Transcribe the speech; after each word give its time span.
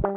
Hi 0.00 0.10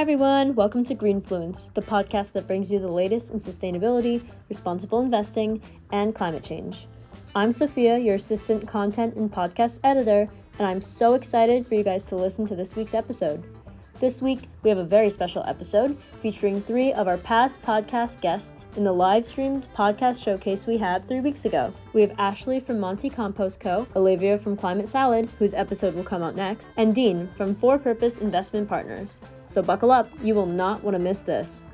everyone, 0.00 0.56
welcome 0.56 0.82
to 0.82 0.96
Greenfluence, 0.96 1.72
the 1.74 1.82
podcast 1.82 2.32
that 2.32 2.48
brings 2.48 2.72
you 2.72 2.80
the 2.80 2.88
latest 2.88 3.30
in 3.30 3.38
sustainability, 3.38 4.24
responsible 4.48 5.02
investing, 5.02 5.62
and 5.92 6.16
climate 6.16 6.42
change. 6.42 6.88
I'm 7.36 7.52
Sophia, 7.52 7.96
your 7.96 8.16
assistant 8.16 8.66
content 8.66 9.14
and 9.14 9.30
podcast 9.30 9.78
editor, 9.84 10.28
and 10.58 10.66
I'm 10.66 10.80
so 10.80 11.14
excited 11.14 11.64
for 11.64 11.76
you 11.76 11.84
guys 11.84 12.08
to 12.08 12.16
listen 12.16 12.44
to 12.46 12.56
this 12.56 12.74
week's 12.74 12.92
episode. 12.92 13.44
This 14.04 14.20
week, 14.20 14.50
we 14.62 14.68
have 14.68 14.76
a 14.76 14.84
very 14.84 15.08
special 15.08 15.42
episode 15.46 15.96
featuring 16.20 16.60
three 16.60 16.92
of 16.92 17.08
our 17.08 17.16
past 17.16 17.62
podcast 17.62 18.20
guests 18.20 18.66
in 18.76 18.84
the 18.84 18.92
live 18.92 19.24
streamed 19.24 19.66
podcast 19.74 20.22
showcase 20.22 20.66
we 20.66 20.76
had 20.76 21.08
three 21.08 21.20
weeks 21.20 21.46
ago. 21.46 21.72
We 21.94 22.02
have 22.02 22.12
Ashley 22.18 22.60
from 22.60 22.78
Monty 22.78 23.08
Compost 23.08 23.60
Co., 23.60 23.86
Olivia 23.96 24.36
from 24.36 24.58
Climate 24.58 24.86
Salad, 24.86 25.30
whose 25.38 25.54
episode 25.54 25.94
will 25.94 26.04
come 26.04 26.22
out 26.22 26.36
next, 26.36 26.68
and 26.76 26.94
Dean 26.94 27.30
from 27.34 27.54
For 27.54 27.78
Purpose 27.78 28.18
Investment 28.18 28.68
Partners. 28.68 29.22
So 29.46 29.62
buckle 29.62 29.90
up, 29.90 30.10
you 30.22 30.34
will 30.34 30.44
not 30.44 30.84
want 30.84 30.96
to 30.96 30.98
miss 30.98 31.20
this. 31.20 31.66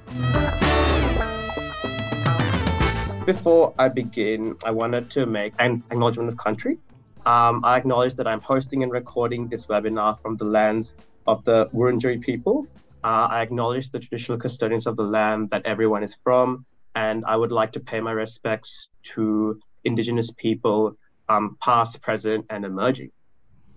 Before 3.26 3.74
I 3.76 3.88
begin, 3.88 4.54
I 4.62 4.70
wanted 4.70 5.10
to 5.10 5.26
make 5.26 5.52
an 5.58 5.82
acknowledgement 5.90 6.28
of 6.28 6.36
country. 6.36 6.78
Um, 7.26 7.64
I 7.64 7.76
acknowledge 7.76 8.14
that 8.14 8.28
I'm 8.28 8.40
hosting 8.40 8.84
and 8.84 8.92
recording 8.92 9.48
this 9.48 9.66
webinar 9.66 10.22
from 10.22 10.36
the 10.36 10.44
lands 10.44 10.94
of 11.30 11.44
the 11.44 11.66
Wurundjeri 11.72 12.20
people. 12.20 12.66
Uh, 13.02 13.28
I 13.30 13.42
acknowledge 13.42 13.90
the 13.90 14.00
traditional 14.00 14.38
custodians 14.38 14.86
of 14.86 14.96
the 14.96 15.04
land 15.04 15.50
that 15.50 15.62
everyone 15.64 16.02
is 16.02 16.14
from, 16.14 16.66
and 16.94 17.24
I 17.24 17.36
would 17.36 17.52
like 17.52 17.72
to 17.72 17.80
pay 17.80 18.00
my 18.00 18.12
respects 18.12 18.88
to 19.14 19.58
Indigenous 19.84 20.30
people, 20.36 20.96
um, 21.28 21.56
past, 21.62 22.02
present, 22.02 22.46
and 22.50 22.64
emerging. 22.64 23.10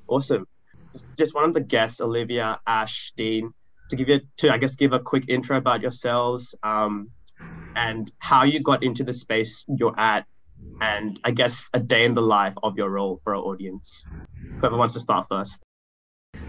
Awesome. 0.08 0.46
Just 1.18 1.34
one 1.34 1.46
of 1.46 1.54
the 1.54 1.62
guests, 1.62 2.02
Olivia, 2.02 2.60
Ash, 2.68 3.14
Dean, 3.16 3.54
to 3.90 3.96
give 3.96 4.10
you 4.10 4.20
to 4.38 4.52
I 4.52 4.58
guess 4.58 4.76
give 4.76 4.94
a 4.94 5.00
quick 5.00 5.26
intro 5.28 5.56
about 5.56 5.82
yourselves 5.82 6.56
um, 6.64 7.10
and 7.76 8.12
how 8.20 8.44
you 8.44 8.60
got 8.60 8.84
into 8.84 9.04
the 9.04 9.14
space 9.14 9.64
you're 9.68 9.98
at, 9.98 10.26
and 10.82 11.20
I 11.24 11.32
guess 11.32 11.70
a 11.74 11.80
day 11.80 12.04
in 12.04 12.16
the 12.16 12.22
life 12.22 12.56
of 12.62 12.78
your 12.78 12.90
role 12.90 13.20
for 13.24 13.36
our 13.36 13.42
audience. 13.42 14.06
Whoever 14.60 14.78
wants 14.78 14.96
to 14.96 15.00
start 15.00 15.28
first. 15.30 15.63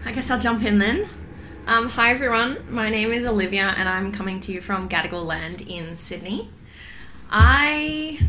I 0.07 0.11
guess 0.11 0.29
I'll 0.29 0.39
jump 0.39 0.63
in 0.63 0.77
then. 0.77 1.09
Um, 1.65 1.89
hi 1.89 2.11
everyone, 2.11 2.63
my 2.69 2.91
name 2.91 3.11
is 3.11 3.25
Olivia 3.25 3.73
and 3.75 3.89
I'm 3.89 4.11
coming 4.11 4.39
to 4.41 4.51
you 4.51 4.61
from 4.61 4.87
Gadigal 4.87 5.25
Land 5.25 5.61
in 5.61 5.97
Sydney. 5.97 6.47
I 7.31 8.19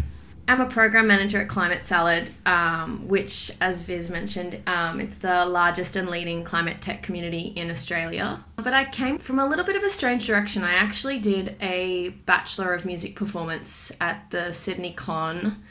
am 0.48 0.62
a 0.62 0.66
program 0.70 1.06
manager 1.06 1.42
at 1.42 1.50
Climate 1.50 1.84
Salad, 1.84 2.30
um, 2.46 3.06
which, 3.06 3.52
as 3.60 3.82
Viz 3.82 4.08
mentioned, 4.08 4.62
um, 4.66 5.00
it's 5.00 5.18
the 5.18 5.44
largest 5.44 5.96
and 5.96 6.08
leading 6.08 6.44
climate 6.44 6.80
tech 6.80 7.02
community 7.02 7.52
in 7.54 7.70
Australia. 7.70 8.42
But 8.56 8.72
I 8.72 8.86
came 8.86 9.18
from 9.18 9.38
a 9.38 9.46
little 9.46 9.66
bit 9.66 9.76
of 9.76 9.82
a 9.82 9.90
strange 9.90 10.26
direction. 10.26 10.64
I 10.64 10.72
actually 10.72 11.18
did 11.18 11.56
a 11.60 12.08
Bachelor 12.24 12.72
of 12.72 12.86
Music 12.86 13.14
performance 13.16 13.92
at 14.00 14.30
the 14.30 14.54
Sydney 14.54 14.94
Con. 14.94 15.62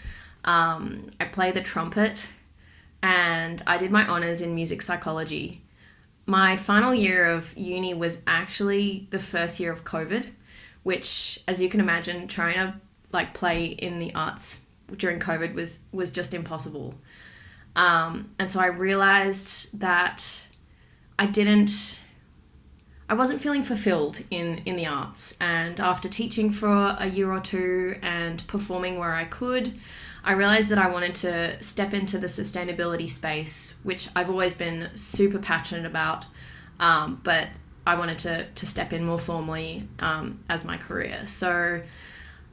Um, 0.44 1.10
I 1.20 1.26
play 1.26 1.52
the 1.52 1.64
trumpet 1.64 2.28
and 3.02 3.64
I 3.66 3.80
did 3.80 3.90
my 3.90 4.08
honours 4.08 4.44
in 4.44 4.54
music 4.54 4.84
psychology 4.84 5.64
my 6.26 6.58
final 6.58 6.94
year 6.94 7.26
of 7.26 7.56
uni 7.58 7.94
was 7.94 8.22
actually 8.26 9.08
the 9.12 9.20
first 9.20 9.60
year 9.60 9.72
of 9.72 9.84
COVID, 9.84 10.28
which, 10.84 11.40
as 11.48 11.62
you 11.62 11.70
can 11.70 11.80
imagine, 11.80 12.28
trying 12.28 12.56
to 12.56 12.76
like 13.12 13.34
play 13.34 13.66
in 13.66 14.00
the 14.00 14.14
arts 14.14 14.58
during 14.98 15.20
COVID 15.20 15.54
was 15.54 15.84
was 15.92 16.12
just 16.12 16.34
impossible. 16.34 16.96
Um, 17.76 18.32
and 18.40 18.50
so 18.50 18.60
I 18.60 18.68
realized 18.68 19.80
that 19.80 20.26
I 21.20 21.26
didn't, 21.26 22.00
I 23.10 23.14
wasn't 23.14 23.42
feeling 23.42 23.64
fulfilled 23.64 24.24
in 24.32 24.62
in 24.66 24.76
the 24.76 24.86
arts. 24.86 25.36
And 25.40 25.80
after 25.80 26.10
teaching 26.10 26.50
for 26.50 26.96
a 27.00 27.08
year 27.08 27.32
or 27.32 27.40
two 27.40 27.98
and 28.02 28.46
performing 28.48 28.98
where 28.98 29.14
I 29.14 29.26
could, 29.26 29.78
I 30.26 30.32
realized 30.32 30.70
that 30.70 30.80
I 30.80 30.90
wanted 30.90 31.14
to 31.16 31.64
step 31.64 31.94
into 31.94 32.18
the 32.18 32.26
sustainability 32.26 33.08
space, 33.08 33.76
which 33.84 34.10
I've 34.16 34.30
always 34.30 34.56
been 34.56 34.90
super 34.96 35.38
passionate 35.38 35.86
about, 35.86 36.26
um, 36.80 37.22
but 37.24 37.50
I 37.86 37.96
wanted 37.96 38.18
to, 38.20 38.48
to 38.48 38.66
step 38.66 38.92
in 38.92 39.06
more 39.06 39.20
formally 39.20 39.88
um, 40.00 40.44
as 40.50 40.66
my 40.66 40.78
career. 40.78 41.28
So 41.28 41.84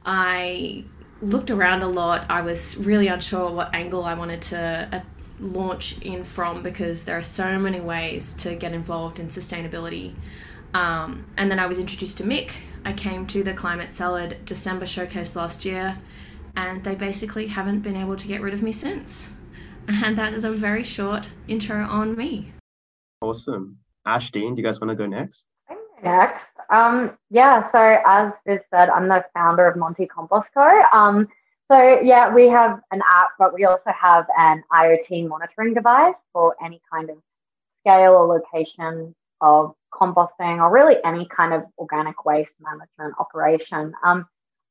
I 0.05 0.83
looked 1.23 1.49
around 1.49 1.81
a 1.81 1.87
lot. 1.87 2.27
I 2.29 2.41
was 2.41 2.77
really 2.77 3.07
unsure 3.07 3.49
what 3.49 3.73
angle 3.73 4.03
I 4.03 4.13
wanted 4.13 4.43
to 4.43 4.89
uh, 4.91 5.01
launch 5.39 5.99
in 6.03 6.23
from 6.23 6.61
because 6.61 7.05
there 7.05 7.17
are 7.17 7.23
so 7.23 7.57
many 7.57 7.79
ways 7.79 8.33
to 8.35 8.53
get 8.53 8.73
involved 8.73 9.19
in 9.19 9.29
sustainability. 9.29 10.13
Um, 10.75 11.25
and 11.37 11.49
then 11.49 11.57
I 11.57 11.65
was 11.65 11.79
introduced 11.79 12.19
to 12.19 12.23
Mick. 12.23 12.51
I 12.85 12.93
came 12.93 13.25
to 13.27 13.43
the 13.43 13.53
Climate 13.53 13.91
Salad 13.91 14.37
December 14.45 14.85
showcase 14.85 15.35
last 15.35 15.65
year 15.65 15.97
and 16.55 16.83
they 16.83 16.95
basically 16.95 17.47
haven't 17.47 17.81
been 17.81 17.95
able 17.95 18.15
to 18.15 18.27
get 18.27 18.41
rid 18.41 18.53
of 18.53 18.61
me 18.61 18.71
since. 18.71 19.29
And 19.87 20.17
that 20.17 20.33
is 20.33 20.43
a 20.43 20.51
very 20.51 20.83
short 20.83 21.29
intro 21.47 21.83
on 21.83 22.15
me. 22.15 22.53
Awesome. 23.21 23.77
Ash 24.05 24.31
Dean, 24.31 24.55
do 24.55 24.61
you 24.61 24.67
guys 24.67 24.79
want 24.79 24.89
to 24.89 24.95
go 24.95 25.05
next? 25.05 25.47
Next. 26.03 26.45
Um, 26.69 27.17
yeah, 27.29 27.71
so 27.71 28.01
as 28.05 28.33
Viz 28.45 28.59
said, 28.69 28.89
I'm 28.89 29.07
the 29.07 29.23
founder 29.33 29.67
of 29.67 29.77
Monty 29.77 30.05
Compost 30.05 30.49
Co. 30.53 30.83
Um, 30.91 31.27
so 31.71 32.01
yeah, 32.01 32.33
we 32.33 32.47
have 32.47 32.79
an 32.91 33.01
app, 33.11 33.29
but 33.39 33.53
we 33.53 33.65
also 33.65 33.91
have 33.99 34.25
an 34.37 34.63
IoT 34.71 35.27
monitoring 35.27 35.73
device 35.73 36.15
for 36.33 36.55
any 36.63 36.81
kind 36.91 37.09
of 37.09 37.17
scale 37.81 38.13
or 38.13 38.27
location 38.27 39.15
of 39.41 39.73
composting 39.93 40.57
or 40.57 40.71
really 40.71 40.95
any 41.05 41.27
kind 41.35 41.53
of 41.53 41.63
organic 41.77 42.25
waste 42.25 42.53
management 42.59 43.15
operation. 43.19 43.93
Um, 44.03 44.25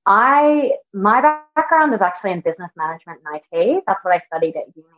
I 0.06 0.72
my 0.92 1.20
background 1.54 1.94
is 1.94 2.00
actually 2.00 2.32
in 2.32 2.40
business 2.40 2.70
management 2.76 3.20
and 3.24 3.40
IT. 3.52 3.84
That's 3.86 4.04
what 4.04 4.14
I 4.14 4.20
studied 4.26 4.56
at 4.56 4.74
uni. 4.74 4.88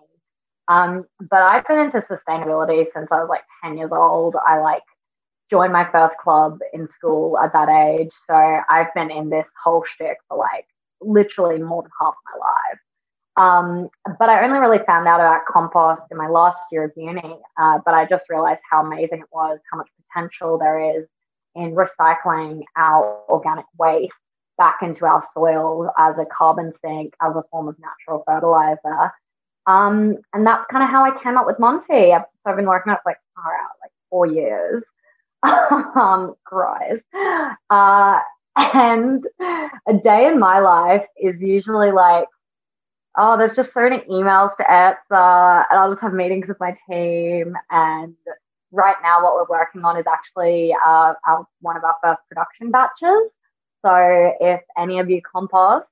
Um, 0.69 1.05
but 1.21 1.43
I've 1.43 1.67
been 1.67 1.79
into 1.79 2.01
sustainability 2.01 2.87
since 2.93 3.09
I 3.11 3.21
was 3.21 3.29
like 3.29 3.45
10 3.63 3.77
years 3.77 3.93
old. 3.93 4.35
I 4.47 4.59
like 4.61 4.83
joined 5.51 5.73
my 5.73 5.87
first 5.91 6.17
club 6.17 6.59
in 6.73 6.89
school 6.89 7.39
at 7.39 7.53
that 7.53 7.69
age. 7.69 8.13
So 8.27 8.35
I've 8.35 8.93
been 8.95 9.11
in 9.11 9.29
this 9.29 9.47
whole 9.63 9.85
shtick 9.85 10.17
for 10.29 10.39
like 10.39 10.67
literally 11.03 11.63
more 11.63 11.83
than 11.83 11.91
half 12.01 12.15
my 12.33 12.39
life. 12.41 12.79
Um, 13.37 13.89
but 14.19 14.29
I 14.29 14.45
only 14.45 14.59
really 14.59 14.79
found 14.87 15.07
out 15.07 15.21
about 15.21 15.45
compost 15.47 16.03
in 16.11 16.17
my 16.17 16.29
last 16.29 16.61
year 16.73 16.85
of 16.85 16.93
uni. 16.97 17.39
Uh, 17.59 17.79
but 17.85 17.93
I 17.93 18.07
just 18.07 18.25
realized 18.31 18.63
how 18.71 18.83
amazing 18.87 19.21
it 19.21 19.29
was, 19.33 19.59
how 19.71 19.79
much 19.79 19.89
potential 20.09 20.57
there 20.57 20.99
is 20.99 21.07
in 21.57 21.75
recycling 21.75 22.63
our 22.77 23.21
organic 23.29 23.67
waste 23.79 24.15
back 24.57 24.79
into 24.83 25.05
our 25.05 25.25
soil 25.35 25.91
as 25.99 26.17
a 26.19 26.27
carbon 26.27 26.73
sink, 26.81 27.15
as 27.23 27.35
a 27.35 27.43
form 27.51 27.69
of 27.69 27.77
natural 27.79 28.23
fertilizer. 28.27 29.13
Um, 29.67 30.19
and 30.33 30.47
that's 30.47 30.67
kind 30.71 30.85
of 30.85 30.91
how 30.91 31.05
I 31.05 31.23
came 31.23 31.37
up 31.37 31.47
with 31.47 31.59
Monty. 31.59 32.13
I've, 32.13 32.23
so 32.43 32.51
I've 32.51 32.57
been 32.57 32.67
working 32.67 32.91
on 32.91 32.97
it 32.97 33.01
for 33.03 33.11
like 33.11 33.19
far 33.35 33.55
out, 33.55 33.71
like 33.83 33.93
four 34.11 34.27
years. 34.27 34.83
um, 35.97 36.35
Christ. 36.45 37.05
Uh, 37.71 38.19
and 38.57 39.25
a 39.39 39.93
day 40.03 40.27
in 40.27 40.39
my 40.39 40.59
life 40.59 41.05
is 41.21 41.41
usually 41.41 41.91
like, 41.93 42.27
oh, 43.17 43.37
there's 43.37 43.55
just 43.55 43.73
so 43.73 43.83
many 43.83 44.03
emails 44.11 44.57
to 44.57 44.71
answer, 44.71 44.97
and 45.11 45.79
I'll 45.79 45.91
just 45.91 46.03
have 46.03 46.13
meetings 46.13 46.49
with 46.49 46.59
my 46.61 46.77
team. 46.89 47.55
And 47.71 48.15
right 48.73 48.97
now, 49.03 49.23
what 49.23 49.35
we're 49.35 49.59
working 49.59 49.85
on 49.85 49.97
is 49.97 50.07
actually 50.07 50.75
uh, 50.85 51.15
our, 51.27 51.47
one 51.61 51.77
of 51.77 51.85
our 51.85 51.97
first 52.03 52.21
production 52.29 52.71
batches. 52.71 53.31
So 53.85 54.35
if 54.41 54.63
any 54.79 54.99
of 54.99 55.11
you 55.11 55.21
compost 55.21 55.87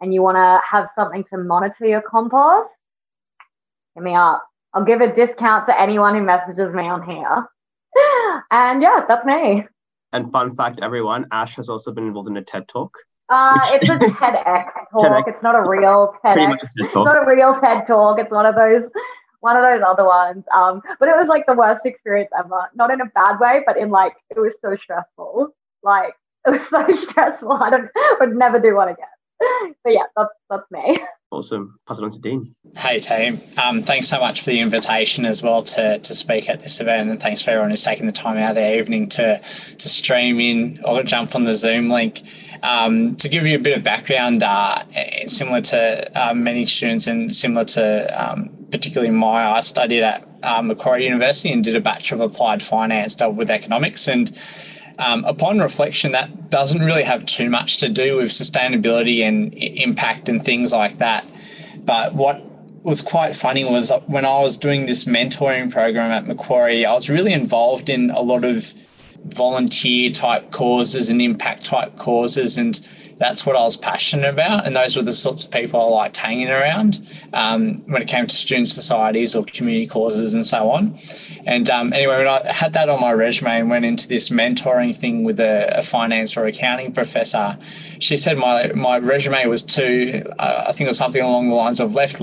and 0.00 0.12
you 0.12 0.22
want 0.22 0.36
to 0.36 0.60
have 0.68 0.88
something 0.96 1.22
to 1.30 1.38
monitor 1.38 1.86
your 1.86 2.02
compost, 2.02 2.70
hit 3.94 4.02
me 4.02 4.14
up. 4.14 4.44
I'll 4.74 4.84
give 4.84 5.00
a 5.00 5.14
discount 5.14 5.68
to 5.68 5.80
anyone 5.80 6.16
who 6.16 6.22
messages 6.22 6.74
me 6.74 6.88
on 6.88 7.08
here. 7.08 7.46
and 8.50 8.82
yeah, 8.82 9.04
that's 9.06 9.24
me. 9.24 9.64
And 10.12 10.32
fun 10.32 10.56
fact, 10.56 10.80
everyone, 10.82 11.26
Ash 11.30 11.54
has 11.56 11.68
also 11.68 11.92
been 11.92 12.08
involved 12.08 12.28
in 12.28 12.36
a 12.36 12.42
TED 12.42 12.66
talk. 12.66 12.96
Uh, 13.28 13.58
it's 13.66 13.88
a 13.88 13.94
TEDx 13.98 14.72
talk. 14.90 15.02
TEDx. 15.02 15.28
It's 15.28 15.42
not 15.42 15.54
a 15.54 15.68
real 15.68 16.16
TEDx. 16.24 16.58
TED 16.58 16.68
it's 16.76 16.94
not 16.94 17.16
a 17.16 17.36
real 17.36 17.54
TED 17.60 17.86
talk. 17.86 18.18
It's 18.18 18.32
one 18.32 18.46
of 18.46 18.56
those 18.56 18.82
one 19.40 19.56
of 19.56 19.62
those 19.62 19.82
other 19.86 20.04
ones. 20.04 20.44
Um, 20.52 20.82
but 20.98 21.08
it 21.08 21.16
was 21.16 21.28
like 21.28 21.46
the 21.46 21.54
worst 21.54 21.86
experience 21.86 22.30
ever. 22.36 22.68
Not 22.74 22.90
in 22.90 23.00
a 23.00 23.06
bad 23.06 23.38
way, 23.38 23.62
but 23.64 23.76
in 23.76 23.90
like 23.90 24.14
it 24.30 24.40
was 24.40 24.54
so 24.60 24.76
stressful. 24.76 25.54
Like 25.84 26.14
it 26.46 26.50
was 26.50 26.62
so 26.68 27.06
stressful. 27.06 27.52
I 27.52 27.70
don't 27.70 27.88
would 28.20 28.36
never 28.36 28.58
do 28.58 28.74
one 28.76 28.88
again. 28.88 29.06
But 29.84 29.92
yeah, 29.92 30.02
that's 30.16 30.30
that's 30.50 30.70
me. 30.70 31.00
Awesome. 31.30 31.78
Pass 31.86 31.98
it 31.98 32.04
on 32.04 32.10
to 32.10 32.18
Dean. 32.18 32.54
Hey 32.74 32.98
team. 32.98 33.40
Um, 33.58 33.82
thanks 33.82 34.08
so 34.08 34.18
much 34.18 34.40
for 34.40 34.50
the 34.50 34.60
invitation 34.60 35.26
as 35.26 35.42
well 35.42 35.62
to, 35.62 35.98
to 35.98 36.14
speak 36.14 36.48
at 36.48 36.60
this 36.60 36.80
event 36.80 37.10
and 37.10 37.20
thanks 37.20 37.42
for 37.42 37.50
everyone 37.50 37.68
who's 37.68 37.84
taking 37.84 38.06
the 38.06 38.12
time 38.12 38.38
out 38.38 38.50
of 38.50 38.54
their 38.54 38.78
evening 38.78 39.10
to 39.10 39.38
to 39.38 39.88
stream 39.90 40.40
in 40.40 40.80
or 40.84 41.02
jump 41.02 41.34
on 41.34 41.44
the 41.44 41.54
Zoom 41.54 41.90
link. 41.90 42.22
um, 42.62 43.14
to 43.16 43.28
give 43.28 43.46
you 43.46 43.56
a 43.56 43.60
bit 43.60 43.76
of 43.76 43.84
background, 43.84 44.42
uh, 44.42 44.82
similar 45.26 45.60
to 45.60 46.10
uh, 46.18 46.34
many 46.34 46.64
students 46.64 47.06
and 47.06 47.34
similar 47.34 47.64
to 47.66 48.30
um, 48.30 48.48
particularly 48.70 49.12
my, 49.12 49.50
I 49.50 49.60
studied 49.60 50.02
at 50.02 50.26
uh, 50.42 50.62
Macquarie 50.62 51.04
University 51.04 51.52
and 51.52 51.62
did 51.64 51.76
a 51.76 51.80
Bachelor 51.80 52.24
of 52.24 52.32
Applied 52.32 52.62
Finance, 52.62 53.16
dealt 53.16 53.34
with 53.34 53.50
economics. 53.50 54.08
And 54.08 54.38
um, 54.98 55.24
upon 55.24 55.60
reflection, 55.60 56.12
that 56.12 56.50
doesn't 56.50 56.80
really 56.80 57.04
have 57.04 57.24
too 57.26 57.48
much 57.48 57.78
to 57.78 57.88
do 57.88 58.16
with 58.16 58.30
sustainability 58.30 59.20
and 59.22 59.54
impact 59.54 60.28
and 60.28 60.44
things 60.44 60.72
like 60.72 60.98
that. 60.98 61.24
But 61.84 62.14
what 62.14 62.44
was 62.82 63.02
quite 63.02 63.36
funny 63.36 63.64
was 63.64 63.92
when 64.06 64.24
I 64.24 64.40
was 64.40 64.58
doing 64.58 64.86
this 64.86 65.04
mentoring 65.04 65.70
program 65.70 66.10
at 66.10 66.26
Macquarie, 66.26 66.84
I 66.84 66.92
was 66.94 67.08
really 67.08 67.32
involved 67.32 67.88
in 67.88 68.10
a 68.10 68.20
lot 68.20 68.44
of 68.44 68.72
volunteer 69.24 70.10
type 70.10 70.50
causes 70.50 71.08
and 71.08 71.20
impact 71.20 71.66
type 71.66 71.96
causes 71.98 72.56
and 72.56 72.80
that's 73.18 73.44
what 73.44 73.56
I 73.56 73.62
was 73.62 73.76
passionate 73.76 74.28
about, 74.28 74.66
and 74.66 74.76
those 74.76 74.96
were 74.96 75.02
the 75.02 75.12
sorts 75.12 75.44
of 75.44 75.50
people 75.50 75.80
I 75.80 75.88
liked 75.88 76.16
hanging 76.16 76.48
around 76.48 77.10
um, 77.32 77.82
when 77.86 78.00
it 78.00 78.08
came 78.08 78.26
to 78.26 78.34
student 78.34 78.68
societies 78.68 79.34
or 79.34 79.44
community 79.44 79.86
causes 79.86 80.34
and 80.34 80.46
so 80.46 80.70
on. 80.70 80.98
And 81.44 81.68
um, 81.68 81.92
anyway, 81.92 82.18
when 82.18 82.28
I 82.28 82.52
had 82.52 82.72
that 82.74 82.88
on 82.88 83.00
my 83.00 83.12
resume 83.12 83.60
and 83.60 83.70
went 83.70 83.84
into 83.84 84.06
this 84.06 84.28
mentoring 84.30 84.94
thing 84.94 85.24
with 85.24 85.40
a, 85.40 85.78
a 85.78 85.82
finance 85.82 86.36
or 86.36 86.46
accounting 86.46 86.92
professor, 86.92 87.58
she 87.98 88.16
said 88.16 88.38
my 88.38 88.72
my 88.74 88.98
resume 88.98 89.46
was 89.46 89.62
too, 89.62 90.22
uh, 90.38 90.64
I 90.68 90.72
think 90.72 90.86
it 90.86 90.88
was 90.88 90.98
something 90.98 91.22
along 91.22 91.48
the 91.48 91.54
lines 91.54 91.80
of 91.80 91.94
left 91.94 92.20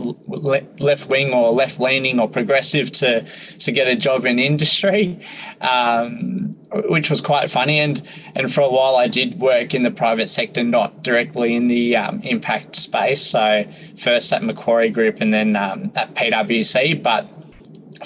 left 0.80 1.09
wing 1.09 1.33
or 1.33 1.51
left 1.51 1.80
leaning 1.80 2.19
or 2.19 2.30
progressive 2.30 2.91
to 2.94 3.21
to 3.59 3.71
get 3.71 3.88
a 3.88 3.95
job 3.95 4.25
in 4.25 4.39
industry, 4.39 5.19
um, 5.62 6.56
which 6.83 7.10
was 7.10 7.22
quite 7.22 7.50
funny. 7.50 7.80
And 7.80 8.01
and 8.36 8.54
for 8.54 8.62
a 8.62 8.69
while, 8.69 8.95
I 8.95 9.07
did 9.07 9.39
work 9.39 9.74
in 9.74 9.83
the 9.83 9.92
private 9.92 10.30
sector, 10.30 10.63
not 10.63 11.04
directly 11.04 11.56
in 11.56 11.68
the 11.68 11.95
um, 11.95 12.22
impact 12.22 12.75
space. 12.75 13.22
So 13.22 13.66
first 13.98 14.31
at 14.33 14.44
Macquarie 14.44 14.89
Group 14.89 15.22
and 15.22 15.33
then 15.33 15.56
um, 15.56 15.92
at 15.95 16.13
PwC, 16.16 17.01
but 17.01 17.30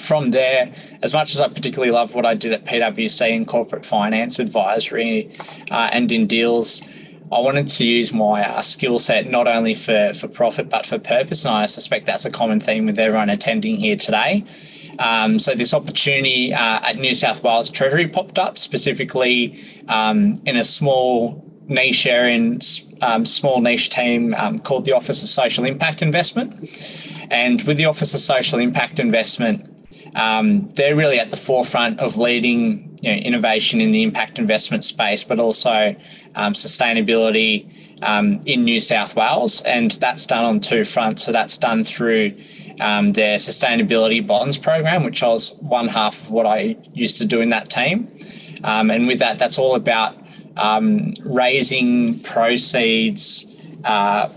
from 0.00 0.30
there, 0.30 0.72
as 1.02 1.12
much 1.12 1.34
as 1.34 1.40
I 1.40 1.48
particularly 1.48 1.90
love 1.90 2.14
what 2.14 2.24
I 2.24 2.34
did 2.34 2.52
at 2.52 2.64
PwC 2.64 3.30
in 3.30 3.44
corporate 3.44 3.84
finance 3.84 4.38
advisory 4.38 5.30
uh, 5.70 5.90
and 5.92 6.10
in 6.12 6.26
deals, 6.26 6.82
I 7.32 7.38
wanted 7.40 7.68
to 7.68 7.86
use 7.86 8.12
my 8.12 8.48
uh, 8.48 8.62
skill 8.62 8.98
set 8.98 9.28
not 9.28 9.46
only 9.46 9.74
for, 9.74 10.12
for 10.14 10.28
profit 10.28 10.68
but 10.68 10.86
for 10.86 10.98
purpose. 10.98 11.44
And 11.44 11.54
I 11.54 11.66
suspect 11.66 12.06
that's 12.06 12.24
a 12.24 12.30
common 12.30 12.60
theme 12.60 12.86
with 12.86 12.98
everyone 12.98 13.30
attending 13.30 13.76
here 13.76 13.96
today. 13.96 14.44
Um, 15.00 15.38
so, 15.38 15.54
this 15.54 15.72
opportunity 15.72 16.52
uh, 16.52 16.80
at 16.82 16.96
New 16.96 17.14
South 17.14 17.42
Wales 17.42 17.70
Treasury 17.70 18.06
popped 18.06 18.38
up 18.38 18.58
specifically 18.58 19.58
um, 19.88 20.40
in 20.44 20.56
a 20.56 20.64
small 20.64 21.42
niche 21.68 22.06
area, 22.06 22.58
um, 23.00 23.24
small 23.24 23.62
niche 23.62 23.88
team 23.88 24.34
um, 24.34 24.58
called 24.58 24.84
the 24.84 24.92
Office 24.92 25.22
of 25.22 25.30
Social 25.30 25.64
Impact 25.64 26.02
Investment. 26.02 26.52
And 27.30 27.62
with 27.62 27.78
the 27.78 27.86
Office 27.86 28.12
of 28.12 28.20
Social 28.20 28.58
Impact 28.58 28.98
Investment, 28.98 29.66
um, 30.16 30.68
they're 30.70 30.96
really 30.96 31.18
at 31.18 31.30
the 31.30 31.36
forefront 31.36 31.98
of 31.98 32.18
leading 32.18 32.98
you 33.00 33.10
know, 33.10 33.16
innovation 33.16 33.80
in 33.80 33.92
the 33.92 34.02
impact 34.02 34.38
investment 34.38 34.84
space, 34.84 35.24
but 35.24 35.40
also 35.40 35.96
um, 36.34 36.52
sustainability 36.52 37.74
in 38.44 38.64
New 38.64 38.80
South 38.80 39.16
Wales. 39.16 39.62
And 39.62 39.92
that's 39.92 40.26
done 40.26 40.44
on 40.44 40.60
two 40.60 40.84
fronts. 40.84 41.24
So 41.24 41.32
that's 41.32 41.56
done 41.56 41.84
through 41.84 42.34
um, 42.80 43.12
their 43.12 43.36
sustainability 43.36 44.26
bonds 44.26 44.56
program, 44.56 45.04
which 45.04 45.22
I 45.22 45.28
was 45.28 45.56
one 45.60 45.88
half 45.88 46.22
of 46.22 46.30
what 46.30 46.46
I 46.46 46.76
used 46.92 47.18
to 47.18 47.24
do 47.24 47.40
in 47.40 47.50
that 47.50 47.70
team. 47.70 48.08
Um, 48.64 48.90
and 48.90 49.06
with 49.06 49.18
that, 49.20 49.38
that's 49.38 49.58
all 49.58 49.74
about 49.74 50.16
um, 50.56 51.14
raising 51.24 52.20
proceeds. 52.20 53.46
Uh, 53.84 54.28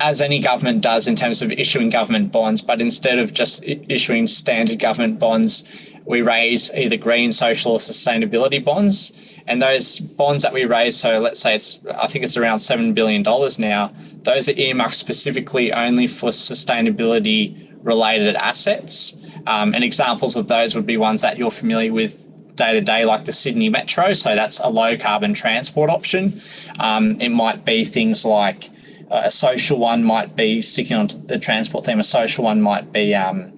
as 0.00 0.20
any 0.20 0.38
government 0.38 0.82
does 0.82 1.08
in 1.08 1.16
terms 1.16 1.40
of 1.40 1.50
issuing 1.50 1.88
government 1.88 2.30
bonds, 2.30 2.60
but 2.60 2.80
instead 2.80 3.18
of 3.18 3.32
just 3.32 3.64
issuing 3.64 4.26
standard 4.26 4.78
government 4.78 5.18
bonds, 5.18 5.66
we 6.04 6.20
raise 6.20 6.70
either 6.74 6.96
green, 6.96 7.32
social, 7.32 7.72
or 7.72 7.78
sustainability 7.78 8.62
bonds. 8.62 9.12
And 9.46 9.62
those 9.62 9.98
bonds 9.98 10.42
that 10.42 10.52
we 10.52 10.64
raise, 10.64 10.96
so 10.96 11.18
let's 11.18 11.40
say 11.40 11.54
it's, 11.54 11.84
I 11.86 12.06
think 12.06 12.24
it's 12.24 12.36
around 12.36 12.58
$7 12.58 12.94
billion 12.94 13.22
now, 13.22 13.90
those 14.22 14.48
are 14.48 14.52
earmarked 14.52 14.94
specifically 14.94 15.72
only 15.72 16.06
for 16.06 16.30
sustainability 16.30 17.71
related 17.82 18.36
assets. 18.36 19.24
Um, 19.46 19.74
and 19.74 19.82
examples 19.82 20.36
of 20.36 20.48
those 20.48 20.74
would 20.74 20.86
be 20.86 20.96
ones 20.96 21.22
that 21.22 21.36
you're 21.36 21.50
familiar 21.50 21.92
with 21.92 22.24
day 22.54 22.74
to 22.74 22.80
day, 22.80 23.04
like 23.04 23.24
the 23.24 23.32
Sydney 23.32 23.68
Metro. 23.68 24.12
So 24.12 24.34
that's 24.34 24.60
a 24.60 24.68
low 24.68 24.96
carbon 24.96 25.34
transport 25.34 25.90
option. 25.90 26.40
Um, 26.78 27.20
it 27.20 27.30
might 27.30 27.64
be 27.64 27.84
things 27.84 28.24
like 28.24 28.70
a 29.10 29.30
social 29.30 29.78
one 29.78 30.04
might 30.04 30.34
be 30.36 30.62
sticking 30.62 30.96
on 30.96 31.08
the 31.26 31.38
transport 31.38 31.84
theme. 31.84 32.00
A 32.00 32.04
social 32.04 32.44
one 32.44 32.62
might 32.62 32.92
be, 32.92 33.14
um, 33.14 33.52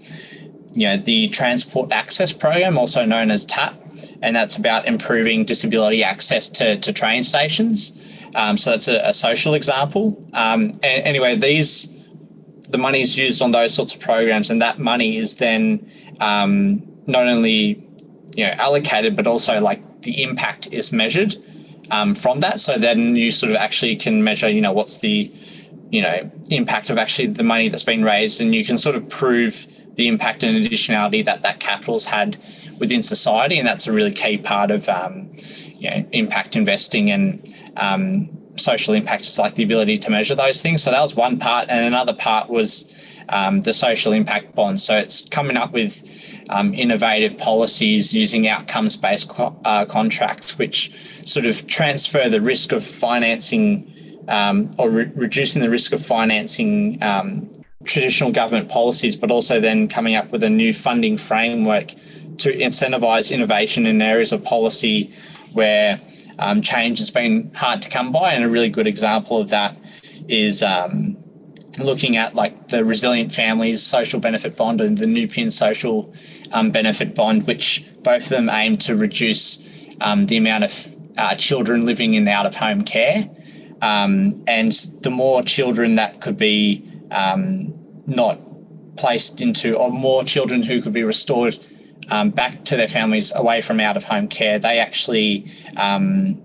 you 0.73 0.88
know, 0.88 0.97
the 0.97 1.29
Transport 1.29 1.93
Access 1.93 2.32
Program, 2.32 2.77
also 2.77 3.05
known 3.05 3.31
as 3.31 3.44
TAP, 3.44 3.75
and 4.20 4.35
that's 4.35 4.56
about 4.56 4.87
improving 4.87 5.44
disability 5.44 6.03
access 6.03 6.49
to, 6.49 6.77
to 6.79 6.93
train 6.93 7.23
stations. 7.23 7.97
Um, 8.35 8.56
so 8.56 8.70
that's 8.70 8.88
a, 8.88 8.99
a 9.09 9.15
social 9.15 9.55
example. 9.55 10.20
Um, 10.32 10.73
anyway, 10.82 11.37
these 11.37 11.94
the 12.75 12.79
money 12.79 13.00
is 13.00 13.17
used 13.17 13.41
on 13.41 13.53
those 13.53 13.73
sorts 13.73 13.94
of 13.94 14.00
programs, 14.00 14.50
and 14.50 14.61
that 14.61 14.81
money 14.81 15.17
is 15.17 15.37
then 15.37 15.88
um, 16.19 16.82
not 17.06 17.25
only 17.29 17.87
you 18.35 18.44
know 18.44 18.50
allocated, 18.67 19.15
but 19.15 19.29
also 19.29 19.61
like 19.61 20.03
the 20.03 20.25
impact 20.25 20.67
is 20.73 20.91
measured 20.91 21.37
um, 21.93 22.17
from 22.17 22.41
that. 22.41 22.59
So 22.59 22.76
then 22.76 23.15
you 23.15 23.31
sort 23.31 23.53
of 23.53 23.56
actually 23.59 23.94
can 23.94 24.25
measure, 24.25 24.49
you 24.49 24.61
know, 24.61 24.73
what's 24.73 24.99
the 24.99 25.32
you 25.91 26.03
know 26.03 26.29
impact 26.50 26.91
of 26.91 26.99
actually 26.99 27.29
the 27.29 27.44
money 27.44 27.69
that's 27.69 27.85
been 27.85 28.03
raised, 28.03 28.41
and 28.41 28.53
you 28.53 28.65
can 28.65 28.77
sort 28.77 28.97
of 28.97 29.09
prove 29.09 29.69
the 29.94 30.09
impact 30.09 30.43
and 30.43 30.59
additionality 30.59 31.25
that 31.25 31.43
that 31.43 31.61
capital's 31.61 32.06
had 32.06 32.37
within 32.81 33.05
society, 33.05 33.56
and 33.56 33.69
that's 33.69 33.87
a 33.87 33.93
really 33.93 34.12
key 34.12 34.37
part 34.37 34.73
of 34.73 34.88
um, 34.88 35.31
you 35.77 35.88
know 35.91 36.05
impact 36.11 36.56
investing 36.56 37.09
and 37.09 37.55
um, 37.77 38.29
social 38.56 38.95
impact 38.95 39.23
is 39.23 39.39
like 39.39 39.55
the 39.55 39.62
ability 39.62 39.99
to 39.99 40.11
measure 40.11 40.35
those 40.35 40.62
things. 40.62 40.83
So 40.83 40.91
that 40.91 41.01
was 41.01 41.15
one 41.15 41.39
part, 41.39 41.69
and 41.69 41.87
another 41.87 42.15
part 42.15 42.49
was 42.49 42.93
um, 43.29 43.62
the 43.62 43.73
social 43.73 44.12
impact 44.12 44.55
bonds. 44.55 44.83
So 44.83 44.97
it's 44.97 45.29
coming 45.29 45.56
up 45.56 45.73
with 45.73 46.03
um, 46.51 46.75
innovative 46.75 47.39
policies 47.39 48.12
using 48.12 48.47
outcomes 48.49 48.97
based 48.97 49.29
co- 49.29 49.59
uh, 49.65 49.85
contracts, 49.87 50.59
which 50.59 50.93
sort 51.25 51.47
of 51.47 51.67
transfer 51.67 52.29
the 52.29 52.41
risk 52.41 52.73
of 52.73 52.85
financing 52.85 53.91
um, 54.29 54.75
or 54.79 54.91
re- 54.91 55.12
reducing 55.15 55.62
the 55.62 55.71
risk 55.71 55.93
of 55.93 56.05
financing 56.05 57.03
um, 57.03 57.51
traditional 57.85 58.33
government 58.33 58.69
policies, 58.69 59.17
but 59.17 59.31
also 59.31 59.61
then 59.61 59.89
coming 59.89 60.15
up 60.15 60.31
with 60.31 60.43
a 60.43 60.51
new 60.51 60.73
funding 60.73 61.19
framework 61.19 61.89
to 62.39 62.53
incentivize 62.53 63.32
innovation 63.32 63.87
in 63.87 64.01
areas 64.03 64.32
of 64.32 64.43
policy 64.44 65.13
where 65.53 66.01
um, 66.38 66.62
change 66.62 66.98
has 66.98 67.10
been 67.10 67.53
hard 67.55 67.82
to 67.82 67.91
come 67.91 68.12
by. 68.12 68.32
And 68.32 68.44
a 68.44 68.48
really 68.48 68.69
good 68.69 68.86
example 68.86 69.41
of 69.41 69.50
that 69.50 69.76
is 70.29 70.62
um, 70.62 71.17
looking 71.79 72.17
at 72.17 72.34
like 72.34 72.69
the 72.69 72.84
Resilient 72.84 73.32
Families 73.32 73.82
Social 73.82 74.20
Benefit 74.20 74.56
Bond 74.56 74.81
and 74.81 74.98
the 74.98 75.06
Nepean 75.06 75.50
Social 75.50 76.14
um, 76.53 76.70
Benefit 76.70 77.14
Bond, 77.14 77.46
which 77.46 77.84
both 78.03 78.24
of 78.24 78.29
them 78.31 78.48
aim 78.48 78.76
to 78.79 78.96
reduce 78.96 79.67
um, 80.00 80.26
the 80.26 80.36
amount 80.36 80.64
of 80.64 80.93
uh, 81.17 81.34
children 81.36 81.84
living 81.86 82.14
in 82.14 82.26
out 82.29 82.46
of 82.46 82.56
home 82.56 82.82
care. 82.82 83.29
Um, 83.82 84.43
and 84.46 84.72
the 85.03 85.10
more 85.10 85.43
children 85.43 85.96
that 85.96 86.20
could 86.20 86.36
be 86.36 86.88
um, 87.10 87.74
not 88.06 88.38
placed 88.96 89.41
into, 89.41 89.74
or 89.76 89.91
more 89.91 90.24
children 90.24 90.62
who 90.62 90.81
could 90.81 90.93
be 90.93 91.03
restored 91.03 91.58
um, 92.11 92.31
back 92.31 92.65
to 92.67 92.77
their 92.77 92.89
families 92.89 93.32
away 93.34 93.61
from 93.61 93.81
out 93.81 93.96
of 93.96 94.05
home 94.05 94.29
care, 94.29 94.58
they 94.58 94.79
actually, 94.79 95.51
um, 95.77 96.41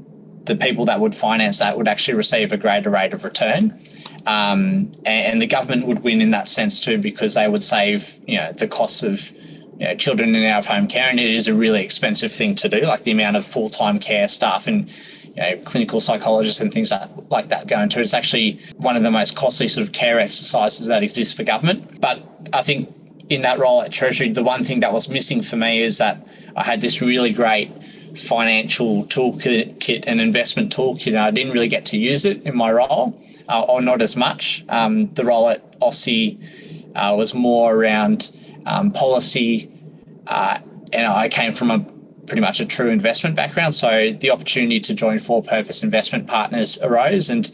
the 0.46 0.56
people 0.56 0.86
that 0.86 1.00
would 1.00 1.16
finance 1.16 1.60
that 1.60 1.78
would 1.78 1.88
actually 1.88 2.16
receive 2.16 2.52
a 2.52 2.58
greater 2.58 2.90
rate 2.90 3.14
of 3.14 3.24
return. 3.24 3.80
Um, 4.26 4.92
and, 5.06 5.26
and, 5.26 5.42
the 5.42 5.48
government 5.48 5.88
would 5.88 6.04
win 6.04 6.22
in 6.22 6.32
that 6.32 6.50
sense 6.50 6.80
too 6.80 6.98
because 6.98 7.34
they 7.36 7.48
would 7.48 7.64
save, 7.64 8.14
you 8.28 8.38
know, 8.38 8.52
the 8.52 8.68
costs 8.68 9.02
of 9.02 9.32
you 9.80 9.86
know, 9.86 9.96
children 9.96 10.36
in 10.36 10.44
out 10.44 10.60
of 10.60 10.66
home 10.66 10.88
care, 10.88 11.10
and 11.10 11.20
it 11.20 11.30
is 11.30 11.48
a 11.48 11.54
really 11.54 11.82
expensive 11.82 12.34
thing 12.34 12.54
to 12.56 12.68
do. 12.68 12.82
Like 12.82 13.04
the 13.04 13.12
amount 13.12 13.38
of 13.38 13.46
full 13.46 13.70
time 13.70 13.98
care 13.98 14.28
staff 14.28 14.68
and 14.68 14.90
you 15.24 15.36
know, 15.36 15.58
clinical 15.64 16.02
psychologists 16.02 16.60
and 16.60 16.74
things 16.74 16.92
like, 17.30 17.48
that 17.48 17.68
go 17.68 17.80
into 17.80 18.00
it. 18.00 18.04
It's 18.04 18.14
actually 18.14 18.60
one 18.76 18.98
of 18.98 19.04
the 19.04 19.12
most 19.12 19.38
costly 19.38 19.70
sort 19.70 19.88
of 19.88 19.94
care 19.94 20.20
exercises 20.20 20.88
that 20.88 21.02
exists 21.02 21.34
for 21.34 21.44
government. 21.44 22.02
But 22.02 22.22
I 22.52 22.62
think 22.62 22.94
in 23.30 23.42
that 23.42 23.60
role 23.60 23.82
at 23.82 23.92
Treasury, 23.92 24.30
the 24.32 24.44
one 24.44 24.64
thing 24.64 24.80
that 24.80 24.92
was 24.92 25.08
missing 25.08 25.42
for 25.42 25.56
me 25.56 25.82
is 25.82 26.00
that 26.00 26.26
I 26.56 26.64
had 26.64 26.82
this 26.82 27.02
really 27.02 27.32
great 27.32 27.72
financial 28.18 29.06
toolkit 29.06 30.04
and 30.08 30.20
investment 30.20 30.76
toolkit, 30.76 31.08
and 31.08 31.18
I 31.18 31.32
didn't 31.32 31.54
really 31.54 31.68
get 31.68 31.86
to 31.88 31.98
use 31.98 32.26
it 32.26 32.42
in 32.44 32.56
my 32.56 32.72
role, 32.72 33.22
uh, 33.48 33.62
or 33.62 33.82
not 33.82 34.02
as 34.02 34.16
much. 34.16 34.66
Um, 34.68 35.14
the 35.14 35.24
role 35.24 35.50
at 35.50 35.80
Aussie 35.80 36.40
uh, 36.96 37.16
was 37.16 37.34
more 37.34 37.74
around 37.74 38.32
um, 38.66 38.92
policy, 38.92 39.72
uh, 40.26 40.60
and 40.92 41.06
I 41.06 41.30
came 41.30 41.54
from 41.54 41.70
a 41.70 41.80
pretty 42.26 42.42
much 42.42 42.60
a 42.60 42.66
true 42.66 42.90
investment 42.90 43.36
background. 43.36 43.74
So 43.76 44.16
the 44.20 44.32
opportunity 44.32 44.80
to 44.82 44.94
join 44.94 45.20
For 45.20 45.42
Purpose 45.42 45.84
Investment 45.84 46.28
Partners 46.28 46.80
arose. 46.82 47.30
And 47.30 47.52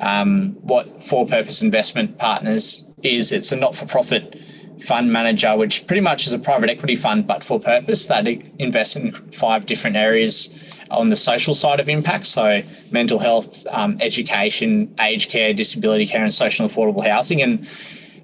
um, 0.00 0.56
what 0.62 1.04
For 1.04 1.26
Purpose 1.26 1.62
Investment 1.62 2.18
Partners 2.18 2.90
is, 3.02 3.32
it's 3.32 3.52
a 3.52 3.56
not 3.56 3.76
for 3.76 3.86
profit 3.86 4.40
fund 4.80 5.12
manager, 5.12 5.56
which 5.56 5.86
pretty 5.86 6.00
much 6.00 6.26
is 6.26 6.32
a 6.32 6.38
private 6.38 6.70
equity 6.70 6.96
fund, 6.96 7.26
but 7.26 7.42
for 7.44 7.60
purpose 7.60 8.06
that 8.06 8.26
invests 8.26 8.96
in 8.96 9.12
five 9.32 9.66
different 9.66 9.96
areas 9.96 10.52
on 10.90 11.08
the 11.08 11.16
social 11.16 11.54
side 11.54 11.80
of 11.80 11.88
impact. 11.88 12.26
So, 12.26 12.62
mental 12.90 13.18
health, 13.18 13.66
um, 13.70 13.98
education, 14.00 14.94
aged 15.00 15.30
care, 15.30 15.54
disability 15.54 16.06
care, 16.06 16.22
and 16.22 16.32
social 16.32 16.68
affordable 16.68 17.06
housing. 17.06 17.42
And 17.42 17.66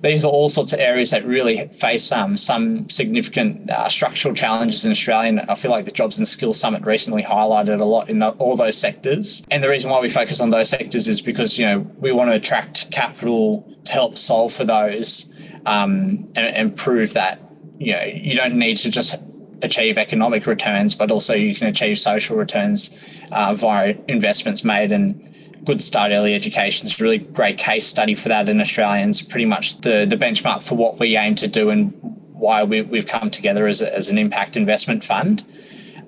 these 0.03 0.25
are 0.25 0.29
all 0.29 0.49
sorts 0.49 0.73
of 0.73 0.81
areas 0.81 1.11
that 1.11 1.27
really 1.27 1.69
face 1.69 2.11
um, 2.11 2.37
some 2.37 2.89
significant 2.89 3.69
uh, 3.71 3.89
structural 3.89 4.35
challenges 4.35 4.85
in 4.85 4.91
Australia. 4.91 5.29
And 5.29 5.41
I 5.43 5.55
feel 5.55 5.71
like 5.71 5.85
the 5.85 5.91
Jobs 5.91 6.19
and 6.19 6.27
Skills 6.27 6.59
Summit 6.59 6.85
recently 6.85 7.23
highlighted 7.23 7.81
a 7.81 7.85
lot 7.85 8.09
in 8.09 8.19
the, 8.19 8.31
all 8.33 8.57
those 8.57 8.79
sectors. 8.79 9.45
And 9.51 9.63
the 9.63 9.69
reason 9.69 9.91
why 9.91 10.01
we 10.01 10.09
focus 10.09 10.41
on 10.41 10.51
those 10.51 10.71
sectors 10.71 11.07
is 11.07 11.21
because 11.21 11.59
you 11.59 11.67
know 11.67 11.81
we 11.99 12.13
want 12.13 12.31
to 12.31 12.37
attract 12.37 12.91
capital 12.91 13.67
to 13.85 13.93
help 13.93 14.17
solve 14.17 14.53
for 14.53 14.65
those 14.65 15.30
um, 15.67 16.31
and, 16.35 16.57
and 16.57 16.77
prove 16.77 17.13
that 17.15 17.41
you 17.79 17.93
know 17.93 18.03
you 18.03 18.37
don't 18.37 18.55
need 18.55 18.77
to 18.79 18.91
just 18.91 19.17
achieve 19.63 19.99
economic 19.99 20.47
returns, 20.47 20.95
but 20.95 21.11
also 21.11 21.35
you 21.35 21.55
can 21.55 21.67
achieve 21.67 21.99
social 21.99 22.37
returns 22.37 22.91
uh, 23.33 23.55
via 23.55 23.95
investments 24.09 24.65
made. 24.65 24.93
And 24.93 25.27
Good 25.65 25.83
Start 25.83 26.13
Early 26.13 26.35
Education 26.35 26.87
is 26.87 26.99
a 26.99 27.03
really 27.03 27.19
great 27.19 27.59
case 27.59 27.87
study 27.87 28.15
for 28.15 28.29
that 28.29 28.49
in 28.49 28.61
Australians, 28.61 29.21
pretty 29.21 29.45
much 29.45 29.81
the, 29.83 30.07
the 30.09 30.17
benchmark 30.17 30.63
for 30.63 30.77
what 30.77 30.99
we 30.99 31.17
aim 31.17 31.35
to 31.37 31.49
do 31.49 31.71
and 31.71 31.93
why 32.33 32.65
we, 32.65 32.81
we've 32.81 33.07
come 33.07 33.31
together 33.31 33.67
as, 33.67 33.83
a, 33.83 33.95
as 33.95 34.09
an 34.09 34.17
impact 34.17 34.57
investment 34.57 35.05
fund. 35.05 35.45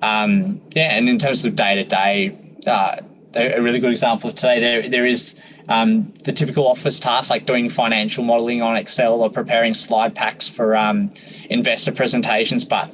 Um, 0.01 0.61
yeah, 0.71 0.97
and 0.97 1.07
in 1.07 1.19
terms 1.19 1.45
of 1.45 1.55
day 1.55 1.75
to 1.75 1.83
day, 1.83 2.37
a 3.35 3.61
really 3.61 3.79
good 3.79 3.91
example 3.91 4.29
of 4.29 4.35
today, 4.35 4.59
there 4.59 4.87
there 4.89 5.05
is 5.05 5.35
um, 5.69 6.13
the 6.23 6.31
typical 6.31 6.67
office 6.67 6.99
tasks 6.99 7.29
like 7.29 7.45
doing 7.45 7.69
financial 7.69 8.23
modeling 8.23 8.61
on 8.61 8.75
Excel 8.75 9.21
or 9.21 9.29
preparing 9.29 9.73
slide 9.73 10.15
packs 10.15 10.47
for 10.47 10.75
um, 10.75 11.13
investor 11.49 11.91
presentations. 11.91 12.65
But 12.65 12.93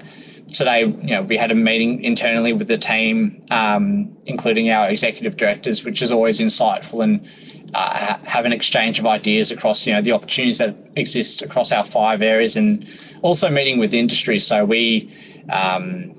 today, 0.53 0.81
you 0.81 1.11
know, 1.11 1.21
we 1.23 1.37
had 1.37 1.51
a 1.51 1.55
meeting 1.55 2.03
internally 2.03 2.53
with 2.53 2.67
the 2.67 2.77
team, 2.77 3.43
um, 3.49 4.15
including 4.25 4.69
our 4.69 4.89
executive 4.89 5.37
directors, 5.37 5.83
which 5.83 6.01
is 6.01 6.11
always 6.11 6.39
insightful 6.39 7.03
and 7.03 7.27
uh, 7.73 8.17
have 8.23 8.45
an 8.45 8.53
exchange 8.53 8.99
of 8.99 9.05
ideas 9.05 9.51
across, 9.51 9.85
you 9.85 9.93
know, 9.93 10.01
the 10.01 10.11
opportunities 10.11 10.57
that 10.57 10.75
exist 10.95 11.41
across 11.41 11.71
our 11.71 11.83
five 11.83 12.21
areas, 12.21 12.55
and 12.55 12.87
also 13.21 13.49
meeting 13.49 13.77
with 13.77 13.93
industry. 13.93 14.39
So 14.39 14.65
we, 14.65 15.13
um, 15.49 16.15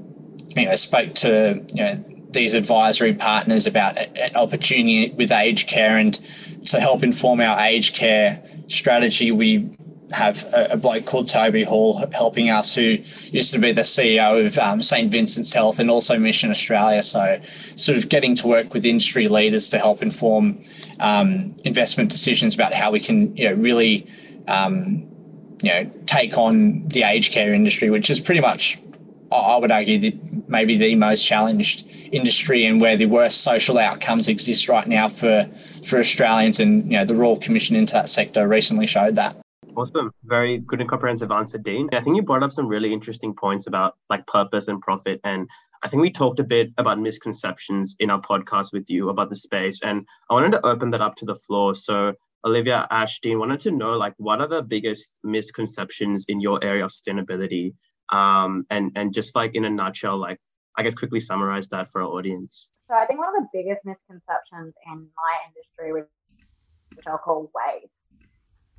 you 0.56 0.66
know, 0.66 0.74
spoke 0.76 1.14
to 1.16 1.64
you 1.72 1.82
know 1.82 2.04
these 2.32 2.54
advisory 2.54 3.14
partners 3.14 3.66
about 3.66 3.98
an 3.98 4.36
opportunity 4.36 5.10
with 5.10 5.32
aged 5.32 5.68
care 5.68 5.96
and 5.96 6.20
to 6.66 6.80
help 6.80 7.02
inform 7.02 7.40
our 7.40 7.58
aged 7.60 7.94
care 7.94 8.42
strategy 8.68 9.32
we 9.32 9.76
have 10.12 10.44
a, 10.52 10.70
a, 10.72 10.76
bloke 10.76 11.06
called 11.06 11.28
Toby 11.28 11.62
Hall 11.62 12.04
helping 12.12 12.50
us, 12.50 12.74
who 12.74 12.98
used 13.26 13.52
to 13.52 13.58
be 13.58 13.72
the 13.72 13.82
CEO 13.82 14.44
of 14.44 14.58
um, 14.58 14.82
St 14.82 15.10
Vincent's 15.10 15.52
Health 15.52 15.78
and 15.78 15.90
also 15.90 16.18
Mission 16.18 16.50
Australia. 16.50 17.02
So, 17.02 17.40
sort 17.76 17.98
of 17.98 18.08
getting 18.08 18.34
to 18.36 18.46
work 18.46 18.74
with 18.74 18.84
industry 18.84 19.28
leaders 19.28 19.68
to 19.70 19.78
help 19.78 20.02
inform 20.02 20.62
um, 20.98 21.56
investment 21.64 22.10
decisions 22.10 22.54
about 22.54 22.72
how 22.72 22.90
we 22.90 23.00
can, 23.00 23.36
you 23.36 23.48
know, 23.48 23.54
really, 23.54 24.06
um, 24.48 25.08
you 25.62 25.70
know, 25.70 25.90
take 26.06 26.36
on 26.36 26.88
the 26.88 27.02
aged 27.02 27.32
care 27.32 27.52
industry, 27.52 27.90
which 27.90 28.10
is 28.10 28.20
pretty 28.20 28.40
much, 28.40 28.78
I 29.30 29.56
would 29.56 29.70
argue, 29.70 29.98
the, 29.98 30.10
maybe 30.50 30.76
the 30.76 30.94
most 30.94 31.24
challenged 31.24 31.86
industry 32.12 32.66
and 32.66 32.80
where 32.80 32.96
the 32.96 33.06
worst 33.06 33.42
social 33.42 33.78
outcomes 33.78 34.28
exist 34.28 34.68
right 34.68 34.86
now 34.86 35.08
for 35.08 35.48
for 35.86 35.98
Australians. 35.98 36.60
And 36.60 36.84
you 36.90 36.98
know, 36.98 37.04
the 37.04 37.14
Royal 37.14 37.36
Commission 37.36 37.76
into 37.76 37.92
that 37.94 38.10
sector 38.10 38.46
recently 38.46 38.86
showed 38.86 39.14
that. 39.14 39.36
Awesome. 39.76 40.12
Very 40.24 40.58
good 40.58 40.80
and 40.80 40.90
comprehensive 40.90 41.30
answer, 41.30 41.56
Dean. 41.56 41.88
I 41.92 42.00
think 42.00 42.16
you 42.16 42.22
brought 42.22 42.42
up 42.42 42.52
some 42.52 42.66
really 42.66 42.92
interesting 42.92 43.34
points 43.34 43.66
about 43.66 43.94
like 44.10 44.26
purpose 44.26 44.68
and 44.68 44.80
profit. 44.80 45.20
And 45.24 45.48
I 45.82 45.88
think 45.88 46.02
we 46.02 46.10
talked 46.10 46.40
a 46.40 46.44
bit 46.44 46.70
about 46.76 47.00
misconceptions 47.00 47.96
in 48.00 48.10
our 48.10 48.20
podcast 48.20 48.72
with 48.72 48.84
you 48.88 49.08
about 49.08 49.30
the 49.30 49.36
space. 49.36 49.80
And 49.82 50.06
I 50.28 50.34
wanted 50.34 50.52
to 50.52 50.66
open 50.66 50.90
that 50.90 51.00
up 51.00 51.16
to 51.16 51.24
the 51.24 51.34
floor. 51.34 51.74
So 51.74 52.14
Olivia 52.44 52.86
Ashton 52.90 53.38
wanted 53.38 53.60
to 53.60 53.70
know 53.70 53.96
like 53.96 54.14
what 54.16 54.40
are 54.40 54.48
the 54.48 54.62
biggest 54.62 55.12
misconceptions 55.22 56.24
in 56.28 56.40
your 56.40 56.62
area 56.64 56.84
of 56.84 56.90
sustainability? 56.90 57.74
Um, 58.10 58.66
and 58.70 58.92
and 58.96 59.14
just 59.14 59.34
like 59.36 59.54
in 59.54 59.64
a 59.64 59.70
nutshell, 59.70 60.18
like 60.18 60.38
I 60.76 60.82
guess 60.82 60.94
quickly 60.94 61.20
summarize 61.20 61.68
that 61.68 61.88
for 61.88 62.02
our 62.02 62.08
audience. 62.08 62.70
So 62.88 62.96
I 62.96 63.06
think 63.06 63.20
one 63.20 63.28
of 63.28 63.42
the 63.42 63.48
biggest 63.52 63.84
misconceptions 63.84 64.74
in 64.86 65.06
my 65.16 65.34
industry, 65.46 65.92
which, 65.92 66.08
which 66.96 67.06
I'll 67.06 67.18
call 67.18 67.50
waste, 67.54 67.92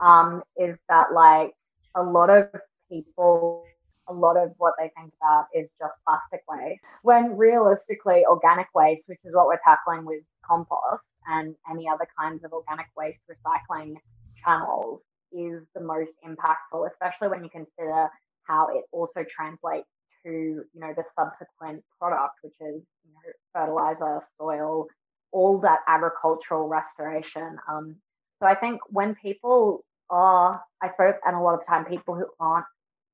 um, 0.01 0.43
is 0.57 0.75
that 0.89 1.13
like 1.13 1.53
a 1.95 2.03
lot 2.03 2.29
of 2.29 2.49
people, 2.91 3.63
a 4.09 4.13
lot 4.13 4.35
of 4.35 4.51
what 4.57 4.73
they 4.77 4.91
think 4.97 5.13
about 5.21 5.45
is 5.53 5.69
just 5.79 5.93
plastic 6.05 6.41
waste. 6.49 6.81
When 7.03 7.37
realistically, 7.37 8.25
organic 8.25 8.67
waste, 8.75 9.03
which 9.05 9.19
is 9.23 9.33
what 9.33 9.47
we're 9.47 9.61
tackling 9.65 10.05
with 10.05 10.23
compost 10.45 11.03
and 11.27 11.55
any 11.69 11.87
other 11.87 12.07
kinds 12.19 12.43
of 12.43 12.51
organic 12.51 12.87
waste 12.97 13.19
recycling 13.29 13.95
channels, 14.43 15.01
is 15.31 15.63
the 15.73 15.81
most 15.81 16.11
impactful, 16.27 16.89
especially 16.91 17.29
when 17.29 17.43
you 17.43 17.49
consider 17.49 18.09
how 18.47 18.67
it 18.69 18.83
also 18.91 19.25
translates 19.35 19.87
to 20.25 20.29
you 20.29 20.65
know 20.75 20.93
the 20.95 21.03
subsequent 21.17 21.83
product, 21.99 22.35
which 22.41 22.53
is 22.61 22.81
you 23.03 23.11
know 23.13 23.31
fertilizer, 23.53 24.21
soil, 24.39 24.87
all 25.31 25.59
that 25.59 25.79
agricultural 25.87 26.67
restoration. 26.67 27.57
Um, 27.69 27.95
so 28.41 28.47
I 28.47 28.55
think 28.55 28.81
when 28.89 29.15
people 29.15 29.83
are, 30.09 30.61
I 30.81 30.89
suppose, 30.89 31.13
and 31.25 31.35
a 31.35 31.39
lot 31.39 31.53
of 31.55 31.65
time 31.67 31.85
people 31.85 32.15
who 32.15 32.25
aren't 32.39 32.65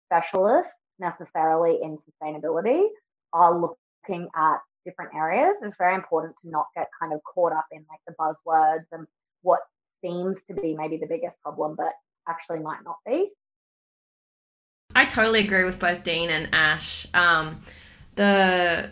specialists 0.06 0.74
necessarily 1.00 1.80
in 1.84 1.98
sustainability 2.10 2.84
are 3.34 3.60
looking 3.60 4.28
at 4.36 4.58
different 4.86 5.14
areas. 5.14 5.56
It's 5.62 5.76
very 5.78 5.96
important 5.96 6.36
to 6.42 6.50
not 6.50 6.68
get 6.76 6.88
kind 7.00 7.14
of 7.14 7.20
caught 7.24 7.52
up 7.52 7.66
in 7.72 7.86
like 7.90 8.00
the 8.08 8.14
buzzwords 8.20 8.86
and 8.92 9.06
what 9.42 9.60
seems 10.04 10.38
to 10.48 10.56
be 10.56 10.76
maybe 10.76 10.98
the 10.98 11.08
biggest 11.08 11.36
problem, 11.44 11.76
but 11.76 11.92
actually 12.28 12.60
might 12.60 12.84
not 12.84 12.98
be. 13.06 13.30
I 14.98 15.06
totally 15.06 15.42
agree 15.42 15.64
with 15.64 15.78
both 15.78 16.04
Dean 16.04 16.32
and 16.32 16.50
Ash. 16.52 17.06
Um, 17.14 17.62
the 18.16 18.90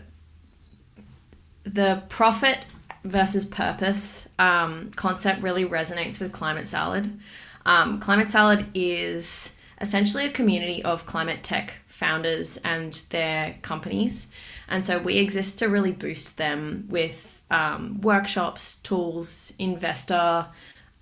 the 1.64 2.00
profit 2.08 2.58
versus 3.02 3.44
purpose 3.44 4.28
um, 4.38 4.92
concept 4.94 5.42
really 5.42 5.64
resonates 5.64 6.20
with 6.20 6.30
Climate 6.30 6.68
Salad. 6.68 7.18
Um, 7.64 7.98
Climate 7.98 8.30
Salad 8.30 8.66
is 8.72 9.56
essentially 9.80 10.26
a 10.26 10.30
community 10.30 10.80
of 10.84 11.06
climate 11.06 11.42
tech 11.42 11.74
founders 11.88 12.56
and 12.58 12.92
their 13.10 13.56
companies. 13.62 14.30
And 14.68 14.84
so 14.84 15.00
we 15.00 15.16
exist 15.16 15.58
to 15.58 15.68
really 15.68 15.90
boost 15.90 16.36
them 16.36 16.86
with 16.88 17.42
um, 17.50 18.00
workshops, 18.00 18.76
tools, 18.76 19.54
investor 19.58 20.46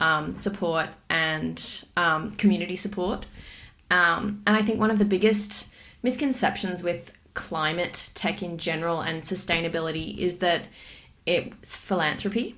um, 0.01 0.33
support, 0.33 0.89
and 1.11 1.85
um, 1.95 2.31
community 2.33 2.77
support. 2.77 3.27
Um, 3.95 4.43
and 4.45 4.57
I 4.57 4.63
think 4.63 4.81
one 4.81 4.91
of 4.91 4.99
the 4.99 5.05
biggest 5.05 5.69
misconceptions 6.03 6.83
with 6.83 7.13
climate 7.35 8.11
tech 8.15 8.43
in 8.43 8.59
general 8.59 9.01
and 9.01 9.23
sustainability 9.23 10.19
is 10.19 10.39
that 10.39 10.63
it's 11.27 11.77
philanthropy. 11.77 12.57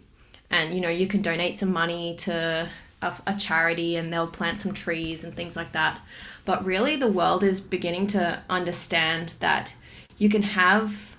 And 0.51 0.75
you 0.75 0.81
know, 0.81 0.89
you 0.89 1.07
can 1.07 1.21
donate 1.21 1.59
some 1.59 1.71
money 1.71 2.17
to 2.21 2.71
a, 3.03 3.15
a 3.27 3.37
charity 3.37 3.97
and 3.97 4.11
they'll 4.11 4.27
plant 4.27 4.61
some 4.61 4.73
trees 4.73 5.25
and 5.25 5.37
things 5.37 5.57
like 5.57 5.73
that. 5.73 6.01
But 6.47 6.65
really, 6.65 6.97
the 6.97 7.07
world 7.07 7.45
is 7.45 7.61
beginning 7.61 8.07
to 8.09 8.43
understand 8.49 9.35
that 9.41 9.73
you 10.17 10.31
can 10.31 10.43
have 10.43 11.17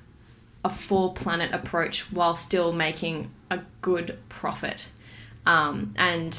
a 0.66 0.70
full 0.70 1.12
planet 1.12 1.54
approach 1.54 2.12
while 2.12 2.36
still 2.36 2.74
making 2.74 3.30
a 3.52 3.60
good 3.82 4.18
profit. 4.30 4.88
Um, 5.46 5.94
and 5.96 6.36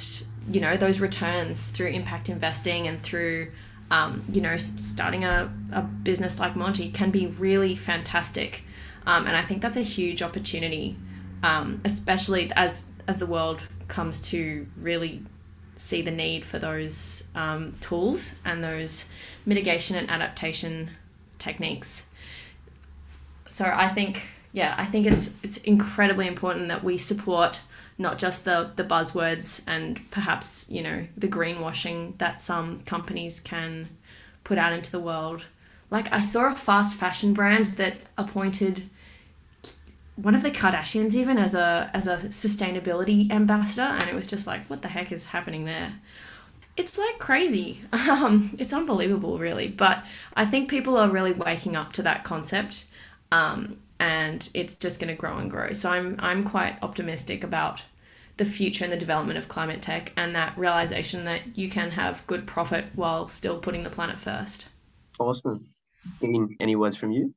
you 0.51 0.61
know 0.61 0.77
those 0.77 0.99
returns 0.99 1.69
through 1.69 1.89
impact 1.89 2.29
investing 2.29 2.89
and 2.89 3.01
through 3.01 3.53
um, 3.91 4.25
you 4.33 4.41
know 4.41 4.57
starting 4.57 5.25
a, 5.25 5.53
a 5.73 5.83
business 5.83 6.39
like 6.39 6.57
monty 6.57 6.91
can 6.91 7.11
be 7.11 7.27
really 7.27 7.77
fantastic. 7.77 8.63
Um, 9.07 9.27
and 9.27 9.35
i 9.35 9.43
think 9.43 9.63
that's 9.63 9.77
a 9.79 9.83
huge 9.83 10.21
opportunity 10.23 10.99
um, 11.43 11.81
especially 11.85 12.51
as 12.57 12.87
as 13.07 13.19
the 13.19 13.27
world 13.27 13.63
comes 13.87 14.21
to 14.21 14.67
really 14.77 15.23
see 15.77 16.03
the 16.03 16.11
need 16.11 16.45
for 16.45 16.59
those 16.59 17.25
um, 17.35 17.77
tools 17.81 18.35
and 18.45 18.63
those 18.63 19.07
mitigation 19.47 19.97
and 19.97 20.11
adaptation 20.11 20.91
techniques. 21.39 22.03
So 23.49 23.65
i 23.65 23.89
think 23.89 24.23
yeah 24.53 24.75
i 24.77 24.85
think 24.85 25.07
it's 25.07 25.33
it's 25.43 25.57
incredibly 25.59 26.27
important 26.27 26.69
that 26.69 26.85
we 26.85 26.99
support 26.99 27.61
not 27.99 28.19
just 28.19 28.45
the 28.45 28.71
the 28.77 28.85
buzzwords 28.85 29.63
and 29.67 30.01
perhaps 30.11 30.67
you 30.71 30.83
know 30.83 31.07
the 31.17 31.29
greenwashing 31.29 32.17
that 32.19 32.41
some 32.41 32.81
companies 32.81 33.41
can 33.41 33.89
put 34.45 34.57
out 34.57 34.73
into 34.73 34.91
the 34.91 35.01
world 35.01 35.45
like 35.91 36.13
I 36.13 36.21
saw 36.21 36.53
a 36.53 36.57
fast 36.57 36.97
fashion 36.97 37.35
brand 37.35 37.77
that 37.77 37.97
appointed 38.17 38.89
one 40.21 40.35
of 40.35 40.43
the 40.43 40.51
Kardashians 40.51 41.15
even 41.15 41.39
as 41.39 41.55
a 41.55 41.91
as 41.95 42.07
a 42.07 42.17
sustainability 42.17 43.31
ambassador, 43.31 43.83
and 43.83 44.09
it 44.09 44.15
was 44.15 44.27
just 44.27 44.47
like, 44.47 44.69
what 44.69 44.83
the 44.83 44.89
heck 44.89 45.13
is 45.13 45.27
happening 45.27 45.65
there? 45.65 45.95
It's 46.77 46.99
like 46.99 47.19
crazy. 47.19 47.83
Um, 47.93 48.57
it's 48.59 48.73
unbelievable, 48.73 49.39
really. 49.39 49.69
But 49.69 50.03
I 50.35 50.45
think 50.45 50.69
people 50.69 50.97
are 50.97 51.09
really 51.09 51.33
waking 51.33 51.77
up 51.77 51.93
to 51.95 52.03
that 52.03 52.25
concept, 52.25 52.87
um, 53.31 53.79
and 54.01 54.49
it's 54.55 54.75
just 54.75 54.99
going 54.99 55.15
to 55.15 55.21
grow 55.21 55.39
and 55.39 55.51
grow. 55.51 55.73
So 55.73 55.91
I'm 55.91 56.17
I'm 56.19 56.43
quite 56.43 56.79
optimistic 56.83 57.45
about 57.45 57.83
the 58.39 58.45
future 58.45 58.85
and 58.85 58.93
the 58.93 58.97
development 58.97 59.39
of 59.39 59.49
climate 59.49 59.83
tech, 59.83 60.13
and 60.17 60.35
that 60.35 60.57
realization 60.57 61.25
that 61.27 61.59
you 61.59 61.69
can 61.69 61.91
have 61.91 62.27
good 62.27 62.47
profit 62.47 62.87
while 62.95 63.29
still 63.29 63.59
putting 63.59 63.83
the 63.83 63.91
planet 63.91 64.19
first. 64.19 64.67
Awesome. 65.19 65.67
Any, 66.23 66.57
any 66.61 66.77
words 66.77 66.97
from 66.97 67.11
you? 67.11 67.35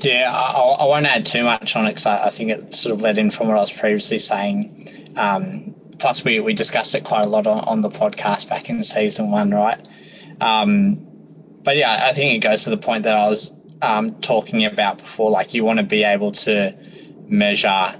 Yeah, 0.00 0.30
I, 0.32 0.60
I 0.60 0.84
won't 0.86 1.06
add 1.06 1.24
too 1.24 1.44
much 1.44 1.74
on 1.76 1.86
it 1.86 1.90
because 1.90 2.06
I, 2.06 2.26
I, 2.26 2.30
think 2.30 2.50
it 2.50 2.74
sort 2.74 2.94
of 2.94 3.00
led 3.00 3.16
in 3.16 3.30
from 3.30 3.48
what 3.48 3.56
I 3.56 3.60
was 3.60 3.72
previously 3.72 4.18
saying. 4.18 5.12
Um, 5.16 5.74
plus, 5.98 6.24
we, 6.24 6.40
we 6.40 6.52
discussed 6.52 6.94
it 6.94 7.04
quite 7.04 7.24
a 7.24 7.28
lot 7.28 7.46
on, 7.46 7.60
on 7.60 7.80
the 7.80 7.90
podcast 7.90 8.48
back 8.48 8.68
in 8.68 8.82
season 8.82 9.30
one, 9.30 9.52
right? 9.52 9.86
Um, 10.40 10.98
but 11.62 11.76
yeah, 11.76 12.06
I 12.08 12.12
think 12.12 12.34
it 12.34 12.46
goes 12.46 12.64
to 12.64 12.70
the 12.70 12.76
point 12.76 13.04
that 13.04 13.16
I 13.16 13.28
was 13.28 13.54
um, 13.82 14.20
talking 14.20 14.64
about 14.64 14.98
before. 14.98 15.30
Like, 15.30 15.54
you 15.54 15.64
want 15.64 15.78
to 15.78 15.84
be 15.84 16.02
able 16.02 16.32
to 16.32 16.74
measure 17.26 17.94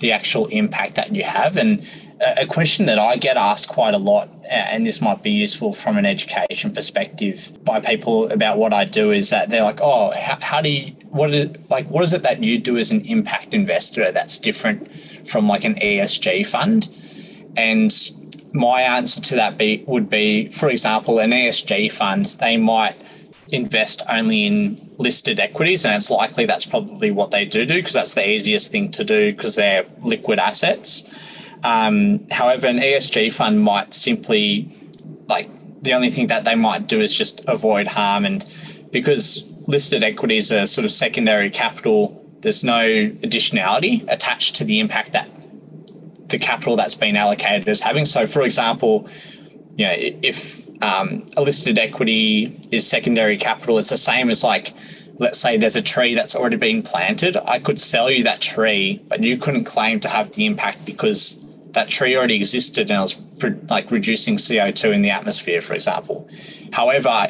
the 0.00 0.12
actual 0.12 0.46
impact 0.46 0.94
that 0.94 1.14
you 1.14 1.24
have. 1.24 1.56
And 1.56 1.86
a 2.20 2.46
question 2.46 2.86
that 2.86 2.98
I 2.98 3.16
get 3.16 3.36
asked 3.36 3.68
quite 3.68 3.94
a 3.94 3.98
lot, 3.98 4.28
and 4.48 4.86
this 4.86 5.00
might 5.00 5.22
be 5.22 5.30
useful 5.30 5.72
from 5.72 5.96
an 5.96 6.06
education 6.06 6.72
perspective 6.72 7.52
by 7.64 7.80
people 7.80 8.30
about 8.30 8.58
what 8.58 8.72
I 8.72 8.84
do, 8.84 9.12
is 9.12 9.30
that 9.30 9.50
they're 9.50 9.62
like, 9.62 9.80
"Oh, 9.80 10.10
how, 10.10 10.38
how 10.40 10.60
do 10.60 10.68
you? 10.68 10.92
What 11.10 11.34
is 11.34 11.50
like? 11.68 11.88
What 11.88 12.02
is 12.04 12.12
it 12.12 12.22
that 12.22 12.42
you 12.42 12.58
do 12.58 12.76
as 12.76 12.90
an 12.90 13.02
impact 13.02 13.54
investor 13.54 14.10
that's 14.10 14.38
different 14.38 14.88
from 15.28 15.48
like 15.48 15.64
an 15.64 15.76
ESG 15.76 16.44
fund?" 16.46 16.88
And 17.56 17.92
my 18.52 18.82
answer 18.82 19.20
to 19.20 19.34
that 19.36 19.56
be 19.58 19.84
would 19.86 20.08
be, 20.10 20.48
for 20.50 20.68
example, 20.68 21.18
an 21.18 21.30
ESG 21.30 21.92
fund 21.92 22.26
they 22.40 22.56
might 22.56 22.96
invest 23.50 24.02
only 24.08 24.46
in 24.46 24.90
listed 24.98 25.40
equities, 25.40 25.84
and 25.84 25.94
it's 25.94 26.10
likely 26.10 26.46
that's 26.46 26.66
probably 26.66 27.10
what 27.10 27.30
they 27.30 27.44
do 27.44 27.64
do 27.64 27.74
because 27.74 27.94
that's 27.94 28.14
the 28.14 28.28
easiest 28.28 28.70
thing 28.70 28.90
to 28.92 29.04
do 29.04 29.30
because 29.30 29.54
they're 29.54 29.84
liquid 30.02 30.38
assets. 30.38 31.08
Um, 31.64 32.28
however, 32.30 32.68
an 32.68 32.78
ESG 32.78 33.32
fund 33.32 33.60
might 33.60 33.94
simply, 33.94 34.70
like, 35.28 35.48
the 35.82 35.92
only 35.94 36.10
thing 36.10 36.28
that 36.28 36.44
they 36.44 36.54
might 36.54 36.86
do 36.86 37.00
is 37.00 37.14
just 37.14 37.42
avoid 37.46 37.86
harm. 37.86 38.24
And 38.24 38.48
because 38.92 39.44
listed 39.66 40.02
equities 40.02 40.52
are 40.52 40.66
sort 40.66 40.84
of 40.84 40.92
secondary 40.92 41.50
capital, 41.50 42.24
there's 42.40 42.62
no 42.62 42.82
additionality 42.82 44.04
attached 44.08 44.56
to 44.56 44.64
the 44.64 44.80
impact 44.80 45.12
that 45.12 45.28
the 46.28 46.38
capital 46.38 46.76
that's 46.76 46.94
been 46.94 47.16
allocated 47.16 47.68
is 47.68 47.80
having. 47.80 48.04
So, 48.04 48.26
for 48.26 48.42
example, 48.42 49.08
you 49.76 49.86
know, 49.86 49.94
if 49.96 50.67
um, 50.80 51.26
a 51.36 51.42
listed 51.42 51.78
equity 51.78 52.60
is 52.70 52.86
secondary 52.86 53.36
capital, 53.36 53.78
it's 53.78 53.90
the 53.90 53.96
same 53.96 54.30
as 54.30 54.44
like, 54.44 54.74
let's 55.18 55.38
say 55.38 55.56
there's 55.56 55.76
a 55.76 55.82
tree 55.82 56.14
that's 56.14 56.36
already 56.36 56.56
been 56.56 56.82
planted. 56.82 57.36
I 57.36 57.58
could 57.58 57.80
sell 57.80 58.10
you 58.10 58.24
that 58.24 58.40
tree, 58.40 59.02
but 59.08 59.22
you 59.22 59.36
couldn't 59.36 59.64
claim 59.64 60.00
to 60.00 60.08
have 60.08 60.32
the 60.32 60.46
impact 60.46 60.84
because 60.84 61.44
that 61.72 61.88
tree 61.88 62.16
already 62.16 62.36
existed 62.36 62.90
and 62.90 62.98
it 62.98 63.00
was 63.00 63.60
like 63.68 63.90
reducing 63.90 64.36
CO2 64.36 64.94
in 64.94 65.02
the 65.02 65.10
atmosphere, 65.10 65.60
for 65.60 65.74
example. 65.74 66.28
However, 66.72 67.28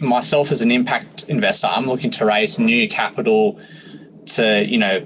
myself 0.00 0.50
as 0.50 0.62
an 0.62 0.70
impact 0.70 1.24
investor, 1.24 1.68
I'm 1.68 1.86
looking 1.86 2.10
to 2.12 2.24
raise 2.24 2.58
new 2.58 2.88
capital 2.88 3.60
to, 4.26 4.64
you 4.64 4.78
know, 4.78 5.00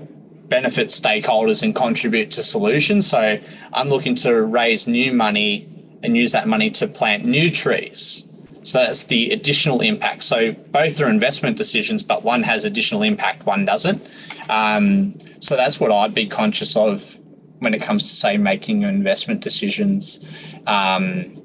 benefit 0.49 0.89
stakeholders 0.89 1.63
and 1.63 1.75
contribute 1.75 2.31
to 2.33 2.43
solutions. 2.43 3.07
So 3.07 3.39
I'm 3.73 3.89
looking 3.89 4.15
to 4.17 4.43
raise 4.43 4.87
new 4.87 5.13
money 5.13 5.68
and 6.03 6.17
use 6.17 6.33
that 6.33 6.47
money 6.47 6.71
to 6.71 6.87
plant 6.87 7.25
new 7.25 7.51
trees. 7.51 8.27
So 8.63 8.79
that's 8.79 9.05
the 9.05 9.31
additional 9.31 9.81
impact. 9.81 10.23
So 10.25 10.53
both 10.53 11.01
are 11.01 11.09
investment 11.09 11.57
decisions, 11.57 12.03
but 12.03 12.23
one 12.23 12.43
has 12.43 12.65
additional 12.65 13.03
impact, 13.03 13.47
one 13.47 13.65
doesn't. 13.65 14.07
Um, 14.49 15.15
so 15.41 15.57
that's 15.57 15.81
what 15.81 15.91
I'd 15.91 16.15
be 16.15 16.27
conscious 16.27 16.77
of 16.77 17.17
when 17.61 17.75
it 17.75 17.83
comes 17.83 18.09
to 18.11 18.17
say 18.17 18.37
making 18.37 18.83
investment 18.83 19.41
decisions, 19.41 20.21
um, 20.67 21.43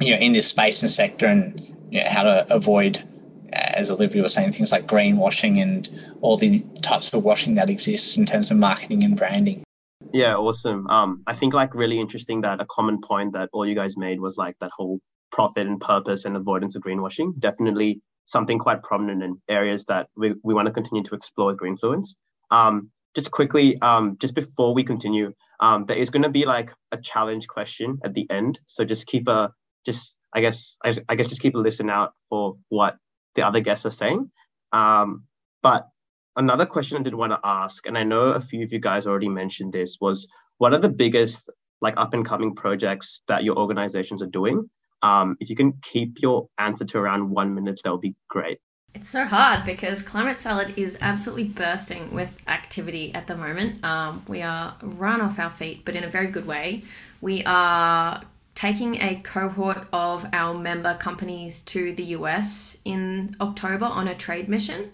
you 0.00 0.14
know, 0.14 0.20
in 0.20 0.32
this 0.32 0.46
space 0.46 0.82
and 0.82 0.90
sector, 0.90 1.26
and 1.26 1.60
you 1.90 2.00
know, 2.00 2.08
how 2.08 2.22
to 2.22 2.46
avoid, 2.52 3.02
as 3.52 3.90
Olivia 3.90 4.22
was 4.22 4.34
saying, 4.34 4.52
things 4.52 4.72
like 4.72 4.86
greenwashing 4.86 5.60
and 5.60 5.88
all 6.20 6.36
the 6.36 6.60
types 6.82 7.12
of 7.12 7.24
washing 7.24 7.54
that 7.54 7.70
exists 7.70 8.16
in 8.16 8.26
terms 8.26 8.50
of 8.50 8.58
marketing 8.58 9.02
and 9.02 9.16
branding. 9.16 9.65
Yeah, 10.16 10.36
awesome. 10.36 10.86
Um, 10.86 11.22
I 11.26 11.34
think 11.34 11.52
like 11.52 11.74
really 11.74 12.00
interesting 12.00 12.40
that 12.40 12.62
a 12.62 12.64
common 12.64 13.02
point 13.02 13.34
that 13.34 13.50
all 13.52 13.66
you 13.66 13.74
guys 13.74 13.98
made 13.98 14.18
was 14.18 14.38
like 14.38 14.56
that 14.60 14.70
whole 14.74 14.98
profit 15.30 15.66
and 15.66 15.78
purpose 15.78 16.24
and 16.24 16.34
avoidance 16.38 16.74
of 16.74 16.82
greenwashing. 16.82 17.38
Definitely 17.38 18.00
something 18.24 18.58
quite 18.58 18.82
prominent 18.82 19.22
in 19.22 19.36
areas 19.46 19.84
that 19.88 20.08
we, 20.16 20.32
we 20.42 20.54
want 20.54 20.68
to 20.68 20.72
continue 20.72 21.02
to 21.02 21.14
explore 21.14 21.54
Greenfluence. 21.54 22.14
Um, 22.50 22.90
just 23.14 23.30
quickly, 23.30 23.78
um, 23.82 24.16
just 24.18 24.34
before 24.34 24.72
we 24.72 24.84
continue, 24.84 25.34
um, 25.60 25.84
there 25.84 25.98
is 25.98 26.08
going 26.08 26.22
to 26.22 26.30
be 26.30 26.46
like 26.46 26.72
a 26.92 26.96
challenge 26.96 27.46
question 27.46 27.98
at 28.02 28.14
the 28.14 28.26
end. 28.30 28.58
So 28.64 28.86
just 28.86 29.06
keep 29.06 29.28
a, 29.28 29.52
just, 29.84 30.16
I 30.32 30.40
guess, 30.40 30.78
I, 30.82 30.94
I 31.10 31.16
guess 31.16 31.26
just 31.26 31.42
keep 31.42 31.56
a 31.56 31.58
listen 31.58 31.90
out 31.90 32.14
for 32.30 32.56
what 32.70 32.96
the 33.34 33.42
other 33.42 33.60
guests 33.60 33.84
are 33.84 33.90
saying. 33.90 34.30
Um, 34.72 35.24
but 35.62 35.88
another 36.36 36.66
question 36.66 36.98
I 36.98 37.02
did 37.02 37.14
want 37.14 37.32
to 37.32 37.40
ask, 37.42 37.86
and 37.86 37.96
I 37.96 38.04
know 38.04 38.24
a 38.24 38.40
few 38.40 38.62
of 38.62 38.72
you 38.72 38.78
guys 38.78 39.06
already 39.06 39.28
mentioned 39.28 39.72
this, 39.72 39.98
was 40.00 40.26
what 40.58 40.72
are 40.72 40.78
the 40.78 40.88
biggest 40.88 41.50
like 41.80 41.94
up 41.96 42.14
and 42.14 42.24
coming 42.24 42.54
projects 42.54 43.20
that 43.28 43.44
your 43.44 43.58
organizations 43.58 44.22
are 44.22 44.28
doing? 44.28 44.68
Um, 45.02 45.36
if 45.40 45.50
you 45.50 45.56
can 45.56 45.74
keep 45.82 46.22
your 46.22 46.48
answer 46.58 46.84
to 46.86 46.98
around 46.98 47.30
one 47.30 47.54
minute, 47.54 47.80
that 47.84 47.92
would 47.92 48.00
be 48.00 48.14
great. 48.28 48.58
It's 48.94 49.10
so 49.10 49.26
hard 49.26 49.66
because 49.66 50.00
Climate 50.00 50.40
Salad 50.40 50.72
is 50.78 50.96
absolutely 51.02 51.48
bursting 51.48 52.14
with 52.14 52.38
activity 52.48 53.14
at 53.14 53.26
the 53.26 53.36
moment. 53.36 53.84
Um, 53.84 54.24
we 54.26 54.40
are 54.40 54.74
run 54.80 55.20
off 55.20 55.38
our 55.38 55.50
feet, 55.50 55.84
but 55.84 55.94
in 55.94 56.02
a 56.02 56.08
very 56.08 56.28
good 56.28 56.46
way. 56.46 56.82
We 57.20 57.42
are 57.44 58.22
taking 58.54 58.94
a 58.96 59.20
cohort 59.22 59.86
of 59.92 60.26
our 60.32 60.54
member 60.54 60.94
companies 60.94 61.60
to 61.60 61.94
the 61.94 62.04
US 62.04 62.78
in 62.86 63.36
October 63.38 63.84
on 63.84 64.08
a 64.08 64.14
trade 64.14 64.48
mission. 64.48 64.92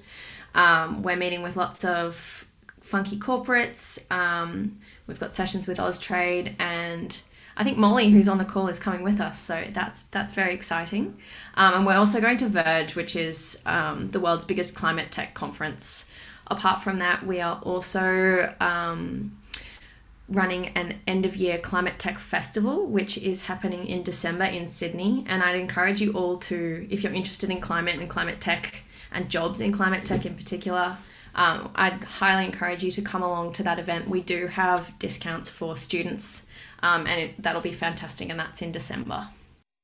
Um, 0.55 1.03
we're 1.03 1.17
meeting 1.17 1.43
with 1.43 1.57
lots 1.57 1.85
of 1.85 2.47
funky 2.81 3.19
corporates. 3.19 4.11
Um, 4.11 4.79
we've 5.07 5.21
got 5.21 5.35
sessions 5.35 5.67
with 5.67 5.79
Austrade 5.79 6.55
and 6.59 7.21
I 7.57 7.65
think 7.65 7.77
Molly, 7.77 8.11
who's 8.11 8.29
on 8.29 8.39
the 8.39 8.45
call, 8.45 8.69
is 8.69 8.79
coming 8.79 9.03
with 9.03 9.21
us, 9.21 9.39
so 9.39 9.65
that's 9.73 10.03
that's 10.11 10.33
very 10.33 10.55
exciting. 10.55 11.19
Um, 11.55 11.75
and 11.75 11.87
we're 11.87 11.97
also 11.97 12.21
going 12.21 12.39
to 12.39 12.49
Verge, 12.49 12.95
which 12.95 13.15
is 13.15 13.59
um, 13.67 14.11
the 14.11 14.21
world's 14.21 14.47
biggest 14.47 14.75
climate 14.75 15.13
tech 15.13 15.35
conference. 15.35 16.07
Apart 16.47 16.83
from 16.83 16.99
that, 16.99 17.27
we 17.27 17.41
are 17.41 17.61
also 17.63 18.55
um, 18.59 19.37
running 20.29 20.69
an 20.69 21.01
end 21.07 21.27
of 21.27 21.37
year 21.37 21.59
climate 21.59 21.99
tech 21.99 22.19
festival, 22.19 22.87
which 22.87 23.19
is 23.19 23.43
happening 23.43 23.87
in 23.87 24.03
December 24.03 24.45
in 24.45 24.69
Sydney. 24.69 25.25
And 25.29 25.43
I'd 25.43 25.57
encourage 25.57 26.01
you 26.01 26.13
all 26.13 26.39
to, 26.39 26.87
if 26.91 27.03
you're 27.03 27.13
interested 27.13 27.51
in 27.51 27.61
climate 27.61 27.99
and 27.99 28.09
climate 28.09 28.41
tech 28.41 28.83
and 29.13 29.29
jobs 29.29 29.61
in 29.61 29.73
climate 29.73 30.05
tech 30.05 30.27
in 30.27 30.35
particular, 30.35 30.97
um, 31.35 31.71
I'd 31.75 32.05
highly 32.05 32.45
encourage 32.45 32.83
you 32.83 32.91
to 32.93 33.03
come 33.03 33.23
along 33.23 33.55
to 33.55 33.63
that 33.63 33.79
event. 33.79 34.09
We 34.09 34.21
do 34.21 34.49
have 34.49 34.99
discounts 34.99 35.49
for 35.49 35.77
students 35.77 36.47
um, 36.83 37.07
and 37.07 37.21
it, 37.21 37.43
that'll 37.43 37.63
be 37.63 37.73
fantastic. 37.73 38.29
And 38.29 38.39
that's 38.39 38.61
in 38.61 38.73
December. 38.73 39.29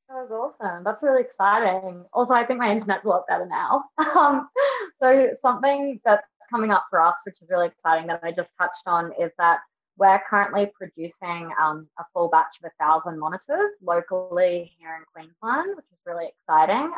That 0.09 0.27
was 0.27 0.31
awesome. 0.59 0.83
That's 0.83 1.01
really 1.01 1.21
exciting. 1.21 2.03
Also, 2.13 2.33
I 2.33 2.45
think 2.45 2.59
my 2.59 2.71
internet's 2.71 3.05
a 3.05 3.07
lot 3.07 3.27
better 3.27 3.47
now. 3.47 3.85
Um, 4.15 4.49
so 5.01 5.29
something 5.41 5.99
that's 6.03 6.27
coming 6.49 6.71
up 6.71 6.85
for 6.89 6.99
us, 6.99 7.15
which 7.23 7.35
is 7.41 7.49
really 7.49 7.67
exciting 7.67 8.07
that 8.07 8.19
I 8.21 8.31
just 8.31 8.51
touched 8.57 8.81
on, 8.85 9.11
is 9.19 9.31
that 9.37 9.59
we're 9.97 10.19
currently 10.29 10.71
producing 10.75 11.51
um, 11.61 11.87
a 11.99 12.03
full 12.13 12.27
batch 12.27 12.55
of 12.61 12.69
a 12.69 12.83
thousand 12.83 13.19
monitors 13.19 13.71
locally 13.81 14.73
here 14.77 14.95
in 14.95 15.03
Queensland, 15.13 15.77
which 15.77 15.85
is 15.91 15.99
really 16.05 16.27
exciting. 16.27 16.91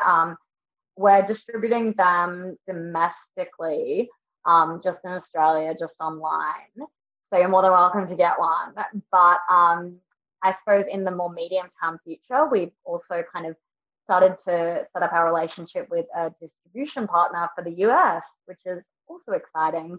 We're 0.96 1.22
distributing 1.22 1.94
them 1.96 2.56
domestically, 2.66 4.10
um, 4.44 4.80
just 4.82 4.98
in 5.04 5.10
Australia, 5.12 5.74
just 5.78 5.94
online. 6.00 6.86
So 7.32 7.38
you're 7.38 7.48
more 7.48 7.62
than 7.62 7.72
welcome 7.72 8.08
to 8.08 8.16
get 8.16 8.38
one. 8.38 8.74
But 9.10 9.38
um, 9.50 9.98
I 10.42 10.54
suppose 10.58 10.84
in 10.90 11.04
the 11.04 11.10
more 11.10 11.32
medium 11.32 11.66
term 11.82 11.98
future, 12.04 12.46
we've 12.50 12.72
also 12.84 13.22
kind 13.32 13.46
of 13.46 13.56
started 14.04 14.36
to 14.44 14.86
set 14.92 15.02
up 15.02 15.12
our 15.12 15.24
relationship 15.24 15.88
with 15.90 16.06
a 16.16 16.30
distribution 16.40 17.06
partner 17.06 17.48
for 17.54 17.64
the 17.64 17.84
US, 17.86 18.24
which 18.46 18.60
is 18.66 18.82
also 19.06 19.32
exciting. 19.32 19.98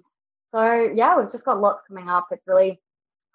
So 0.54 0.92
yeah, 0.94 1.18
we've 1.18 1.32
just 1.32 1.46
got 1.46 1.60
lots 1.60 1.82
coming 1.88 2.10
up. 2.10 2.28
It's 2.32 2.46
really 2.46 2.80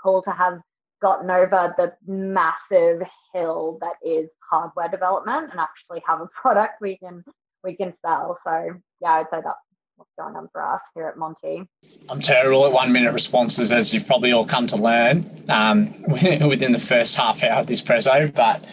cool 0.01 0.23
to 0.23 0.31
have 0.31 0.61
gotten 1.01 1.31
over 1.31 1.75
the 1.77 1.92
massive 2.07 3.03
hill 3.33 3.79
that 3.81 3.94
is 4.05 4.29
hardware 4.51 4.88
development 4.88 5.51
and 5.51 5.61
actually 5.61 6.03
have 6.07 6.21
a 6.21 6.27
product 6.40 6.81
we 6.81 6.97
can 6.99 7.25
we 7.64 7.77
can 7.77 7.94
sell. 8.05 8.38
So 8.47 8.75
yeah, 9.01 9.11
I'd 9.11 9.27
say 9.31 9.40
that's 9.44 9.59
what's 9.97 10.11
going 10.18 10.37
on 10.37 10.49
for 10.53 10.62
us 10.62 10.81
here 10.94 11.07
at 11.07 11.16
Monty. 11.16 11.68
I'm 12.09 12.21
terrible 12.21 12.64
at 12.66 12.73
one 12.73 12.92
minute 12.92 13.12
responses, 13.12 13.73
as 13.73 13.92
you've 13.92 14.07
probably 14.07 14.33
all 14.33 14.47
come 14.47 14.66
to 14.68 14.77
learn 14.77 15.44
um, 15.49 16.03
within 16.09 16.73
the 16.73 16.79
first 16.79 17.16
half 17.16 17.42
hour 17.42 17.61
of 17.61 17.66
this 17.66 17.83
preso. 17.83 18.33
But 18.35 18.64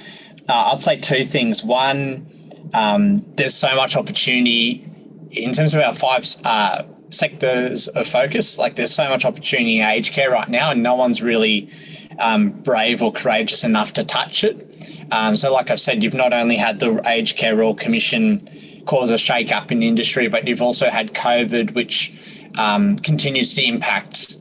uh, 0.47 0.71
I'd 0.71 0.81
say 0.81 0.99
two 0.99 1.25
things. 1.25 1.63
One, 1.63 2.27
um, 2.73 3.25
there's 3.35 3.55
so 3.55 3.75
much 3.75 3.95
opportunity 3.95 4.89
in 5.31 5.51
terms 5.51 5.73
of 5.73 5.81
our 5.81 5.93
five 5.93 6.25
uh, 6.43 6.83
sectors 7.09 7.87
of 7.89 8.07
focus. 8.07 8.59
Like 8.59 8.75
there's 8.75 8.93
so 8.93 9.09
much 9.09 9.25
opportunity 9.25 9.79
in 9.79 9.85
aged 9.85 10.13
care 10.13 10.31
right 10.31 10.49
now, 10.49 10.71
and 10.71 10.83
no 10.83 10.95
one's 10.95 11.21
really 11.21 11.71
um, 12.19 12.51
brave 12.51 13.01
or 13.01 13.11
courageous 13.11 13.63
enough 13.63 13.93
to 13.93 14.03
touch 14.03 14.43
it. 14.43 14.61
Um, 15.11 15.35
so, 15.35 15.53
like 15.53 15.69
I've 15.69 15.81
said, 15.81 16.03
you've 16.03 16.13
not 16.13 16.33
only 16.33 16.55
had 16.55 16.79
the 16.79 17.01
Aged 17.07 17.37
Care 17.37 17.55
Royal 17.55 17.75
Commission 17.75 18.39
cause 18.85 19.09
a 19.09 19.17
shake 19.17 19.51
up 19.51 19.71
in 19.71 19.79
the 19.79 19.87
industry, 19.87 20.27
but 20.27 20.47
you've 20.47 20.61
also 20.61 20.89
had 20.89 21.13
COVID, 21.13 21.73
which 21.73 22.13
um, 22.57 22.97
continues 22.99 23.53
to 23.55 23.63
impact 23.63 24.37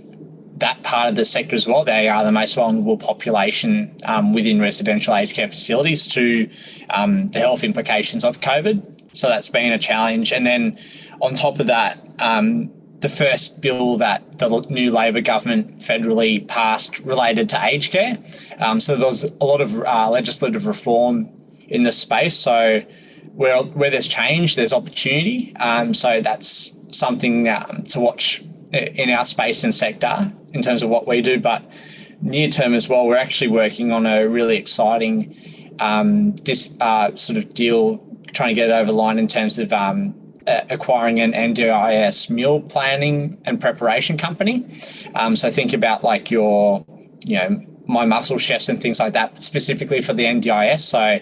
that 0.58 0.82
part 0.82 1.08
of 1.08 1.16
the 1.16 1.24
sector 1.24 1.56
as 1.56 1.66
well. 1.66 1.84
They 1.84 2.08
are 2.08 2.22
the 2.22 2.32
most 2.32 2.54
vulnerable 2.54 2.96
population 2.96 3.96
um, 4.04 4.32
within 4.32 4.60
residential 4.60 5.14
aged 5.14 5.34
care 5.34 5.48
facilities 5.48 6.06
to 6.08 6.48
um, 6.90 7.30
the 7.30 7.40
health 7.40 7.64
implications 7.64 8.24
of 8.24 8.40
COVID. 8.40 9.16
So 9.16 9.28
that's 9.28 9.48
been 9.48 9.72
a 9.72 9.78
challenge. 9.78 10.32
And 10.32 10.46
then 10.46 10.78
on 11.20 11.34
top 11.34 11.58
of 11.60 11.66
that, 11.66 11.98
um, 12.18 12.70
the 13.00 13.08
first 13.08 13.60
bill 13.60 13.96
that 13.98 14.38
the 14.38 14.48
new 14.70 14.90
Labor 14.90 15.20
government 15.20 15.80
federally 15.80 16.46
passed 16.48 16.98
related 17.00 17.48
to 17.50 17.62
aged 17.62 17.92
care. 17.92 18.18
Um, 18.58 18.80
so 18.80 18.96
there 18.96 19.06
was 19.06 19.24
a 19.24 19.44
lot 19.44 19.60
of 19.60 19.78
uh, 19.82 20.08
legislative 20.10 20.66
reform 20.66 21.30
in 21.68 21.82
the 21.82 21.92
space. 21.92 22.34
So 22.36 22.80
where 23.34 23.62
where 23.62 23.90
there's 23.90 24.08
change, 24.08 24.56
there's 24.56 24.72
opportunity. 24.72 25.54
Um, 25.56 25.94
so 25.94 26.20
that's 26.20 26.76
something 26.90 27.48
um, 27.48 27.84
to 27.88 28.00
watch 28.00 28.42
in 28.72 29.10
our 29.10 29.24
space 29.24 29.64
and 29.64 29.74
sector 29.74 30.32
in 30.52 30.62
terms 30.62 30.82
of 30.82 30.88
what 30.88 31.06
we 31.06 31.22
do. 31.22 31.38
But 31.38 31.62
near 32.20 32.48
term 32.48 32.74
as 32.74 32.88
well, 32.88 33.06
we're 33.06 33.16
actually 33.16 33.48
working 33.48 33.92
on 33.92 34.06
a 34.06 34.26
really 34.26 34.56
exciting 34.56 35.74
um, 35.80 36.32
dis, 36.32 36.76
uh, 36.80 37.14
sort 37.16 37.36
of 37.36 37.52
deal, 37.54 37.98
trying 38.32 38.50
to 38.50 38.54
get 38.54 38.70
it 38.70 38.72
over 38.72 38.92
line 38.92 39.18
in 39.18 39.28
terms 39.28 39.58
of 39.58 39.72
um, 39.72 40.14
acquiring 40.46 41.20
an 41.20 41.32
NDIS 41.32 42.30
meal 42.30 42.60
planning 42.60 43.40
and 43.44 43.60
preparation 43.60 44.16
company. 44.16 44.66
Um, 45.14 45.36
so 45.36 45.50
think 45.50 45.72
about 45.72 46.04
like 46.04 46.30
your, 46.30 46.84
you 47.24 47.36
know, 47.36 47.60
My 47.86 48.04
Muscle 48.04 48.38
Chefs 48.38 48.68
and 48.68 48.80
things 48.80 49.00
like 49.00 49.12
that, 49.14 49.42
specifically 49.42 50.00
for 50.00 50.14
the 50.14 50.24
NDIS. 50.24 50.80
So 50.80 51.18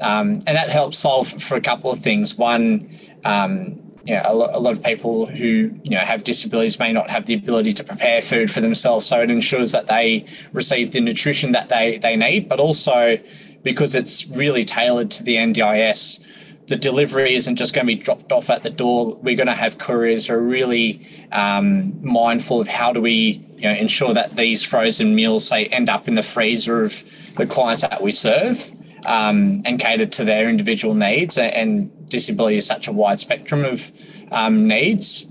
um, 0.00 0.40
and 0.46 0.56
that 0.56 0.70
helps 0.70 0.98
solve 0.98 1.28
for 1.42 1.56
a 1.56 1.60
couple 1.60 1.90
of 1.90 2.00
things. 2.00 2.36
One, 2.36 2.98
um, 3.24 3.80
you 4.04 4.14
know, 4.14 4.22
a, 4.24 4.34
lot, 4.34 4.50
a 4.54 4.58
lot 4.58 4.72
of 4.72 4.82
people 4.82 5.26
who 5.26 5.70
you 5.82 5.90
know 5.90 5.98
have 5.98 6.24
disabilities 6.24 6.78
may 6.78 6.92
not 6.92 7.10
have 7.10 7.26
the 7.26 7.34
ability 7.34 7.72
to 7.74 7.84
prepare 7.84 8.20
food 8.20 8.50
for 8.50 8.60
themselves, 8.60 9.06
so 9.06 9.20
it 9.20 9.30
ensures 9.30 9.72
that 9.72 9.86
they 9.86 10.26
receive 10.52 10.92
the 10.92 11.00
nutrition 11.00 11.52
that 11.52 11.68
they 11.68 11.98
they 11.98 12.16
need. 12.16 12.48
But 12.48 12.60
also, 12.60 13.18
because 13.62 13.94
it's 13.94 14.26
really 14.28 14.64
tailored 14.64 15.10
to 15.12 15.22
the 15.22 15.36
NDIS, 15.36 16.24
the 16.66 16.76
delivery 16.76 17.34
isn't 17.34 17.56
just 17.56 17.74
going 17.74 17.86
to 17.86 17.94
be 17.94 18.00
dropped 18.00 18.32
off 18.32 18.48
at 18.48 18.62
the 18.62 18.70
door. 18.70 19.16
We're 19.16 19.36
going 19.36 19.48
to 19.48 19.54
have 19.54 19.78
couriers 19.78 20.28
who 20.28 20.34
are 20.34 20.40
really 20.40 21.06
um, 21.32 21.98
mindful 22.02 22.60
of 22.60 22.68
how 22.68 22.92
do 22.92 23.00
we 23.02 23.44
you 23.56 23.64
know, 23.64 23.74
ensure 23.74 24.14
that 24.14 24.36
these 24.36 24.62
frozen 24.62 25.14
meals 25.14 25.46
say 25.46 25.66
end 25.66 25.90
up 25.90 26.08
in 26.08 26.14
the 26.14 26.22
freezer 26.22 26.84
of 26.84 27.02
the 27.36 27.46
clients 27.46 27.82
that 27.82 28.02
we 28.02 28.12
serve 28.12 28.72
um, 29.06 29.62
and 29.64 29.78
cater 29.80 30.06
to 30.06 30.24
their 30.24 30.48
individual 30.48 30.94
needs. 30.94 31.38
And 31.38 31.90
disability 32.08 32.56
is 32.56 32.66
such 32.66 32.88
a 32.88 32.92
wide 32.92 33.20
spectrum 33.20 33.64
of 33.64 33.90
um, 34.30 34.66
needs. 34.66 35.26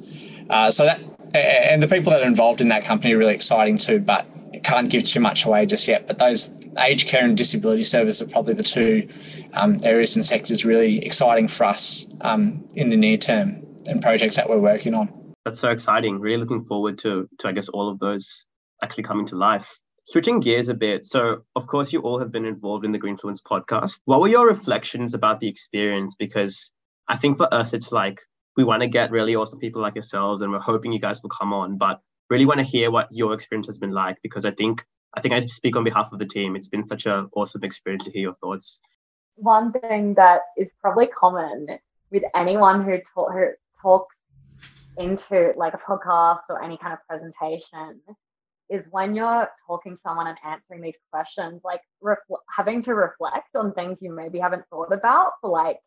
Uh, 0.49 0.71
so 0.71 0.85
that 0.85 0.99
and 1.33 1.81
the 1.81 1.87
people 1.87 2.11
that 2.11 2.23
are 2.23 2.27
involved 2.27 2.59
in 2.59 2.69
that 2.69 2.83
company 2.83 3.13
are 3.13 3.17
really 3.17 3.35
exciting 3.35 3.77
too, 3.77 3.99
but 3.99 4.25
can't 4.63 4.89
give 4.89 5.03
too 5.03 5.19
much 5.19 5.45
away 5.45 5.65
just 5.65 5.87
yet. 5.87 6.07
But 6.07 6.17
those 6.17 6.49
aged 6.77 7.07
care 7.07 7.23
and 7.23 7.37
disability 7.37 7.83
services 7.83 8.21
are 8.21 8.31
probably 8.31 8.53
the 8.53 8.63
two 8.63 9.07
um, 9.53 9.77
areas 9.83 10.15
and 10.15 10.25
sectors 10.25 10.65
really 10.65 11.03
exciting 11.05 11.47
for 11.47 11.65
us 11.65 12.05
um, 12.21 12.67
in 12.75 12.89
the 12.89 12.97
near 12.97 13.17
term 13.17 13.65
and 13.87 14.01
projects 14.01 14.35
that 14.35 14.49
we're 14.49 14.59
working 14.59 14.93
on. 14.93 15.33
That's 15.45 15.59
so 15.59 15.69
exciting. 15.69 16.19
Really 16.19 16.37
looking 16.37 16.61
forward 16.61 16.97
to 16.99 17.27
to 17.39 17.47
I 17.47 17.51
guess 17.51 17.69
all 17.69 17.89
of 17.89 17.99
those 17.99 18.45
actually 18.81 19.03
coming 19.03 19.25
to 19.27 19.35
life. 19.35 19.79
Switching 20.09 20.39
gears 20.39 20.69
a 20.69 20.73
bit, 20.73 21.05
so 21.05 21.43
of 21.55 21.67
course 21.67 21.93
you 21.93 22.01
all 22.01 22.17
have 22.17 22.31
been 22.31 22.45
involved 22.45 22.83
in 22.83 22.91
the 22.91 22.97
Greenfluence 22.97 23.43
podcast. 23.43 23.99
What 24.05 24.19
were 24.19 24.27
your 24.27 24.47
reflections 24.47 25.13
about 25.13 25.39
the 25.39 25.47
experience? 25.47 26.15
Because 26.15 26.71
I 27.07 27.15
think 27.15 27.37
for 27.37 27.53
us, 27.53 27.73
it's 27.73 27.91
like 27.91 28.19
we 28.57 28.63
want 28.63 28.81
to 28.81 28.87
get 28.87 29.11
really 29.11 29.35
awesome 29.35 29.59
people 29.59 29.83
like 29.83 29.93
yourselves, 29.93 30.41
and 30.41 30.51
we're 30.51 30.61
hoping 30.61 30.91
you 30.91 30.99
guys 30.99 31.21
will 31.21 31.29
come 31.29 31.53
on. 31.53 31.77
But 31.77 32.01
really 32.27 32.47
want 32.47 32.59
to 32.59 32.63
hear 32.63 32.89
what 32.89 33.07
your 33.11 33.35
experience 33.35 33.67
has 33.67 33.77
been 33.77 33.91
like 33.91 34.17
because 34.23 34.45
I 34.45 34.51
think 34.51 34.83
I 35.13 35.21
think 35.21 35.35
I 35.35 35.41
speak 35.41 35.75
on 35.75 35.83
behalf 35.83 36.11
of 36.11 36.17
the 36.17 36.25
team. 36.25 36.55
It's 36.55 36.69
been 36.69 36.87
such 36.87 37.05
an 37.05 37.29
awesome 37.35 37.63
experience 37.63 38.05
to 38.05 38.11
hear 38.11 38.21
your 38.21 38.35
thoughts. 38.41 38.79
One 39.35 39.71
thing 39.71 40.15
that 40.15 40.41
is 40.57 40.69
probably 40.81 41.05
common 41.05 41.67
with 42.09 42.23
anyone 42.33 42.83
who, 42.83 42.99
talk, 43.13 43.31
who 43.31 43.49
talks 43.79 44.15
into 44.97 45.53
like 45.55 45.75
a 45.75 45.77
podcast 45.77 46.41
or 46.49 46.63
any 46.63 46.77
kind 46.77 46.93
of 46.93 46.99
presentation 47.07 48.01
is 48.69 48.85
when 48.91 49.15
you're 49.15 49.49
talking 49.65 49.93
to 49.95 49.99
someone 49.99 50.27
and 50.27 50.37
answering 50.45 50.81
these 50.81 50.97
questions, 51.11 51.61
like 51.63 51.81
having 52.55 52.83
to 52.83 52.93
reflect 52.93 53.55
on 53.55 53.73
things 53.73 53.99
you 54.01 54.13
maybe 54.13 54.39
haven't 54.39 54.63
thought 54.69 54.93
about 54.93 55.33
for 55.41 55.49
like 55.49 55.79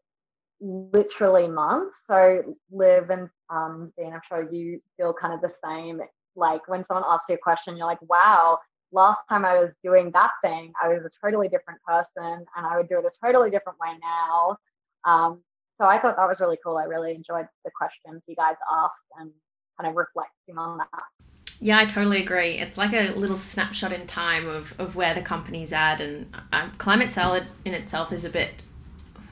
literally 0.61 1.49
months. 1.49 1.95
So, 2.09 2.57
Liv 2.71 3.11
and 3.11 3.29
um, 3.51 3.92
Dean, 3.97 4.12
I'm 4.12 4.21
sure 4.29 4.53
you 4.53 4.81
feel 4.97 5.12
kind 5.12 5.35
of 5.35 5.40
the 5.40 5.53
same. 5.64 6.01
Like 6.35 6.66
when 6.68 6.85
someone 6.87 7.05
asks 7.09 7.27
you 7.29 7.37
a 7.37 7.38
question, 7.38 7.77
you're 7.77 7.87
like, 7.87 8.03
wow, 8.03 8.59
last 8.90 9.23
time 9.29 9.45
I 9.45 9.59
was 9.59 9.71
doing 9.85 10.11
that 10.12 10.31
thing, 10.42 10.73
I 10.83 10.88
was 10.88 11.05
a 11.05 11.11
totally 11.25 11.49
different 11.49 11.81
person 11.87 12.45
and 12.57 12.66
I 12.66 12.77
would 12.77 12.88
do 12.88 12.99
it 12.99 13.05
a 13.05 13.27
totally 13.27 13.51
different 13.51 13.79
way 13.79 13.95
now. 14.01 14.57
Um, 15.05 15.42
so 15.81 15.87
I 15.87 15.99
thought 15.99 16.16
that 16.16 16.29
was 16.29 16.38
really 16.40 16.59
cool. 16.64 16.77
I 16.77 16.85
really 16.85 17.14
enjoyed 17.14 17.47
the 17.64 17.71
questions 17.77 18.23
you 18.27 18.37
guys 18.37 18.55
asked 18.73 18.95
and 19.18 19.31
kind 19.79 19.90
of 19.90 19.97
reflecting 19.97 20.59
on 20.59 20.79
that. 20.79 21.32
Yeah, 21.62 21.79
I 21.79 21.87
totally 21.87 22.20
agree. 22.20 22.59
It's 22.59 22.77
like 22.77 22.92
a 22.92 23.12
little 23.12 23.37
snapshot 23.37 23.92
in 23.92 24.09
time 24.09 24.48
of, 24.48 24.75
of 24.81 24.96
where 24.96 25.14
the 25.14 25.22
company's 25.22 25.72
at, 25.72 26.01
and 26.01 26.27
um, 26.53 26.72
Climate 26.79 27.09
Salad 27.09 27.46
in 27.64 27.72
itself 27.72 28.12
is 28.12 28.25
a 28.25 28.31
bit. 28.31 28.51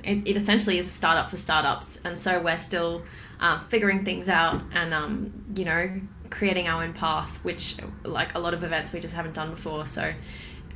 It, 0.05 0.23
it 0.25 0.37
essentially 0.37 0.79
is 0.79 0.87
a 0.87 0.91
startup 0.91 1.29
for 1.29 1.37
startups, 1.37 2.01
and 2.05 2.21
so 2.21 2.41
we're 2.41 2.61
still 2.61 3.03
uh, 3.41 3.59
figuring 3.65 4.05
things 4.05 4.29
out, 4.29 4.63
and 4.73 4.95
um, 4.95 5.45
you 5.57 5.65
know, 5.65 5.91
creating 6.31 6.69
our 6.69 6.85
own 6.85 6.93
path, 6.93 7.37
which 7.43 7.75
like 8.05 8.33
a 8.37 8.39
lot 8.39 8.55
of 8.55 8.63
events 8.63 8.93
we 8.93 9.01
just 9.01 9.17
haven't 9.17 9.35
done 9.35 9.51
before. 9.51 9.89
So, 9.89 10.13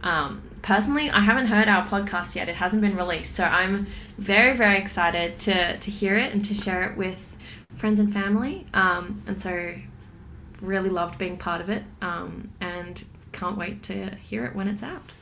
um, 0.02 0.42
personally, 0.62 1.08
I 1.08 1.20
haven't 1.20 1.46
heard 1.46 1.68
our 1.68 1.86
podcast 1.86 2.34
yet; 2.34 2.48
it 2.48 2.56
hasn't 2.56 2.82
been 2.82 2.96
released, 2.96 3.32
so 3.32 3.44
I'm 3.44 3.86
very 4.18 4.56
very 4.56 4.76
excited 4.78 5.38
to 5.40 5.78
to 5.78 5.90
hear 5.92 6.16
it 6.16 6.32
and 6.32 6.44
to 6.46 6.52
share 6.52 6.82
it 6.90 6.96
with 6.96 7.36
friends 7.76 8.00
and 8.00 8.12
family. 8.12 8.66
Um, 8.74 9.22
and 9.28 9.40
so 9.40 9.74
really 10.66 10.90
loved 10.90 11.18
being 11.18 11.36
part 11.36 11.60
of 11.60 11.68
it 11.68 11.84
um, 12.02 12.50
and 12.60 13.04
can't 13.32 13.56
wait 13.56 13.82
to 13.84 14.14
hear 14.16 14.44
it 14.44 14.54
when 14.54 14.68
it's 14.68 14.82
out. 14.82 15.12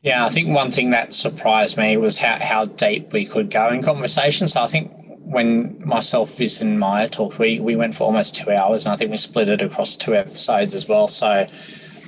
Yeah, 0.00 0.24
I 0.24 0.28
think 0.28 0.54
one 0.54 0.70
thing 0.70 0.90
that 0.90 1.12
surprised 1.12 1.76
me 1.76 1.96
was 1.96 2.16
how, 2.16 2.38
how 2.40 2.66
deep 2.66 3.12
we 3.12 3.26
could 3.26 3.50
go 3.50 3.68
in 3.70 3.82
conversation. 3.82 4.46
So 4.46 4.60
I 4.60 4.68
think 4.68 4.92
when 5.28 5.86
myself, 5.86 6.36
Viz, 6.36 6.60
and 6.60 6.78
Maya 6.78 7.08
talked, 7.08 7.38
we, 7.38 7.58
we 7.60 7.76
went 7.76 7.94
for 7.94 8.04
almost 8.04 8.36
two 8.36 8.50
hours, 8.50 8.86
and 8.86 8.92
I 8.92 8.96
think 8.96 9.10
we 9.10 9.16
split 9.16 9.48
it 9.48 9.60
across 9.60 9.96
two 9.96 10.14
episodes 10.14 10.72
as 10.72 10.88
well. 10.88 11.08
So, 11.08 11.46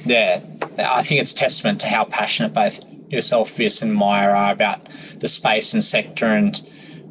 yeah, 0.04 0.40
I 0.78 1.02
think 1.02 1.20
it's 1.20 1.34
testament 1.34 1.80
to 1.80 1.88
how 1.88 2.04
passionate 2.04 2.54
both 2.54 2.80
yourself, 3.10 3.54
Viz, 3.56 3.82
and 3.82 3.92
Maya 3.92 4.30
are 4.30 4.52
about 4.52 4.88
the 5.18 5.28
space 5.28 5.74
and 5.74 5.82
sector, 5.82 6.26
and 6.26 6.62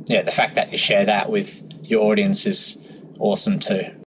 yeah, 0.05 0.21
the 0.21 0.31
fact 0.31 0.55
that 0.55 0.71
you 0.71 0.77
share 0.77 1.05
that 1.05 1.29
with 1.29 1.61
your 1.83 2.09
audience 2.09 2.47
is 2.47 2.81
awesome 3.19 3.59
too. 3.59 3.98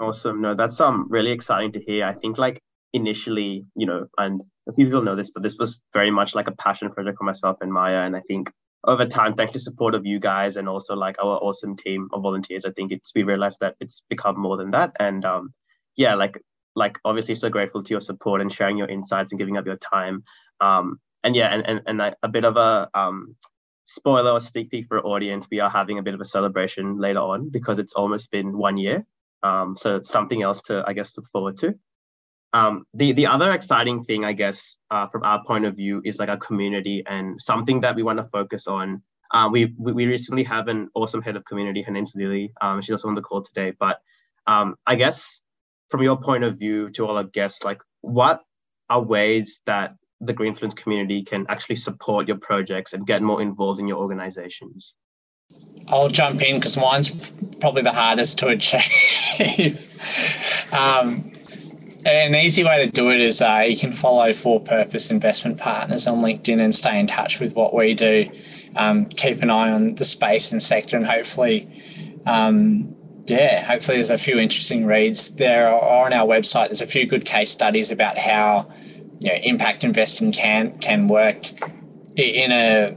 Awesome. 0.00 0.42
No, 0.42 0.54
that's 0.54 0.80
um 0.80 1.06
really 1.10 1.32
exciting 1.32 1.72
to 1.72 1.80
hear. 1.80 2.06
I 2.06 2.14
think 2.14 2.38
like 2.38 2.60
initially, 2.94 3.66
you 3.76 3.86
know, 3.86 4.06
and 4.18 4.42
a 4.68 4.72
people 4.72 5.02
know 5.02 5.16
this, 5.16 5.30
but 5.30 5.42
this 5.42 5.58
was 5.58 5.80
very 5.92 6.10
much 6.12 6.34
like 6.34 6.48
a 6.48 6.52
passion 6.56 6.90
project 6.92 7.18
for 7.18 7.24
myself 7.24 7.58
and 7.62 7.72
Maya. 7.72 8.02
And 8.02 8.16
I 8.16 8.20
think 8.28 8.50
over 8.84 9.06
time, 9.06 9.34
thanks 9.34 9.54
to 9.54 9.60
support 9.60 9.94
of 9.96 10.06
you 10.06 10.20
guys 10.20 10.56
and 10.56 10.68
also 10.68 10.96
like 10.96 11.18
our 11.22 11.36
awesome 11.38 11.76
team 11.76 12.08
of 12.12 12.22
volunteers, 12.22 12.64
I 12.66 12.72
think 12.72 12.92
it's 12.92 13.12
we 13.14 13.24
realized 13.24 13.58
that 13.60 13.76
it's 13.80 14.02
become 14.10 14.40
more 14.40 14.56
than 14.56 14.72
that. 14.72 14.92
And 15.00 15.24
um 15.24 15.54
yeah, 15.96 16.14
like 16.16 16.40
like 16.76 16.98
obviously 17.04 17.34
so 17.36 17.50
grateful 17.50 17.82
to 17.82 17.90
your 17.90 18.00
support 18.00 18.40
and 18.40 18.52
sharing 18.52 18.78
your 18.78 18.88
insights 18.88 19.32
and 19.32 19.38
giving 19.38 19.58
up 19.58 19.66
your 19.66 19.76
time. 19.76 20.24
Um 20.60 21.00
and 21.24 21.36
yeah, 21.36 21.48
and 21.54 21.66
and, 21.86 22.00
and 22.02 22.16
a 22.22 22.28
bit 22.28 22.44
of 22.46 22.56
a 22.56 22.88
um 22.94 23.36
spoiler 23.86 24.32
or 24.32 24.40
sneak 24.40 24.70
peek 24.70 24.86
for 24.88 25.00
audience, 25.04 25.46
we 25.50 25.60
are 25.60 25.70
having 25.70 25.98
a 25.98 26.02
bit 26.02 26.14
of 26.14 26.20
a 26.20 26.24
celebration 26.24 26.98
later 26.98 27.20
on 27.20 27.50
because 27.50 27.78
it's 27.78 27.94
almost 27.94 28.30
been 28.30 28.56
one 28.58 28.78
year 28.78 29.04
um, 29.42 29.76
so 29.76 30.02
something 30.02 30.42
else 30.42 30.60
to, 30.62 30.84
I 30.86 30.92
guess, 30.92 31.12
look 31.16 31.28
forward 31.32 31.56
to. 31.58 31.74
Um, 32.52 32.84
the 32.94 33.12
the 33.12 33.26
other 33.26 33.50
exciting 33.52 34.04
thing, 34.04 34.24
I 34.24 34.32
guess, 34.32 34.76
uh, 34.90 35.06
from 35.06 35.22
our 35.24 35.44
point 35.44 35.64
of 35.64 35.76
view, 35.76 36.02
is 36.04 36.18
like 36.18 36.28
our 36.28 36.38
community 36.38 37.04
and 37.06 37.40
something 37.40 37.82
that 37.82 37.94
we 37.96 38.02
want 38.02 38.18
to 38.18 38.24
focus 38.24 38.66
on 38.66 39.02
Uh, 39.32 39.48
we, 39.48 39.72
we 39.78 40.06
recently 40.06 40.42
have 40.42 40.66
an 40.66 40.88
awesome 40.94 41.22
head 41.22 41.36
of 41.36 41.44
community. 41.44 41.82
Her 41.82 41.92
name's 41.92 42.14
Lily. 42.16 42.52
Um, 42.60 42.82
she's 42.82 42.90
also 42.90 43.08
on 43.08 43.14
the 43.14 43.22
call 43.22 43.42
today. 43.42 43.70
But 43.78 44.02
um, 44.46 44.74
I 44.92 44.96
guess 44.96 45.42
from 45.88 46.02
your 46.02 46.18
point 46.18 46.42
of 46.42 46.58
view 46.58 46.90
to 46.94 47.06
all 47.06 47.16
our 47.16 47.30
guests, 47.30 47.62
like 47.62 47.80
what 48.00 48.42
are 48.88 49.02
ways 49.02 49.60
that 49.66 49.94
the 50.20 50.34
Greenfluence 50.34 50.74
community 50.74 51.22
can 51.22 51.46
actually 51.48 51.76
support 51.76 52.26
your 52.26 52.38
projects 52.38 52.92
and 52.92 53.06
get 53.06 53.22
more 53.22 53.40
involved 53.40 53.78
in 53.80 53.86
your 53.86 53.98
organizations? 53.98 54.96
I'll 55.88 56.08
jump 56.08 56.42
in 56.42 56.56
because 56.56 56.76
mine's 56.76 57.10
probably 57.60 57.82
the 57.82 57.92
hardest 57.92 58.38
to 58.38 58.48
achieve. 59.38 59.86
um, 60.72 61.30
an 62.06 62.34
easy 62.34 62.64
way 62.64 62.84
to 62.84 62.90
do 62.90 63.10
it 63.10 63.20
is 63.20 63.42
uh, 63.42 63.64
you 63.68 63.76
can 63.76 63.92
follow 63.92 64.32
For 64.32 64.60
Purpose 64.60 65.10
Investment 65.10 65.58
Partners 65.58 66.06
on 66.06 66.22
LinkedIn 66.22 66.60
and 66.60 66.74
stay 66.74 66.98
in 66.98 67.06
touch 67.06 67.40
with 67.40 67.54
what 67.54 67.74
we 67.74 67.94
do. 67.94 68.30
Um, 68.76 69.06
keep 69.06 69.42
an 69.42 69.50
eye 69.50 69.70
on 69.70 69.96
the 69.96 70.04
space 70.04 70.52
and 70.52 70.62
sector, 70.62 70.96
and 70.96 71.04
hopefully, 71.04 71.68
um, 72.24 72.94
yeah, 73.26 73.62
hopefully 73.64 73.96
there's 73.96 74.10
a 74.10 74.18
few 74.18 74.38
interesting 74.38 74.86
reads 74.86 75.30
there 75.30 75.68
are 75.68 76.06
on 76.06 76.12
our 76.12 76.26
website. 76.26 76.66
There's 76.66 76.80
a 76.80 76.86
few 76.86 77.04
good 77.04 77.24
case 77.24 77.50
studies 77.50 77.90
about 77.90 78.16
how 78.16 78.70
you 79.18 79.30
know, 79.30 79.38
impact 79.42 79.84
investing 79.84 80.32
can 80.32 80.78
can 80.78 81.08
work 81.08 81.50
in 82.16 82.52
a 82.52 82.96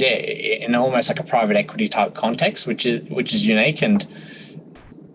yeah 0.00 0.16
in 0.16 0.74
almost 0.74 1.08
like 1.08 1.20
a 1.20 1.24
private 1.24 1.56
equity 1.56 1.88
type 1.88 2.14
context, 2.14 2.66
which 2.66 2.86
is 2.86 3.08
which 3.10 3.34
is 3.34 3.46
unique 3.46 3.82
and 3.82 4.06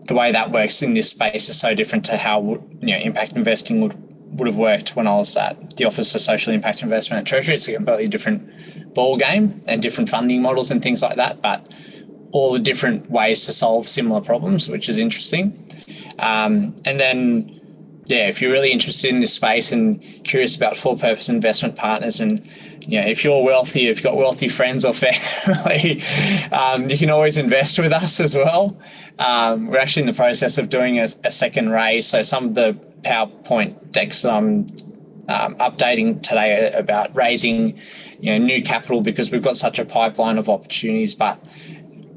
the 0.06 0.14
way 0.14 0.30
that 0.30 0.52
works 0.52 0.82
in 0.82 0.94
this 0.94 1.08
space 1.10 1.48
is 1.48 1.58
so 1.58 1.74
different 1.74 2.04
to 2.04 2.16
how 2.16 2.40
you 2.80 2.92
know 2.94 2.98
impact 2.98 3.32
investing 3.32 3.80
would 3.80 3.94
would 4.38 4.46
have 4.46 4.56
worked 4.56 4.94
when 4.96 5.06
I 5.06 5.16
was 5.16 5.36
at 5.36 5.76
the 5.76 5.84
Office 5.84 6.14
of 6.14 6.20
Social 6.20 6.52
Impact 6.52 6.82
Investment 6.82 7.20
at 7.20 7.26
Treasury. 7.26 7.54
It's 7.54 7.68
a 7.68 7.74
completely 7.74 8.08
different 8.08 8.94
ball 8.94 9.16
game 9.16 9.62
and 9.66 9.82
different 9.82 10.08
funding 10.10 10.42
models 10.42 10.70
and 10.70 10.82
things 10.82 11.02
like 11.02 11.16
that, 11.16 11.40
but 11.42 11.66
all 12.32 12.52
the 12.52 12.58
different 12.58 13.10
ways 13.10 13.46
to 13.46 13.52
solve 13.52 13.88
similar 13.88 14.20
problems, 14.20 14.68
which 14.68 14.88
is 14.88 14.98
interesting. 14.98 15.66
Um, 16.18 16.76
and 16.84 17.00
then 17.00 17.56
yeah, 18.06 18.28
if 18.28 18.40
you're 18.40 18.52
really 18.52 18.72
interested 18.72 19.10
in 19.10 19.20
this 19.20 19.32
space 19.32 19.72
and 19.72 20.00
curious 20.24 20.54
about 20.54 20.76
for 20.76 20.96
purpose 20.96 21.28
investment 21.28 21.76
partners 21.76 22.20
and 22.20 22.44
you 22.86 23.00
know, 23.00 23.06
if 23.06 23.24
you're 23.24 23.42
wealthy, 23.42 23.88
if 23.88 23.98
you've 23.98 24.04
got 24.04 24.16
wealthy 24.16 24.48
friends 24.48 24.84
or 24.84 24.94
family, 24.94 26.02
um, 26.52 26.88
you 26.88 26.96
can 26.96 27.10
always 27.10 27.36
invest 27.36 27.78
with 27.78 27.92
us 27.92 28.20
as 28.20 28.36
well. 28.36 28.78
Um, 29.18 29.66
we're 29.66 29.78
actually 29.78 30.02
in 30.02 30.06
the 30.06 30.14
process 30.14 30.56
of 30.56 30.68
doing 30.68 30.98
a, 30.98 31.08
a, 31.24 31.30
second 31.30 31.70
raise. 31.70 32.06
So 32.06 32.22
some 32.22 32.46
of 32.46 32.54
the 32.54 32.78
PowerPoint 33.02 33.90
decks 33.90 34.22
that 34.22 34.32
I'm 34.32 34.66
um, 35.28 35.56
updating 35.56 36.22
today 36.22 36.70
about 36.72 37.16
raising, 37.16 37.78
you 38.20 38.32
know, 38.32 38.38
new 38.38 38.62
capital 38.62 39.00
because 39.00 39.30
we've 39.30 39.42
got 39.42 39.56
such 39.56 39.78
a 39.78 39.84
pipeline 39.84 40.38
of 40.38 40.48
opportunities, 40.48 41.14
but 41.14 41.42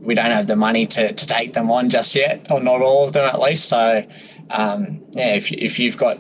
we 0.01 0.13
don't 0.13 0.31
have 0.31 0.47
the 0.47 0.55
money 0.55 0.85
to, 0.85 1.13
to 1.13 1.27
take 1.27 1.53
them 1.53 1.71
on 1.71 1.89
just 1.89 2.13
yet, 2.15 2.51
or 2.51 2.59
not 2.59 2.81
all 2.81 3.05
of 3.07 3.13
them 3.13 3.25
at 3.25 3.39
least. 3.39 3.69
So 3.69 4.05
um, 4.49 5.05
yeah, 5.11 5.33
if, 5.35 5.51
if 5.51 5.79
you've 5.79 5.97
got 5.97 6.19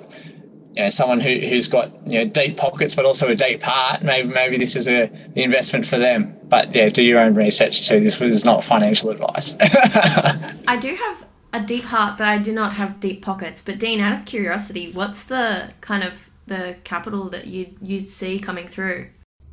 you 0.75 0.83
know, 0.83 0.89
someone 0.89 1.19
who, 1.19 1.39
who's 1.39 1.67
got 1.67 1.91
you 2.07 2.19
know 2.19 2.25
deep 2.25 2.57
pockets 2.57 2.95
but 2.95 3.05
also 3.05 3.27
a 3.27 3.35
deep 3.35 3.61
heart, 3.61 4.03
maybe 4.03 4.27
maybe 4.27 4.57
this 4.57 4.75
is 4.75 4.87
a 4.87 5.07
the 5.33 5.43
investment 5.43 5.87
for 5.87 5.97
them. 5.97 6.35
But 6.43 6.73
yeah, 6.75 6.89
do 6.89 7.03
your 7.03 7.19
own 7.19 7.35
research 7.35 7.87
too. 7.87 7.99
This 7.99 8.19
was 8.19 8.45
not 8.45 8.63
financial 8.63 9.09
advice. 9.09 9.55
I 9.61 10.77
do 10.79 10.95
have 10.95 11.25
a 11.53 11.61
deep 11.61 11.85
heart, 11.85 12.17
but 12.17 12.27
I 12.27 12.37
do 12.37 12.53
not 12.53 12.73
have 12.73 12.99
deep 12.99 13.21
pockets. 13.21 13.61
But 13.61 13.79
Dean, 13.79 13.99
out 13.99 14.17
of 14.19 14.25
curiosity, 14.25 14.91
what's 14.91 15.23
the 15.23 15.71
kind 15.81 16.03
of 16.03 16.29
the 16.47 16.75
capital 16.83 17.29
that 17.29 17.47
you 17.47 17.75
you'd 17.81 18.09
see 18.09 18.39
coming 18.39 18.67
through? 18.67 19.07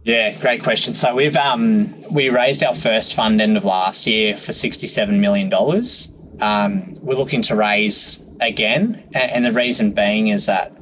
Yeah, 0.04 0.38
great 0.40 0.62
question. 0.62 0.94
So 0.94 1.14
we've 1.14 1.36
um 1.36 1.94
we 2.12 2.30
raised 2.30 2.62
our 2.62 2.74
first 2.74 3.14
fund 3.14 3.40
end 3.40 3.56
of 3.56 3.64
last 3.64 4.06
year 4.06 4.36
for 4.36 4.52
sixty 4.52 4.86
seven 4.86 5.20
million 5.20 5.48
dollars. 5.48 6.12
Um, 6.40 6.94
we're 7.00 7.16
looking 7.16 7.42
to 7.42 7.56
raise 7.56 8.22
again. 8.40 9.08
And 9.14 9.44
the 9.44 9.52
reason 9.52 9.92
being 9.92 10.28
is 10.28 10.46
that 10.46 10.75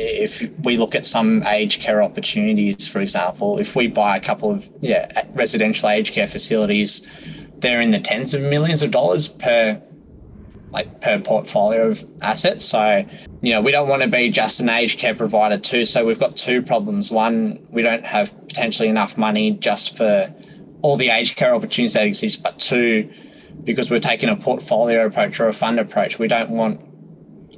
if 0.00 0.50
we 0.64 0.76
look 0.76 0.94
at 0.94 1.04
some 1.04 1.46
aged 1.46 1.80
care 1.80 2.02
opportunities, 2.02 2.86
for 2.86 3.00
example, 3.00 3.58
if 3.58 3.76
we 3.76 3.86
buy 3.86 4.16
a 4.16 4.20
couple 4.20 4.50
of 4.50 4.68
yeah 4.80 5.24
residential 5.34 5.88
aged 5.88 6.14
care 6.14 6.28
facilities, 6.28 7.06
they're 7.58 7.80
in 7.80 7.90
the 7.90 8.00
tens 8.00 8.34
of 8.34 8.42
millions 8.42 8.82
of 8.82 8.90
dollars 8.90 9.28
per 9.28 9.80
like 10.70 11.00
per 11.00 11.18
portfolio 11.20 11.88
of 11.88 12.04
assets. 12.22 12.64
So, 12.64 13.04
you 13.42 13.52
know, 13.52 13.60
we 13.60 13.72
don't 13.72 13.88
want 13.88 14.02
to 14.02 14.08
be 14.08 14.30
just 14.30 14.60
an 14.60 14.68
aged 14.68 14.98
care 14.98 15.14
provider 15.14 15.58
too. 15.58 15.84
So 15.84 16.04
we've 16.04 16.20
got 16.20 16.36
two 16.36 16.62
problems. 16.62 17.10
One, 17.10 17.66
we 17.70 17.82
don't 17.82 18.04
have 18.04 18.32
potentially 18.48 18.88
enough 18.88 19.18
money 19.18 19.52
just 19.52 19.96
for 19.96 20.32
all 20.82 20.96
the 20.96 21.10
aged 21.10 21.36
care 21.36 21.54
opportunities 21.54 21.94
that 21.94 22.06
exist. 22.06 22.42
But 22.42 22.58
two, 22.58 23.10
because 23.64 23.90
we're 23.90 23.98
taking 23.98 24.28
a 24.28 24.36
portfolio 24.36 25.06
approach 25.06 25.40
or 25.40 25.48
a 25.48 25.52
fund 25.52 25.80
approach, 25.80 26.18
we 26.18 26.28
don't 26.28 26.50
want 26.50 26.80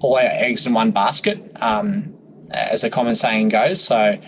all 0.00 0.16
our 0.16 0.22
eggs 0.22 0.66
in 0.66 0.72
one 0.72 0.90
basket, 0.90 1.38
um, 1.56 2.11
as 2.52 2.84
a 2.84 2.90
common 2.90 3.14
saying 3.14 3.48
goes. 3.48 3.80
So, 3.80 4.18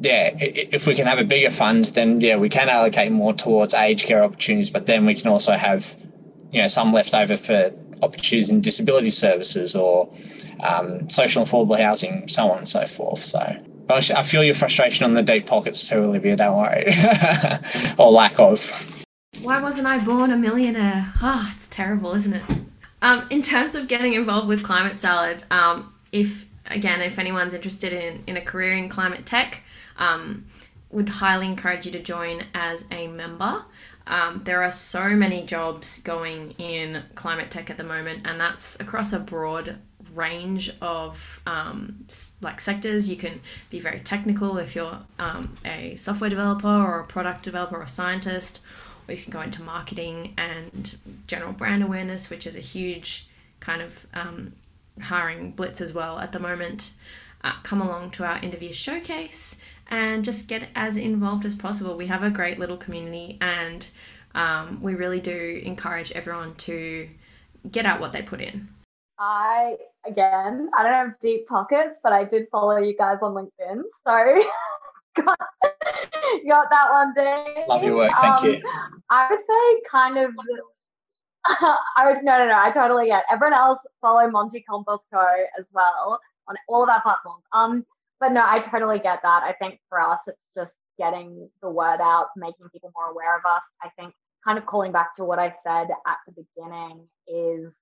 yeah, 0.00 0.34
if 0.38 0.86
we 0.86 0.94
can 0.94 1.06
have 1.06 1.18
a 1.18 1.24
bigger 1.24 1.50
fund, 1.50 1.86
then 1.86 2.20
yeah, 2.20 2.36
we 2.36 2.48
can 2.48 2.68
allocate 2.68 3.12
more 3.12 3.32
towards 3.34 3.74
aged 3.74 4.06
care 4.06 4.22
opportunities, 4.22 4.70
but 4.70 4.86
then 4.86 5.06
we 5.06 5.14
can 5.14 5.28
also 5.28 5.52
have, 5.52 5.96
you 6.50 6.60
know, 6.62 6.68
some 6.68 6.92
left 6.92 7.14
over 7.14 7.36
for 7.36 7.72
opportunities 8.02 8.50
in 8.50 8.60
disability 8.60 9.10
services 9.10 9.76
or 9.76 10.12
um, 10.60 11.08
social 11.10 11.44
affordable 11.44 11.78
housing, 11.78 12.28
so 12.28 12.50
on 12.50 12.58
and 12.58 12.68
so 12.68 12.86
forth. 12.86 13.24
So. 13.24 13.56
I 13.90 14.22
feel 14.22 14.44
your 14.44 14.54
frustration 14.54 15.04
on 15.04 15.14
the 15.14 15.22
deep 15.22 15.46
pockets 15.46 15.88
too, 15.88 15.96
Olivia. 15.98 16.36
Don't 16.36 16.56
worry, 16.56 16.94
or 17.98 18.12
lack 18.12 18.38
of. 18.38 19.02
Why 19.42 19.60
wasn't 19.60 19.88
I 19.88 19.98
born 19.98 20.30
a 20.30 20.36
millionaire? 20.36 21.12
Ah, 21.16 21.50
oh, 21.50 21.56
it's 21.56 21.66
terrible, 21.70 22.14
isn't 22.14 22.34
it? 22.34 22.42
Um, 23.02 23.26
in 23.30 23.42
terms 23.42 23.74
of 23.74 23.88
getting 23.88 24.12
involved 24.12 24.46
with 24.46 24.62
Climate 24.62 25.00
Salad, 25.00 25.44
um, 25.50 25.92
if 26.12 26.46
again, 26.70 27.00
if 27.00 27.18
anyone's 27.18 27.54
interested 27.54 27.92
in, 27.92 28.22
in 28.26 28.36
a 28.36 28.40
career 28.40 28.72
in 28.72 28.88
climate 28.88 29.26
tech, 29.26 29.62
um, 29.98 30.46
would 30.90 31.08
highly 31.08 31.46
encourage 31.46 31.86
you 31.86 31.92
to 31.92 32.02
join 32.02 32.44
as 32.54 32.84
a 32.90 33.06
member. 33.06 33.64
Um, 34.06 34.42
there 34.44 34.62
are 34.62 34.72
so 34.72 35.10
many 35.10 35.46
jobs 35.46 36.00
going 36.02 36.52
in 36.52 37.04
climate 37.14 37.50
tech 37.50 37.70
at 37.70 37.76
the 37.76 37.84
moment, 37.84 38.26
and 38.26 38.40
that's 38.40 38.78
across 38.80 39.12
a 39.12 39.20
broad 39.20 39.76
range 40.14 40.72
of 40.80 41.40
um, 41.46 42.06
like 42.40 42.60
sectors. 42.60 43.08
You 43.08 43.16
can 43.16 43.40
be 43.70 43.78
very 43.78 44.00
technical 44.00 44.58
if 44.58 44.74
you're 44.74 44.98
um, 45.18 45.56
a 45.64 45.94
software 45.96 46.30
developer 46.30 46.66
or 46.66 47.00
a 47.00 47.06
product 47.06 47.44
developer 47.44 47.76
or 47.76 47.82
a 47.82 47.88
scientist, 47.88 48.60
or 49.06 49.14
you 49.14 49.22
can 49.22 49.32
go 49.32 49.42
into 49.42 49.62
marketing 49.62 50.34
and 50.36 50.98
general 51.28 51.52
brand 51.52 51.84
awareness, 51.84 52.30
which 52.30 52.46
is 52.46 52.56
a 52.56 52.60
huge 52.60 53.28
kind 53.60 53.82
of 53.82 54.06
um, 54.14 54.54
hiring 55.00 55.52
blitz 55.52 55.80
as 55.80 55.92
well 55.92 56.18
at 56.18 56.32
the 56.32 56.38
moment. 56.38 56.92
Uh, 57.42 57.52
come 57.62 57.80
along 57.80 58.10
to 58.10 58.24
our 58.24 58.38
interview 58.40 58.72
showcase 58.72 59.56
and 59.88 60.24
just 60.24 60.46
get 60.46 60.68
as 60.74 60.96
involved 60.96 61.46
as 61.46 61.56
possible. 61.56 61.96
We 61.96 62.06
have 62.06 62.22
a 62.22 62.30
great 62.30 62.58
little 62.58 62.76
community 62.76 63.38
and 63.40 63.86
um, 64.34 64.80
we 64.82 64.94
really 64.94 65.20
do 65.20 65.60
encourage 65.64 66.12
everyone 66.12 66.54
to 66.56 67.08
get 67.70 67.86
out 67.86 68.00
what 68.00 68.12
they 68.12 68.22
put 68.22 68.40
in. 68.40 68.68
I, 69.18 69.76
again, 70.06 70.70
I 70.76 70.82
don't 70.82 70.92
have 70.92 71.14
deep 71.20 71.46
pockets, 71.46 71.96
but 72.02 72.12
I 72.12 72.24
did 72.24 72.46
follow 72.50 72.78
you 72.78 72.96
guys 72.96 73.18
on 73.22 73.34
LinkedIn. 73.34 73.82
So 74.06 74.44
got, 75.24 75.38
got 76.48 76.70
that 76.70 76.90
one 76.90 77.12
day. 77.14 77.64
Love 77.68 77.82
your 77.82 77.96
work. 77.96 78.12
Thank 78.20 78.34
um, 78.34 78.46
you. 78.46 78.62
I 79.10 79.28
would 79.30 79.40
say 79.40 79.82
kind 79.90 80.18
of. 80.18 80.30
I 81.96 82.06
would 82.06 82.22
no 82.24 82.38
no 82.38 82.46
no. 82.48 82.58
I 82.58 82.70
totally 82.72 83.06
get. 83.06 83.24
Everyone 83.30 83.58
else 83.58 83.78
follow 84.00 84.30
Monty 84.30 84.62
Compost 84.68 85.04
Co 85.12 85.20
as 85.58 85.64
well 85.72 86.20
on 86.48 86.56
all 86.68 86.82
of 86.82 86.88
our 86.88 87.02
platforms. 87.02 87.44
Um, 87.52 87.86
but 88.20 88.32
no, 88.32 88.42
I 88.44 88.60
totally 88.60 88.98
get 88.98 89.20
that. 89.22 89.42
I 89.42 89.54
think 89.54 89.80
for 89.88 90.00
us, 90.00 90.20
it's 90.26 90.38
just 90.56 90.72
getting 90.98 91.48
the 91.62 91.70
word 91.70 92.00
out, 92.02 92.28
making 92.36 92.68
people 92.72 92.92
more 92.94 93.10
aware 93.10 93.36
of 93.38 93.44
us. 93.46 93.62
I 93.82 93.88
think 93.98 94.12
kind 94.44 94.58
of 94.58 94.66
calling 94.66 94.92
back 94.92 95.16
to 95.16 95.24
what 95.24 95.38
I 95.38 95.54
said 95.64 95.88
at 96.06 96.18
the 96.26 96.32
beginning 96.32 97.08
is 97.26 97.72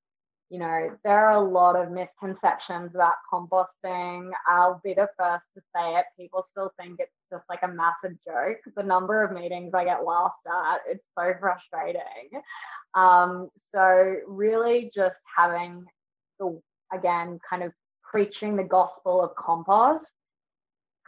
you 0.51 0.59
know, 0.59 0.97
there 1.05 1.27
are 1.27 1.37
a 1.37 1.41
lot 1.49 1.77
of 1.77 1.91
misconceptions 1.91 2.95
about 2.95 3.15
composting. 3.33 4.31
I'll 4.47 4.81
be 4.83 4.95
the 4.95 5.09
first 5.19 5.45
to 5.55 5.63
say 5.75 5.97
it. 5.97 6.07
People 6.19 6.45
still 6.51 6.73
think 6.81 7.01
it's 7.01 7.13
just 7.31 7.45
like 7.49 7.61
a 7.63 7.69
massive 7.69 8.17
joke. 8.27 8.59
The 8.77 8.83
number 8.83 9.23
of 9.23 9.33
meetings 9.33 9.73
I 9.75 9.85
get 9.85 10.05
laughed 10.05 10.47
at, 10.47 10.81
it's 10.89 11.05
so 11.19 11.33
frustrating. 11.41 12.31
Um, 12.95 13.51
so, 13.75 14.17
really, 14.27 14.91
just 14.95 15.17
having 15.37 15.85
the, 16.39 16.61
again, 16.93 17.39
kind 17.49 17.63
of 17.63 17.73
preaching 18.03 18.57
the 18.57 18.65
gospel 18.65 19.23
of 19.23 19.35
compost, 19.37 20.07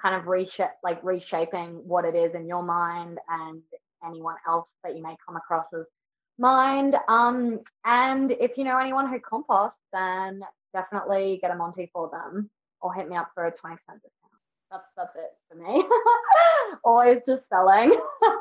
kind 0.01 0.15
of 0.15 0.27
reshape, 0.27 0.71
like 0.83 1.03
reshaping 1.03 1.83
what 1.87 2.05
it 2.05 2.15
is 2.15 2.35
in 2.35 2.47
your 2.47 2.63
mind 2.63 3.19
and 3.29 3.63
anyone 4.07 4.37
else 4.47 4.69
that 4.85 4.97
you 4.97 5.03
may 5.03 5.17
come 5.27 5.37
across 5.37 5.67
as 5.75 5.87
mind. 6.39 6.97
Um, 7.09 7.61
and 7.85 8.31
if 8.33 8.57
you 8.57 8.65
know 8.65 8.79
anyone 8.79 9.09
who 9.09 9.21
composts, 9.21 9.79
then 9.93 10.43
definitely 10.73 11.39
get 11.43 11.51
a 11.51 11.57
Monty 11.57 11.91
for 11.93 12.11
them 12.11 12.51
or 12.81 12.95
hit 12.95 13.09
me 13.09 13.17
up 13.17 13.31
for 13.35 13.47
a 13.47 13.51
20% 13.51 13.57
discount. 13.77 14.13
That's 14.71 14.85
that's 14.97 15.17
it 15.17 15.40
for 15.51 15.57
me. 15.57 15.85
Always 16.85 17.19
just 17.27 17.49
selling. 17.49 17.99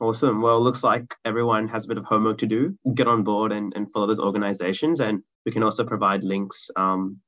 Awesome. 0.00 0.42
Well, 0.42 0.62
looks 0.62 0.84
like 0.84 1.12
everyone 1.24 1.66
has 1.68 1.84
a 1.84 1.88
bit 1.88 1.98
of 1.98 2.04
homework 2.04 2.38
to 2.38 2.46
do. 2.46 2.78
Get 2.94 3.08
on 3.08 3.24
board 3.24 3.50
and, 3.50 3.72
and 3.74 3.90
follow 3.90 4.06
those 4.06 4.20
organizations, 4.20 5.00
and 5.00 5.24
we 5.44 5.50
can 5.50 5.64
also 5.64 5.84
provide 5.84 6.22
links. 6.22 6.70
Um, 6.76 7.18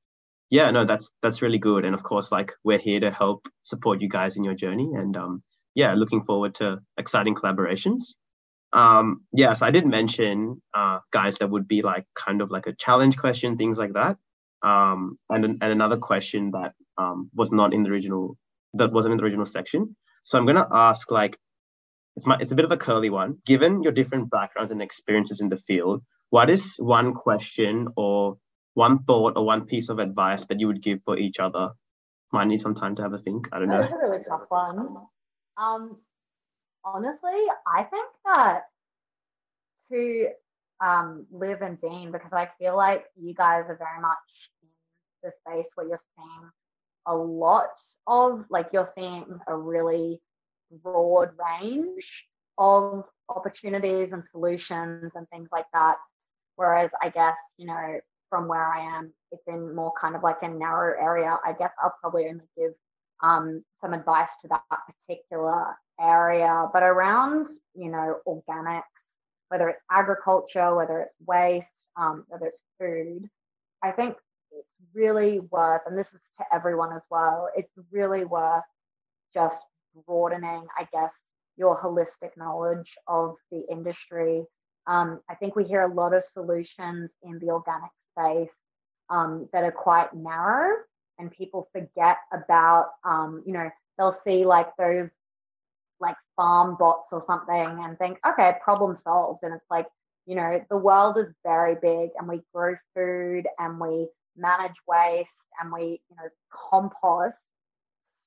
yeah, 0.51 0.71
no, 0.71 0.85
that's 0.85 1.11
that's 1.21 1.43
really 1.43 1.59
good. 1.59 1.85
And 1.85 1.95
of 1.95 2.05
course, 2.05 2.31
like 2.31 2.53
we're 2.63 2.79
here 2.79 3.01
to 3.01 3.11
help 3.11 3.49
support 3.65 4.01
you 4.01 4.09
guys 4.09 4.37
in 4.37 4.45
your 4.45 4.55
journey. 4.55 4.89
And 4.95 5.17
um, 5.17 5.43
yeah, 5.75 5.95
looking 5.95 6.23
forward 6.23 6.55
to 6.57 6.81
exciting 6.97 7.35
collaborations. 7.35 8.15
Um, 8.73 9.23
yes, 9.33 9.47
yeah, 9.49 9.53
so 9.55 9.67
I 9.67 9.73
did 9.73 9.85
mention, 9.85 10.63
uh, 10.73 11.01
guys, 11.11 11.39
there 11.39 11.49
would 11.49 11.67
be 11.67 11.83
like 11.83 12.07
kind 12.15 12.41
of 12.41 12.53
like 12.53 12.69
a 12.69 12.75
challenge 12.75 13.17
question, 13.17 13.57
things 13.57 13.79
like 13.79 13.95
that. 13.95 14.17
Um, 14.63 15.19
and 15.29 15.45
and 15.45 15.73
another 15.73 15.97
question 15.97 16.53
that 16.53 16.75
um, 16.99 17.31
was 17.35 17.51
not 17.51 17.75
in 17.75 17.83
the 17.83 17.91
original, 17.91 18.37
that 18.75 18.93
wasn't 18.93 19.13
in 19.13 19.19
the 19.19 19.25
original 19.25 19.47
section. 19.47 19.97
So 20.23 20.39
I'm 20.39 20.47
gonna 20.47 20.67
ask 20.71 21.11
like 21.11 21.39
it's 22.17 22.27
my 22.27 22.37
it's 22.41 22.53
a 22.53 22.57
bit 22.57 22.65
of 22.65 22.73
a 22.73 22.77
curly 22.77 23.11
one. 23.11 23.39
Given 23.47 23.83
your 23.83 23.93
different 23.93 24.31
backgrounds 24.31 24.73
and 24.73 24.83
experiences 24.83 25.41
in 25.41 25.49
the 25.49 25.57
field, 25.57 26.03
what 26.31 26.51
is 26.51 26.77
one 26.79 27.15
question 27.15 27.89
or 27.97 28.37
one 28.75 29.03
thought 29.05 29.35
or 29.37 29.45
one 29.45 29.67
piece 29.67 29.89
of 29.89 29.99
advice 29.99 30.45
that 30.47 30.61
you 30.61 30.67
would 30.67 30.83
give 30.83 31.03
for 31.03 31.17
each 31.17 31.39
other? 31.39 31.71
Might 32.33 32.47
need 32.47 32.61
some 32.61 32.75
time 32.75 32.95
to 32.97 33.03
have 33.03 33.13
a 33.13 33.19
think. 33.19 33.49
I 33.53 33.59
don't 33.59 33.69
know. 33.69 33.81
That's 33.81 33.93
a 33.93 33.97
really 33.97 34.23
tough 34.29 34.43
one. 34.49 34.97
Um, 35.57 35.97
honestly, 36.85 37.41
I 37.67 37.83
think 37.83 38.09
that 38.25 38.63
to 39.91 40.29
um, 40.81 41.27
Liv 41.33 41.63
and 41.63 41.81
Dean, 41.81 42.13
because 42.13 42.33
I 42.33 42.49
feel 42.59 42.77
like 42.77 43.05
you 43.21 43.35
guys 43.35 43.65
are 43.69 43.77
very 43.77 44.01
much 44.01 44.19
in 44.63 44.69
the 45.23 45.33
space 45.45 45.67
where 45.75 45.89
you're 45.89 46.01
seeing 46.17 46.51
a 47.07 47.15
lot 47.15 47.71
of, 48.07 48.45
like, 48.51 48.69
you're 48.73 48.91
seeing 48.97 49.27
a 49.47 49.57
really 49.57 50.21
broad 50.83 51.31
range 51.61 52.05
of 52.59 53.05
opportunities 53.29 54.13
and 54.13 54.23
solutions 54.31 55.13
and 55.15 55.29
things 55.31 55.49
like 55.53 55.67
that. 55.73 55.97
Whereas 56.57 56.91
I 57.03 57.09
guess, 57.09 57.37
you 57.57 57.67
know, 57.67 58.01
from 58.29 58.47
where 58.47 58.67
I 58.67 58.99
am, 58.99 59.13
it's 59.33 59.43
in 59.47 59.75
more 59.75 59.93
kind 60.01 60.15
of 60.15 60.23
like 60.23 60.43
a 60.43 60.49
narrow 60.49 60.95
area. 61.01 61.39
I 61.45 61.53
guess 61.53 61.73
I'll 61.83 61.95
probably 62.01 62.29
only 62.29 62.45
give 62.57 62.73
um, 63.23 63.65
some 63.81 63.95
advice 63.95 64.29
to 64.43 64.49
that 64.49 64.63
particular 65.09 65.77
area. 66.01 66.69
But 66.73 66.83
around, 66.83 67.49
you 67.75 67.91
know, 67.91 68.19
organics, 68.27 68.83
whether 69.49 69.69
it's 69.69 69.81
agriculture, 69.91 70.75
whether 70.75 71.01
it's 71.01 71.15
waste, 71.27 71.67
um, 71.97 72.25
whether 72.29 72.47
it's 72.47 72.59
food, 72.79 73.29
I 73.83 73.91
think 73.91 74.17
it's 74.61 74.95
really 74.95 75.41
worth, 75.41 75.83
and 75.87 75.97
this 75.99 76.09
is 76.09 76.21
to 76.39 76.45
everyone 76.53 76.93
as 76.95 77.03
well, 77.11 77.49
it's 77.57 77.73
really 77.91 78.25
worth 78.25 78.65
just 79.35 79.63
broadening, 80.07 80.67
I 80.79 80.87
guess, 80.93 81.13
your 81.57 81.81
holistic 81.81 82.37
knowledge 82.37 82.93
of 83.07 83.37
the 83.51 83.65
industry. 83.71 84.45
Um, 84.87 85.21
I 85.29 85.35
think 85.35 85.57
we 85.57 85.65
hear 85.65 85.83
a 85.83 85.95
lot 85.95 86.15
of 86.15 86.23
solutions 86.33 87.11
in 87.23 87.39
the 87.39 87.51
organic 87.51 87.91
space 88.13 88.55
um, 89.11 89.49
that 89.53 89.65
are 89.65 89.73
quite 89.73 90.15
narrow, 90.15 90.77
and 91.19 91.31
people 91.31 91.69
forget 91.73 92.19
about, 92.33 92.91
um, 93.05 93.43
you 93.47 93.53
know, 93.53 93.69
they'll 93.99 94.19
see 94.25 94.45
like 94.45 94.69
those 94.79 95.11
like 96.01 96.17
farm 96.35 96.77
bots 96.79 97.09
or 97.13 97.23
something 97.27 97.85
and 97.85 97.99
think, 97.99 98.19
okay, 98.27 98.55
problem 98.65 98.97
solved. 98.97 99.41
And 99.43 99.53
it's 99.53 99.71
like, 99.71 99.87
you 100.27 100.35
know, 100.35 100.65
the 100.71 100.77
world 100.77 101.19
is 101.19 101.27
very 101.45 101.75
big, 101.75 102.11
and 102.19 102.27
we 102.27 102.41
grow 102.55 102.77
food 102.95 103.47
and 103.59 103.79
we 103.79 104.09
manage 104.37 104.77
waste 104.87 105.31
and 105.61 105.73
we, 105.73 106.01
you 106.11 106.17
know, 106.17 106.29
compost 106.71 107.43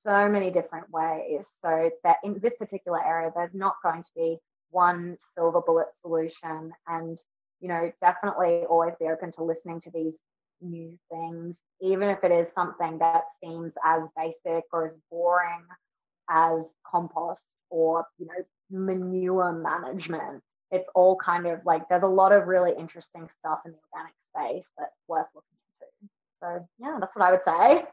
so 0.06 0.28
many 0.28 0.50
different 0.50 0.90
ways. 0.90 1.44
So 1.62 1.90
that 2.04 2.16
in 2.24 2.38
this 2.40 2.54
particular 2.58 3.04
area, 3.04 3.32
there's 3.34 3.54
not 3.54 3.76
going 3.82 4.02
to 4.02 4.10
be 4.14 4.38
one 4.70 5.16
silver 5.34 5.60
bullet 5.60 5.88
solution. 6.02 6.72
And, 6.86 7.18
you 7.60 7.68
know, 7.68 7.90
definitely 8.00 8.64
always 8.68 8.94
be 9.00 9.06
open 9.06 9.32
to 9.32 9.44
listening 9.44 9.80
to 9.82 9.90
these 9.90 10.14
new 10.60 10.96
things, 11.10 11.56
even 11.80 12.08
if 12.08 12.22
it 12.22 12.32
is 12.32 12.46
something 12.54 12.98
that 12.98 13.24
seems 13.42 13.72
as 13.84 14.02
basic 14.16 14.64
or 14.72 14.88
as 14.88 14.94
boring 15.10 15.64
as 16.30 16.60
compost 16.90 17.42
or, 17.70 18.06
you 18.18 18.26
know, 18.26 18.44
manure 18.70 19.52
management. 19.52 20.42
It's 20.70 20.86
all 20.94 21.16
kind 21.16 21.46
of 21.46 21.60
like 21.64 21.88
there's 21.88 22.02
a 22.02 22.08
lot 22.08 22.32
of 22.32 22.46
really 22.46 22.72
interesting 22.76 23.28
stuff 23.38 23.60
in 23.64 23.72
the 23.72 23.78
organic 23.92 24.14
space 24.34 24.68
that's 24.76 24.96
worth 25.06 25.26
looking. 25.34 25.53
So 26.44 26.68
yeah, 26.78 26.98
that's 27.00 27.16
what 27.16 27.26
I 27.26 27.30
would 27.30 27.40
say 27.46 27.86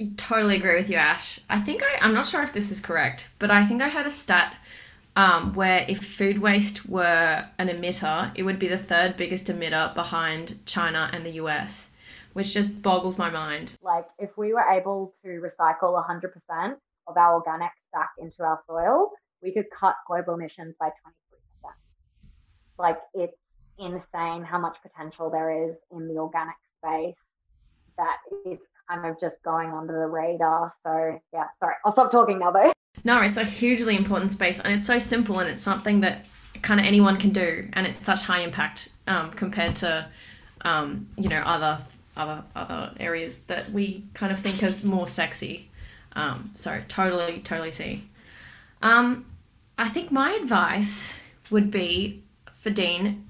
I 0.00 0.12
totally 0.16 0.56
agree 0.56 0.76
with 0.76 0.88
you, 0.88 0.96
Ash. 0.96 1.40
I 1.50 1.60
think 1.60 1.82
I, 1.82 1.98
I'm 2.00 2.14
not 2.14 2.26
sure 2.26 2.44
if 2.44 2.52
this 2.52 2.70
is 2.70 2.80
correct, 2.80 3.30
but 3.40 3.50
I 3.50 3.66
think 3.66 3.82
I 3.82 3.88
had 3.88 4.06
a 4.06 4.12
stat 4.12 4.54
um, 5.16 5.52
where 5.54 5.84
if 5.88 6.04
food 6.04 6.38
waste 6.38 6.88
were 6.88 7.48
an 7.58 7.66
emitter, 7.66 8.30
it 8.36 8.44
would 8.44 8.60
be 8.60 8.68
the 8.68 8.78
third 8.78 9.16
biggest 9.16 9.48
emitter 9.48 9.92
behind 9.96 10.64
China 10.66 11.10
and 11.12 11.26
the 11.26 11.32
US, 11.32 11.90
which 12.34 12.54
just 12.54 12.80
boggles 12.80 13.18
my 13.18 13.28
mind. 13.28 13.72
Like, 13.82 14.06
if 14.20 14.30
we 14.38 14.52
were 14.52 14.70
able 14.70 15.14
to 15.24 15.28
recycle 15.28 16.00
100% 16.00 16.76
of 17.08 17.16
our 17.16 17.42
organics 17.42 17.70
back 17.92 18.10
into 18.20 18.44
our 18.44 18.60
soil, 18.68 19.10
we 19.42 19.52
could 19.52 19.66
cut 19.76 19.96
global 20.06 20.34
emissions 20.34 20.76
by 20.78 20.90
23%. 20.90 20.92
Like, 22.78 23.00
it's 23.14 23.36
insane 23.80 24.44
how 24.44 24.60
much 24.60 24.76
potential 24.80 25.28
there 25.28 25.68
is 25.68 25.74
in 25.90 26.06
the 26.06 26.20
organic 26.20 26.54
space 26.78 27.14
that 27.96 28.18
is 28.46 28.58
kind 28.88 29.06
of 29.06 29.20
just 29.20 29.36
going 29.44 29.70
under 29.72 29.98
the 29.98 30.06
radar. 30.06 30.74
So 30.84 31.20
yeah, 31.32 31.44
sorry, 31.60 31.74
I'll 31.84 31.92
stop 31.92 32.10
talking 32.10 32.38
now 32.38 32.50
though. 32.50 32.72
No, 33.04 33.20
it's 33.20 33.36
a 33.36 33.44
hugely 33.44 33.96
important 33.96 34.32
space 34.32 34.60
and 34.60 34.74
it's 34.74 34.86
so 34.86 34.98
simple 34.98 35.38
and 35.38 35.48
it's 35.48 35.62
something 35.62 36.00
that 36.00 36.26
kind 36.62 36.80
of 36.80 36.86
anyone 36.86 37.16
can 37.16 37.30
do 37.30 37.68
and 37.72 37.86
it's 37.86 38.04
such 38.04 38.22
high 38.22 38.40
impact 38.40 38.88
um, 39.06 39.30
compared 39.30 39.76
to 39.76 40.08
um, 40.62 41.08
you 41.16 41.28
know 41.28 41.40
other 41.40 41.78
other 42.16 42.42
other 42.56 42.92
areas 42.98 43.38
that 43.46 43.70
we 43.70 44.04
kind 44.14 44.32
of 44.32 44.38
think 44.38 44.62
as 44.62 44.84
more 44.84 45.06
sexy. 45.06 45.70
Um, 46.14 46.50
so 46.54 46.80
totally 46.88 47.40
totally 47.40 47.70
see. 47.70 48.08
Um, 48.82 49.26
I 49.76 49.88
think 49.88 50.10
my 50.10 50.32
advice 50.32 51.12
would 51.50 51.70
be 51.70 52.22
for 52.60 52.70
Dean, 52.70 53.28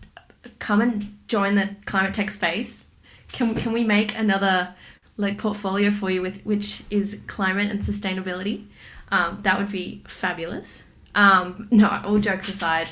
come 0.58 0.80
and 0.80 1.18
join 1.28 1.54
the 1.54 1.76
climate 1.84 2.14
tech 2.14 2.30
space. 2.30 2.84
Can 3.32 3.54
can 3.54 3.72
we 3.72 3.84
make 3.84 4.16
another 4.16 4.74
like 5.18 5.36
portfolio 5.36 5.90
for 5.90 6.10
you 6.10 6.22
with 6.22 6.40
which 6.44 6.84
is 6.90 7.20
climate 7.26 7.70
and 7.70 7.80
sustainability. 7.80 8.64
Um, 9.10 9.40
that 9.42 9.58
would 9.58 9.70
be 9.70 10.02
fabulous. 10.06 10.82
Um, 11.14 11.68
no, 11.70 11.88
all 12.04 12.18
jokes 12.18 12.48
aside, 12.48 12.88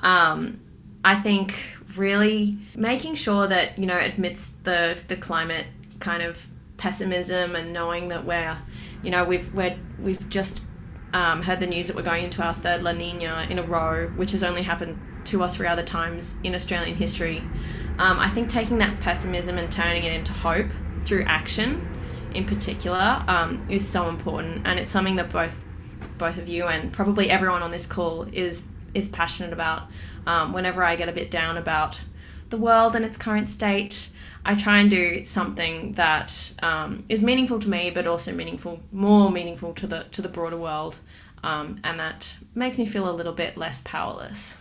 um, 0.00 0.60
I 1.04 1.14
think 1.14 1.54
really 1.96 2.58
making 2.74 3.14
sure 3.14 3.46
that 3.46 3.78
you 3.78 3.86
know 3.86 3.98
amidst 3.98 4.64
the 4.64 4.98
the 5.08 5.16
climate 5.16 5.66
kind 6.00 6.22
of 6.22 6.46
pessimism 6.76 7.54
and 7.54 7.72
knowing 7.72 8.08
that 8.08 8.24
we're 8.24 8.58
you 9.04 9.10
know 9.10 9.24
we've 9.24 9.54
we're, 9.54 9.78
we've 10.00 10.28
just 10.28 10.60
um, 11.14 11.42
heard 11.42 11.60
the 11.60 11.66
news 11.66 11.86
that 11.86 11.94
we're 11.94 12.02
going 12.02 12.24
into 12.24 12.42
our 12.42 12.54
third 12.54 12.82
La 12.82 12.92
Nina 12.92 13.46
in 13.48 13.58
a 13.58 13.62
row, 13.62 14.08
which 14.16 14.32
has 14.32 14.42
only 14.42 14.62
happened 14.62 14.98
two 15.24 15.40
or 15.40 15.48
three 15.48 15.68
other 15.68 15.84
times 15.84 16.34
in 16.42 16.54
Australian 16.54 16.96
history. 16.96 17.42
Um, 17.98 18.18
I 18.18 18.30
think 18.30 18.48
taking 18.48 18.78
that 18.78 19.00
pessimism 19.00 19.58
and 19.58 19.70
turning 19.70 20.04
it 20.04 20.12
into 20.12 20.32
hope 20.32 20.66
through 21.04 21.24
action 21.24 21.88
in 22.34 22.46
particular 22.46 23.24
um, 23.28 23.66
is 23.68 23.86
so 23.86 24.08
important. 24.08 24.66
And 24.66 24.78
it's 24.78 24.90
something 24.90 25.16
that 25.16 25.30
both 25.30 25.62
both 26.18 26.36
of 26.36 26.48
you 26.48 26.66
and 26.66 26.92
probably 26.92 27.30
everyone 27.30 27.62
on 27.62 27.70
this 27.70 27.86
call 27.86 28.22
is 28.32 28.66
is 28.94 29.08
passionate 29.08 29.52
about. 29.52 29.88
Um, 30.26 30.52
whenever 30.52 30.84
i 30.84 30.94
get 30.94 31.08
a 31.08 31.12
bit 31.12 31.32
down 31.32 31.56
about 31.56 32.00
the 32.50 32.56
world 32.56 32.94
and 32.94 33.04
its 33.04 33.16
current 33.16 33.48
state 33.48 34.10
i 34.44 34.54
try 34.54 34.78
and 34.78 34.88
do 34.88 35.24
something 35.24 35.94
that 35.94 36.52
um, 36.62 37.04
is 37.08 37.24
meaningful 37.24 37.58
to 37.58 37.68
me 37.68 37.90
but 37.90 38.06
also 38.06 38.30
meaningful 38.30 38.80
more 38.92 39.32
meaningful 39.32 39.74
to 39.74 39.86
the 39.88 40.04
to 40.12 40.22
the 40.22 40.28
broader 40.28 40.56
world 40.56 40.96
um, 41.42 41.80
and 41.82 41.98
that 41.98 42.34
makes 42.54 42.78
me 42.78 42.86
feel 42.86 43.10
a 43.10 43.10
little 43.10 43.32
bit 43.32 43.56
less 43.56 43.80
powerless 43.84 44.52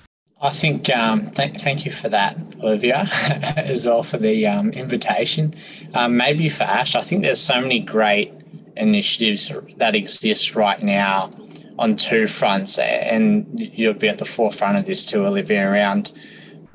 I 0.43 0.49
think 0.49 0.89
um, 0.89 1.29
th- 1.29 1.61
thank 1.61 1.85
you 1.85 1.91
for 1.91 2.09
that, 2.09 2.35
Olivia, 2.63 3.07
as 3.55 3.85
well 3.85 4.01
for 4.01 4.17
the 4.17 4.47
um, 4.47 4.71
invitation. 4.71 5.53
Um, 5.93 6.17
maybe 6.17 6.49
for 6.49 6.63
Ash, 6.63 6.95
I 6.95 7.03
think 7.03 7.21
there's 7.21 7.39
so 7.39 7.61
many 7.61 7.79
great 7.79 8.33
initiatives 8.75 9.51
that 9.77 9.93
exist 9.93 10.55
right 10.55 10.81
now 10.81 11.31
on 11.77 11.95
two 11.95 12.25
fronts, 12.25 12.79
and 12.79 13.47
you'll 13.55 13.93
be 13.93 14.07
at 14.07 14.17
the 14.17 14.25
forefront 14.25 14.79
of 14.79 14.87
this 14.87 15.05
too, 15.05 15.23
Olivia, 15.27 15.69
around 15.69 16.11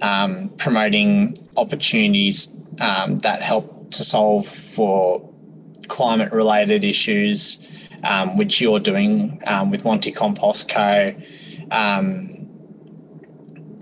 um, 0.00 0.48
promoting 0.58 1.36
opportunities 1.56 2.56
um, 2.80 3.18
that 3.20 3.42
help 3.42 3.90
to 3.90 4.04
solve 4.04 4.46
for 4.46 5.28
climate-related 5.88 6.84
issues, 6.84 7.66
um, 8.04 8.36
which 8.36 8.60
you're 8.60 8.78
doing 8.78 9.42
with 9.70 9.84
Monty 9.84 10.12
Compost 10.12 10.68
Co. 10.68 11.12
Um, 11.72 12.35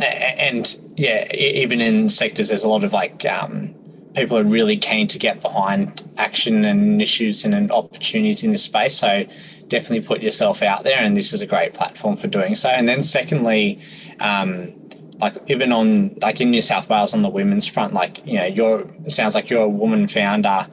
and 0.01 0.77
yeah, 0.97 1.33
even 1.33 1.81
in 1.81 2.09
sectors, 2.09 2.49
there's 2.49 2.65
a 2.65 2.69
lot 2.69 2.85
of 2.85 2.93
like 2.93 3.25
um, 3.27 3.75
people 4.15 4.37
are 4.39 4.45
really 4.45 4.77
keen 4.77 5.07
to 5.09 5.19
get 5.19 5.41
behind 5.41 6.09
action 6.17 6.65
and 6.65 7.01
issues 7.01 7.45
and 7.45 7.55
and 7.55 7.71
opportunities 7.71 8.43
in 8.43 8.51
this 8.51 8.63
space. 8.63 8.97
So 8.97 9.25
definitely 9.69 10.07
put 10.07 10.23
yourself 10.23 10.63
out 10.63 10.85
there, 10.85 10.99
and 10.99 11.17
this 11.17 11.33
is 11.33 11.41
a 11.41 11.47
great 11.47 11.75
platform 11.75 12.17
for 12.17 12.27
doing 12.27 12.55
so. 12.55 12.69
And 12.69 12.89
then 12.89 13.03
secondly, 13.03 13.81
um, 14.21 14.75
like 15.21 15.37
even 15.49 15.73
on 15.73 16.17
like 16.21 16.41
in 16.41 16.51
New 16.51 16.61
South 16.61 16.89
Wales 16.89 17.15
on 17.15 17.23
the 17.23 17.29
women's 17.29 17.67
front, 17.67 17.95
like 17.95 18.21
you 18.27 18.35
know, 18.35 18.47
you're 18.47 18.81
it 19.05 19.13
sounds 19.13 19.35
like 19.35 19.49
you're 19.51 19.63
a 19.63 19.69
woman 19.69 20.09
founder, 20.09 20.67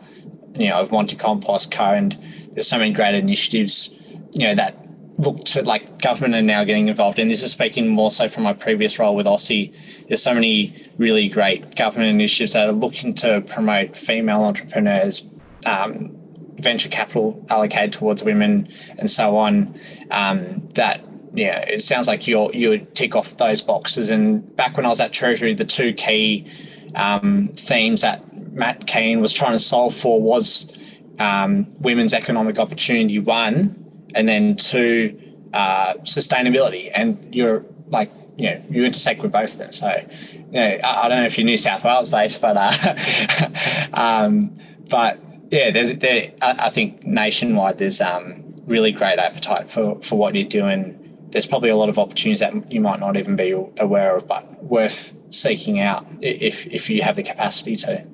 you 0.55 0.69
know, 0.69 0.79
of 0.79 0.91
Monty 0.91 1.15
Compost 1.15 1.71
Co. 1.71 1.85
And 1.85 2.17
there's 2.53 2.67
so 2.67 2.77
many 2.77 2.91
great 2.91 3.15
initiatives, 3.15 3.97
you 4.33 4.47
know, 4.47 4.55
that 4.55 4.80
look 5.17 5.43
to 5.45 5.61
like 5.63 6.01
government 6.01 6.35
are 6.35 6.41
now 6.41 6.63
getting 6.63 6.87
involved 6.87 7.19
and 7.19 7.29
This 7.29 7.43
is 7.43 7.51
speaking 7.51 7.89
more 7.89 8.11
so 8.11 8.27
from 8.27 8.43
my 8.43 8.53
previous 8.53 8.97
role 8.97 9.15
with 9.15 9.25
Aussie. 9.25 9.73
There's 10.07 10.23
so 10.23 10.33
many 10.33 10.75
really 10.97 11.29
great 11.29 11.75
government 11.75 12.09
initiatives 12.09 12.53
that 12.53 12.67
are 12.67 12.71
looking 12.73 13.13
to 13.15 13.41
promote 13.41 13.95
female 13.95 14.43
entrepreneurs, 14.43 15.25
um, 15.65 16.17
venture 16.55 16.89
capital 16.89 17.45
allocated 17.49 17.91
towards 17.91 18.23
women, 18.23 18.69
and 18.97 19.09
so 19.09 19.37
on. 19.37 19.79
Um, 20.09 20.67
that 20.73 21.01
yeah, 21.33 21.59
it 21.59 21.81
sounds 21.81 22.07
like 22.07 22.27
you're 22.27 22.51
you 22.53 22.79
tick 22.93 23.15
off 23.15 23.37
those 23.37 23.61
boxes. 23.61 24.09
And 24.09 24.53
back 24.55 24.77
when 24.77 24.85
I 24.85 24.89
was 24.89 24.99
at 24.99 25.13
Treasury, 25.13 25.53
the 25.53 25.65
two 25.65 25.93
key 25.93 26.51
um, 26.95 27.49
themes 27.55 28.01
that 28.01 28.21
Matt 28.53 28.87
Kean 28.87 29.21
was 29.21 29.33
trying 29.33 29.53
to 29.53 29.59
solve 29.59 29.95
for 29.95 30.21
was 30.21 30.75
um, 31.19 31.67
women's 31.79 32.13
economic 32.13 32.59
opportunity, 32.59 33.19
one, 33.19 33.80
and 34.15 34.27
then 34.27 34.55
two, 34.55 35.19
uh, 35.53 35.95
sustainability. 36.03 36.91
And 36.93 37.33
you're 37.33 37.65
like, 37.87 38.11
you 38.37 38.49
know, 38.49 38.63
you 38.69 38.83
intersect 38.83 39.21
with 39.21 39.31
both 39.31 39.53
of 39.53 39.57
them. 39.57 39.71
So, 39.71 39.89
you 40.31 40.51
know, 40.51 40.61
I, 40.61 41.05
I 41.05 41.07
don't 41.09 41.19
know 41.19 41.25
if 41.25 41.37
you're 41.37 41.45
New 41.45 41.57
South 41.57 41.83
Wales 41.83 42.09
based, 42.09 42.41
but, 42.41 42.57
uh, 42.57 43.89
um, 43.93 44.57
but 44.89 45.19
yeah, 45.51 45.69
there's 45.69 45.95
there. 45.97 46.31
I, 46.41 46.67
I 46.67 46.69
think 46.69 47.05
nationwide 47.05 47.77
there's 47.77 48.01
um, 48.01 48.43
really 48.65 48.91
great 48.91 49.19
appetite 49.19 49.69
for 49.69 50.01
for 50.01 50.17
what 50.17 50.33
you're 50.33 50.47
doing. 50.47 50.97
There's 51.29 51.45
probably 51.45 51.69
a 51.69 51.75
lot 51.75 51.89
of 51.89 51.99
opportunities 51.99 52.39
that 52.39 52.71
you 52.71 52.81
might 52.81 52.99
not 52.99 53.17
even 53.17 53.35
be 53.35 53.51
aware 53.77 54.15
of, 54.15 54.27
but 54.27 54.63
worth 54.63 55.13
seeking 55.29 55.79
out 55.79 56.07
if 56.21 56.65
if 56.67 56.89
you 56.89 57.03
have 57.03 57.17
the 57.17 57.23
capacity 57.23 57.75
to 57.77 58.05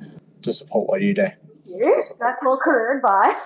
to 0.41 0.51
support 0.51 0.89
what 0.89 1.01
you 1.01 1.13
do. 1.13 1.27
That's 2.19 2.39
all 2.45 2.57
career 2.57 2.97
advice. 2.97 3.39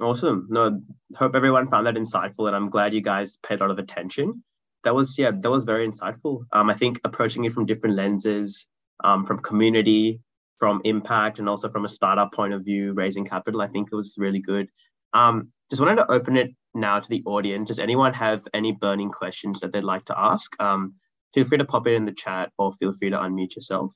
Awesome. 0.00 0.46
No, 0.48 0.80
hope 1.14 1.34
everyone 1.34 1.68
found 1.68 1.86
that 1.86 1.94
insightful, 1.94 2.46
and 2.46 2.56
I'm 2.56 2.70
glad 2.70 2.94
you 2.94 3.02
guys 3.02 3.38
paid 3.46 3.60
a 3.60 3.64
lot 3.64 3.70
of 3.70 3.78
attention. 3.78 4.42
That 4.84 4.94
was 4.94 5.18
yeah, 5.18 5.30
that 5.32 5.50
was 5.50 5.64
very 5.64 5.86
insightful. 5.86 6.44
Um, 6.52 6.70
I 6.70 6.74
think 6.74 7.00
approaching 7.04 7.44
it 7.44 7.52
from 7.52 7.66
different 7.66 7.96
lenses, 7.96 8.66
um, 9.04 9.26
from 9.26 9.40
community, 9.40 10.20
from 10.58 10.80
impact, 10.84 11.38
and 11.38 11.48
also 11.48 11.68
from 11.68 11.84
a 11.84 11.88
startup 11.88 12.32
point 12.32 12.54
of 12.54 12.64
view, 12.64 12.92
raising 12.92 13.26
capital. 13.26 13.60
I 13.60 13.68
think 13.68 13.88
it 13.92 13.96
was 13.96 14.14
really 14.16 14.40
good. 14.40 14.68
Um, 15.12 15.52
just 15.68 15.82
wanted 15.82 15.96
to 15.96 16.10
open 16.10 16.36
it 16.36 16.50
now 16.74 16.98
to 16.98 17.08
the 17.08 17.22
audience. 17.26 17.68
Does 17.68 17.78
anyone 17.78 18.14
have 18.14 18.46
any 18.54 18.72
burning 18.72 19.10
questions 19.10 19.60
that 19.60 19.72
they'd 19.72 19.84
like 19.84 20.06
to 20.06 20.18
ask? 20.18 20.50
Um, 20.60 20.94
feel 21.34 21.44
free 21.44 21.58
to 21.58 21.64
pop 21.64 21.86
it 21.86 21.94
in 21.94 22.06
the 22.06 22.12
chat 22.12 22.50
or 22.58 22.72
feel 22.72 22.92
free 22.92 23.10
to 23.10 23.18
unmute 23.18 23.54
yourself. 23.54 23.94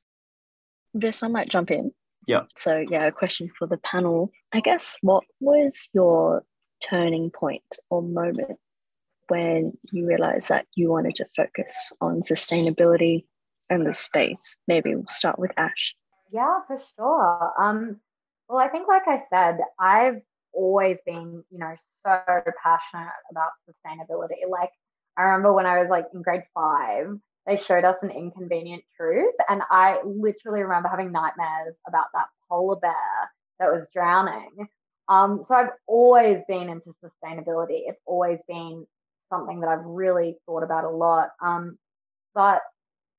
This 0.92 1.22
I 1.22 1.28
might 1.28 1.48
jump 1.48 1.70
in. 1.70 1.92
Yeah. 2.26 2.42
So 2.56 2.84
yeah, 2.88 3.06
a 3.06 3.12
question 3.12 3.50
for 3.58 3.66
the 3.66 3.78
panel. 3.78 4.30
I 4.52 4.60
guess 4.60 4.96
what 5.02 5.24
was 5.40 5.90
your 5.92 6.44
turning 6.82 7.30
point 7.30 7.62
or 7.90 8.02
moment 8.02 8.58
when 9.28 9.76
you 9.92 10.06
realized 10.06 10.48
that 10.48 10.66
you 10.74 10.90
wanted 10.90 11.14
to 11.16 11.26
focus 11.36 11.92
on 12.00 12.22
sustainability 12.22 13.24
and 13.70 13.86
the 13.86 13.94
space? 13.94 14.56
Maybe 14.68 14.94
we'll 14.94 15.04
start 15.08 15.38
with 15.38 15.50
Ash. 15.56 15.94
Yeah, 16.30 16.58
for 16.66 16.80
sure. 16.96 17.52
Um, 17.60 18.00
well, 18.48 18.58
I 18.58 18.68
think, 18.68 18.88
like 18.88 19.06
I 19.06 19.22
said, 19.30 19.58
I've 19.78 20.20
always 20.52 20.98
been, 21.06 21.44
you 21.50 21.58
know, 21.58 21.74
so 22.04 22.20
passionate 22.62 23.12
about 23.30 23.50
sustainability. 23.68 24.48
Like, 24.48 24.70
I 25.16 25.22
remember 25.22 25.52
when 25.52 25.66
I 25.66 25.80
was 25.80 25.88
like 25.88 26.06
in 26.12 26.22
grade 26.22 26.42
five, 26.54 27.16
they 27.46 27.56
showed 27.56 27.84
us 27.84 27.96
an 28.02 28.10
inconvenient 28.10 28.82
truth. 28.96 29.34
And 29.48 29.62
I 29.70 30.00
literally 30.04 30.62
remember 30.62 30.88
having 30.88 31.12
nightmares 31.12 31.74
about 31.86 32.06
that 32.14 32.26
polar 32.48 32.76
bear 32.76 33.30
that 33.60 33.70
was 33.70 33.86
drowning. 33.92 34.68
Um, 35.08 35.44
so 35.46 35.54
I've 35.54 35.70
always 35.86 36.38
been 36.48 36.68
into 36.70 36.94
sustainability. 37.04 37.82
It's 37.86 38.00
always 38.06 38.38
been 38.48 38.86
something 39.30 39.60
that 39.60 39.68
I've 39.68 39.84
really 39.84 40.36
thought 40.46 40.62
about 40.62 40.84
a 40.84 40.90
lot. 40.90 41.30
Um, 41.42 41.78
but 42.34 42.62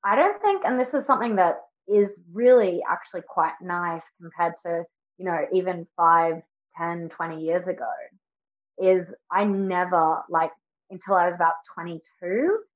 I 0.03 0.15
don't 0.15 0.41
think, 0.41 0.63
and 0.65 0.79
this 0.79 0.93
is 0.93 1.05
something 1.05 1.35
that 1.35 1.61
is 1.87 2.09
really 2.33 2.81
actually 2.89 3.21
quite 3.27 3.53
nice 3.61 4.01
compared 4.19 4.53
to, 4.65 4.83
you 5.17 5.25
know, 5.25 5.45
even 5.53 5.87
five, 5.95 6.41
10, 6.77 7.09
20 7.09 7.41
years 7.41 7.67
ago, 7.67 7.91
is 8.77 9.07
I 9.31 9.45
never, 9.45 10.23
like, 10.29 10.51
until 10.89 11.15
I 11.15 11.27
was 11.27 11.35
about 11.35 11.53
22, 11.73 12.01
like, 12.47 12.74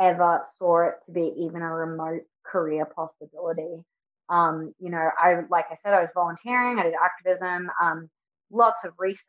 ever 0.00 0.46
saw 0.58 0.88
it 0.88 0.94
to 1.06 1.12
be 1.12 1.32
even 1.38 1.62
a 1.62 1.72
remote 1.72 2.22
career 2.44 2.86
possibility. 2.86 3.84
Um, 4.28 4.74
you 4.78 4.90
know, 4.90 5.10
I, 5.18 5.42
like 5.50 5.66
I 5.70 5.76
said, 5.82 5.94
I 5.94 6.00
was 6.00 6.10
volunteering, 6.14 6.78
I 6.78 6.84
did 6.84 6.94
activism, 6.94 7.70
um, 7.80 8.10
lots 8.50 8.80
of 8.84 8.92
research 8.98 9.20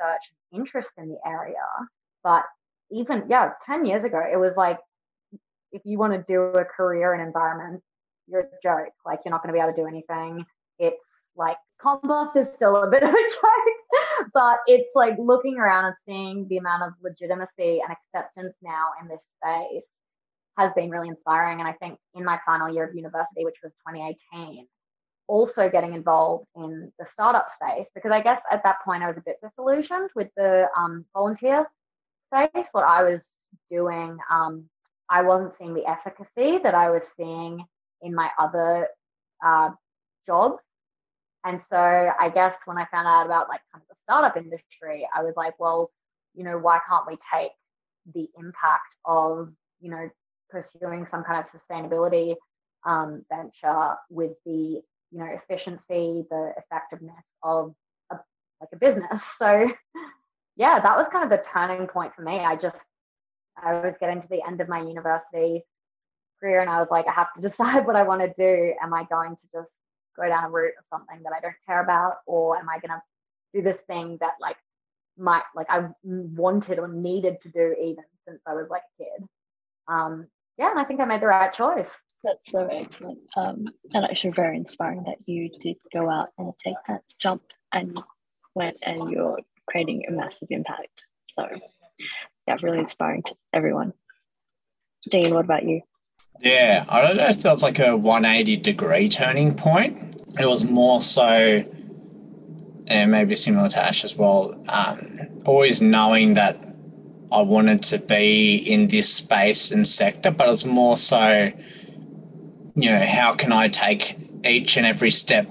and 0.51 0.61
interest 0.61 0.89
in 0.97 1.09
the 1.09 1.18
area. 1.26 1.55
But 2.24 2.43
even, 2.91 3.24
yeah, 3.30 3.51
10 3.65 3.86
years 3.86 4.03
ago, 4.03 4.20
it 4.20 4.38
was 4.38 4.53
like, 4.57 4.80
if 5.72 5.82
you 5.86 5.97
want 5.97 6.13
to 6.13 6.26
do 6.28 6.41
a 6.41 6.65
career 6.65 7.13
in 7.13 7.22
environment, 7.22 7.84
you're 8.28 8.41
a 8.41 8.49
joke. 8.63 8.93
Like, 9.05 9.20
you're 9.24 9.32
not 9.32 9.43
going 9.43 9.53
to 9.53 9.57
be 9.57 9.61
able 9.61 9.74
to 9.74 9.82
do 9.82 9.88
anything. 9.88 10.45
It's 10.80 10.97
like 11.36 11.57
compost 11.80 12.36
is 12.36 12.47
still 12.55 12.76
a 12.78 12.89
bit 12.89 13.03
of 13.03 13.09
a 13.09 13.13
joke, 13.13 14.32
but 14.34 14.57
it's 14.65 14.89
like 14.95 15.13
looking 15.20 15.57
around 15.57 15.86
and 15.86 15.95
seeing 16.07 16.47
the 16.49 16.57
amount 16.57 16.84
of 16.84 16.93
legitimacy 17.03 17.82
and 17.82 17.91
acceptance 17.91 18.55
now 18.63 18.89
in 19.01 19.07
this 19.07 19.20
space 19.38 19.84
has 20.58 20.72
been 20.76 20.89
really 20.89 21.10
inspiring. 21.10 21.60
And 21.60 21.68
I 21.68 21.74
think 21.74 21.97
in 22.16 22.24
my 22.24 22.39
final 22.45 22.74
year 22.74 22.86
of 22.86 22.95
university, 22.95 23.45
which 23.45 23.58
was 23.64 23.72
2018, 23.88 24.68
also 25.28 25.70
getting 25.70 25.93
involved 25.93 26.47
in 26.55 26.91
the 26.99 27.05
startup 27.12 27.49
space 27.51 27.88
because 27.93 28.12
I 28.12 28.22
guess 28.22 28.41
at 28.51 28.64
that 28.64 28.78
point 28.84 29.03
I 29.03 29.08
was 29.08 29.18
a 29.18 29.22
bit 29.22 29.38
disillusioned 29.43 30.10
with 30.16 30.30
the 30.38 30.68
um, 30.78 31.05
volunteer 31.14 31.68
space. 32.34 32.66
What 32.72 32.86
I 32.86 33.03
was 33.03 33.22
doing, 33.70 34.18
um, 34.32 34.66
I 35.10 35.22
wasn't 35.22 35.53
seeing 35.58 35.74
the 35.74 35.86
efficacy 35.86 36.60
that 36.64 36.76
I 36.76 36.89
was 36.89 37.01
seeing 37.18 37.64
in 38.01 38.16
my 38.16 38.30
other 38.39 38.88
uh, 39.45 39.72
jobs. 40.26 40.62
And 41.45 41.62
so 41.62 41.78
I 41.78 42.30
guess 42.34 42.55
when 42.66 42.78
I 42.78 42.86
found 42.91 43.08
out 43.08 43.26
about 43.26 43.47
like 43.47 43.62
kind 43.72 43.82
of 43.82 43.88
the 43.89 43.95
startup 44.03 44.38
industry, 44.38 45.08
I 45.16 45.24
was 45.24 45.34
like, 45.36 45.60
well, 45.60 45.91
you 46.34 46.43
know, 46.43 46.58
why 46.58 46.80
can't 46.88 47.05
we 47.08 47.18
take 47.34 47.51
the 48.14 48.28
impact 48.38 48.95
of, 49.05 49.49
you 49.80 49.89
know, 49.89 50.10
pursuing 50.50 51.06
some 51.10 51.24
kind 51.24 51.43
of 51.43 51.52
sustainability 51.52 52.36
um, 52.86 53.26
venture 53.30 53.95
with 54.10 54.32
the 54.45 54.82
you 55.12 55.20
know 55.20 55.26
efficiency 55.26 56.26
the 56.30 56.54
effectiveness 56.58 57.24
of 57.43 57.74
a, 58.12 58.18
like 58.62 58.70
a 58.74 58.78
business. 58.78 59.22
So 59.39 59.70
yeah 60.56 60.80
that 60.80 60.98
was 60.98 61.08
kind 61.12 61.24
of 61.24 61.30
the 61.30 61.45
turning 61.54 61.88
point 61.88 62.16
for 62.16 62.22
me. 62.22 62.39
I 62.39 62.56
just 62.56 62.80
i 63.62 63.74
was 63.74 63.95
getting 64.00 64.22
to 64.22 64.28
the 64.28 64.45
end 64.45 64.62
of 64.62 64.70
my 64.70 64.82
university 64.82 65.64
career 66.39 66.62
and 66.62 66.70
i 66.70 66.80
was 66.80 66.89
like 66.91 67.08
i 67.08 67.12
have 67.12 67.34
to 67.34 67.41
decide 67.50 67.86
what 67.86 67.95
i 67.95 68.04
want 68.04 68.22
to 68.22 68.34
do. 68.38 68.74
Am 68.82 68.93
i 68.93 69.04
going 69.06 69.36
to 69.36 69.43
just 69.54 69.72
go 70.16 70.28
down 70.28 70.45
a 70.45 70.50
route 70.50 70.74
of 70.80 70.86
something 70.89 71.22
that 71.24 71.34
i 71.34 71.39
don't 71.39 71.56
care 71.66 71.82
about? 71.82 72.16
Or 72.26 72.58
am 72.58 72.70
i 72.70 72.80
going 72.80 72.98
to 72.98 73.02
do 73.54 73.62
this 73.62 73.80
thing 73.88 74.18
that 74.22 74.34
like 74.41 74.58
might 75.18 75.43
like 75.56 75.68
i 75.70 75.88
wanted 76.04 76.80
or 76.80 76.88
needed 76.88 77.38
to 77.41 77.50
do 77.50 77.76
even 77.82 78.04
since 78.28 78.41
i 78.45 78.54
was 78.54 78.68
like 78.70 78.84
a 79.00 79.04
kid? 79.04 79.28
Um 79.88 80.28
yeah 80.58 80.70
and 80.70 80.80
i 80.80 80.84
think 80.84 80.99
i 80.99 81.05
made 81.05 81.22
the 81.22 81.28
right 81.28 81.53
choice 81.53 81.89
that's 82.24 82.51
so 82.51 82.68
excellent. 82.72 83.20
Um, 83.36 83.68
and 83.93 84.05
actually 84.05 84.32
very 84.32 84.58
inspiring 84.58 85.03
that 85.05 85.18
you 85.26 85.49
did 85.60 85.78
go 85.93 86.10
out 86.10 86.30
and 86.38 86.51
take 86.58 86.76
that 86.88 87.01
jump 87.20 87.43
and 87.72 87.99
went 88.55 88.78
and 88.82 89.12
you're 89.12 89.39
creating 89.68 90.03
a 90.08 90.12
massive 90.12 90.47
impact. 90.51 91.08
So 91.28 91.47
yeah, 92.47 92.58
really 92.62 92.80
inspiring 92.80 93.24
to 93.24 93.36
everyone. 93.53 93.93
Dean, 95.10 95.34
what 95.34 95.45
about 95.45 95.64
you? 95.64 95.82
Yeah, 96.39 96.86
I 96.89 97.01
don't 97.01 97.18
know 97.18 97.28
if 97.28 97.41
that 97.41 97.51
was 97.51 97.64
like 97.64 97.80
a 97.80 97.95
180 97.95 98.58
degree 98.58 99.10
turning 99.10 99.55
point. 99.55 100.22
It 100.39 100.45
was 100.45 100.64
more 100.64 101.01
so, 101.01 101.64
and 102.88 103.12
maybe 103.12 103.36
similar 103.36 103.70
to 103.70 103.82
Ash 103.82 104.03
as 104.03 104.16
well, 104.16 104.64
um, 104.68 105.20
always 105.45 105.82
knowing 105.82 106.36
that 106.36 106.58
I 107.32 107.41
wanted 107.41 107.84
to 107.84 107.97
be 107.97 108.55
in 108.55 108.88
this 108.88 109.13
space 109.13 109.71
and 109.71 109.88
sector, 109.88 110.32
but 110.32 110.49
it's 110.49 110.65
more 110.65 110.97
so 110.97 111.51
you 112.75 112.91
know, 112.91 112.99
how 112.99 113.34
can 113.34 113.51
I 113.51 113.69
take 113.69 114.17
each 114.45 114.78
and 114.78 114.86
every 114.86 115.09
step 115.09 115.47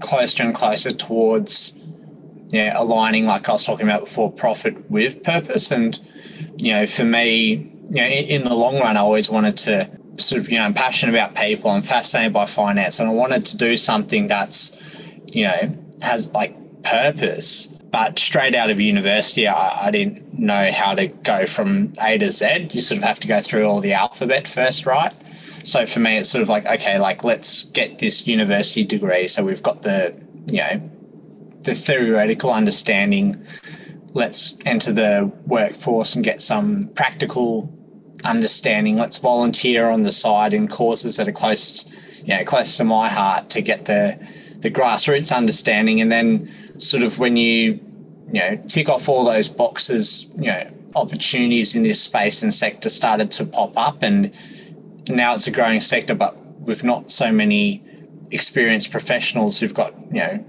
closer 0.00 0.42
and 0.42 0.54
closer 0.54 0.92
towards 0.92 1.78
yeah, 2.48 2.72
aligning, 2.76 3.26
like 3.26 3.48
I 3.48 3.52
was 3.52 3.64
talking 3.64 3.86
about 3.86 4.04
before, 4.04 4.30
profit 4.32 4.90
with 4.90 5.22
purpose. 5.22 5.70
And, 5.70 5.98
you 6.56 6.72
know, 6.72 6.86
for 6.86 7.04
me, 7.04 7.70
you 7.88 7.96
know, 7.96 8.04
in, 8.04 8.24
in 8.26 8.42
the 8.44 8.54
long 8.54 8.78
run, 8.78 8.96
I 8.96 9.00
always 9.00 9.28
wanted 9.28 9.56
to 9.58 9.90
sort 10.16 10.40
of, 10.40 10.50
you 10.50 10.58
know, 10.58 10.64
I'm 10.64 10.74
passionate 10.74 11.12
about 11.12 11.34
people, 11.34 11.70
I'm 11.70 11.82
fascinated 11.82 12.32
by 12.32 12.46
finance, 12.46 13.00
and 13.00 13.08
I 13.08 13.12
wanted 13.12 13.44
to 13.46 13.56
do 13.56 13.76
something 13.76 14.28
that's 14.28 14.80
you 15.34 15.44
know, 15.44 15.76
has 16.00 16.30
like 16.32 16.82
purpose. 16.82 17.73
But 17.94 18.18
straight 18.18 18.56
out 18.56 18.70
of 18.70 18.80
university, 18.80 19.46
I, 19.46 19.86
I 19.86 19.90
didn't 19.92 20.36
know 20.36 20.72
how 20.72 20.96
to 20.96 21.06
go 21.06 21.46
from 21.46 21.94
A 22.00 22.18
to 22.18 22.32
Z. 22.32 22.70
You 22.72 22.80
sort 22.80 22.98
of 22.98 23.04
have 23.04 23.20
to 23.20 23.28
go 23.28 23.40
through 23.40 23.66
all 23.66 23.80
the 23.80 23.92
alphabet 23.92 24.48
first, 24.48 24.84
right? 24.84 25.12
So 25.62 25.86
for 25.86 26.00
me, 26.00 26.18
it's 26.18 26.28
sort 26.28 26.42
of 26.42 26.48
like, 26.48 26.66
okay, 26.66 26.98
like 26.98 27.22
let's 27.22 27.62
get 27.62 28.00
this 28.00 28.26
university 28.26 28.82
degree. 28.82 29.28
So 29.28 29.44
we've 29.44 29.62
got 29.62 29.82
the, 29.82 30.12
you 30.50 30.56
know, 30.56 30.90
the 31.62 31.72
theoretical 31.76 32.52
understanding. 32.52 33.46
Let's 34.12 34.58
enter 34.66 34.90
the 34.90 35.30
workforce 35.46 36.16
and 36.16 36.24
get 36.24 36.42
some 36.42 36.88
practical 36.96 37.72
understanding. 38.24 38.96
Let's 38.96 39.18
volunteer 39.18 39.88
on 39.88 40.02
the 40.02 40.10
side 40.10 40.52
in 40.52 40.66
causes 40.66 41.16
that 41.18 41.28
are 41.28 41.32
close, 41.32 41.86
you 42.24 42.36
know, 42.36 42.42
close 42.42 42.76
to 42.78 42.82
my 42.82 43.08
heart 43.08 43.50
to 43.50 43.62
get 43.62 43.84
the 43.84 44.18
the 44.62 44.70
grassroots 44.70 45.30
understanding. 45.32 46.00
And 46.00 46.10
then 46.10 46.50
sort 46.78 47.02
of 47.02 47.18
when 47.18 47.36
you, 47.36 47.78
you 48.34 48.40
know, 48.40 48.56
tick 48.66 48.88
off 48.88 49.08
all 49.08 49.24
those 49.24 49.48
boxes, 49.48 50.32
you 50.36 50.46
know, 50.46 50.68
opportunities 50.96 51.76
in 51.76 51.84
this 51.84 52.00
space 52.00 52.42
and 52.42 52.52
sector 52.52 52.88
started 52.88 53.30
to 53.30 53.46
pop 53.46 53.72
up 53.76 54.02
and 54.02 54.32
now 55.08 55.34
it's 55.34 55.46
a 55.46 55.52
growing 55.52 55.80
sector, 55.80 56.14
but 56.14 56.36
with 56.58 56.82
not 56.82 57.12
so 57.12 57.30
many 57.30 57.80
experienced 58.32 58.90
professionals 58.90 59.60
who've 59.60 59.72
got, 59.72 59.94
you 60.08 60.18
know, 60.18 60.44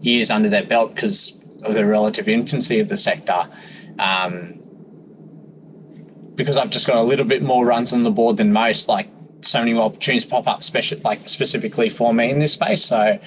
years 0.00 0.32
under 0.32 0.48
their 0.48 0.64
belt 0.64 0.96
because 0.96 1.38
of 1.62 1.74
the 1.74 1.86
relative 1.86 2.28
infancy 2.28 2.80
of 2.80 2.88
the 2.88 2.96
sector. 2.96 3.48
Um, 4.00 4.60
because 6.34 6.56
I've 6.56 6.70
just 6.70 6.88
got 6.88 6.96
a 6.96 7.02
little 7.02 7.24
bit 7.24 7.42
more 7.42 7.64
runs 7.64 7.92
on 7.92 8.02
the 8.02 8.10
board 8.10 8.36
than 8.36 8.52
most, 8.52 8.88
like 8.88 9.08
so 9.42 9.60
many 9.60 9.74
more 9.74 9.84
opportunities 9.84 10.24
pop 10.24 10.48
up, 10.48 10.64
special 10.64 10.98
like 11.04 11.28
specifically 11.28 11.88
for 11.88 12.12
me 12.12 12.30
in 12.30 12.40
this 12.40 12.54
space. 12.54 12.84
So 12.84 13.20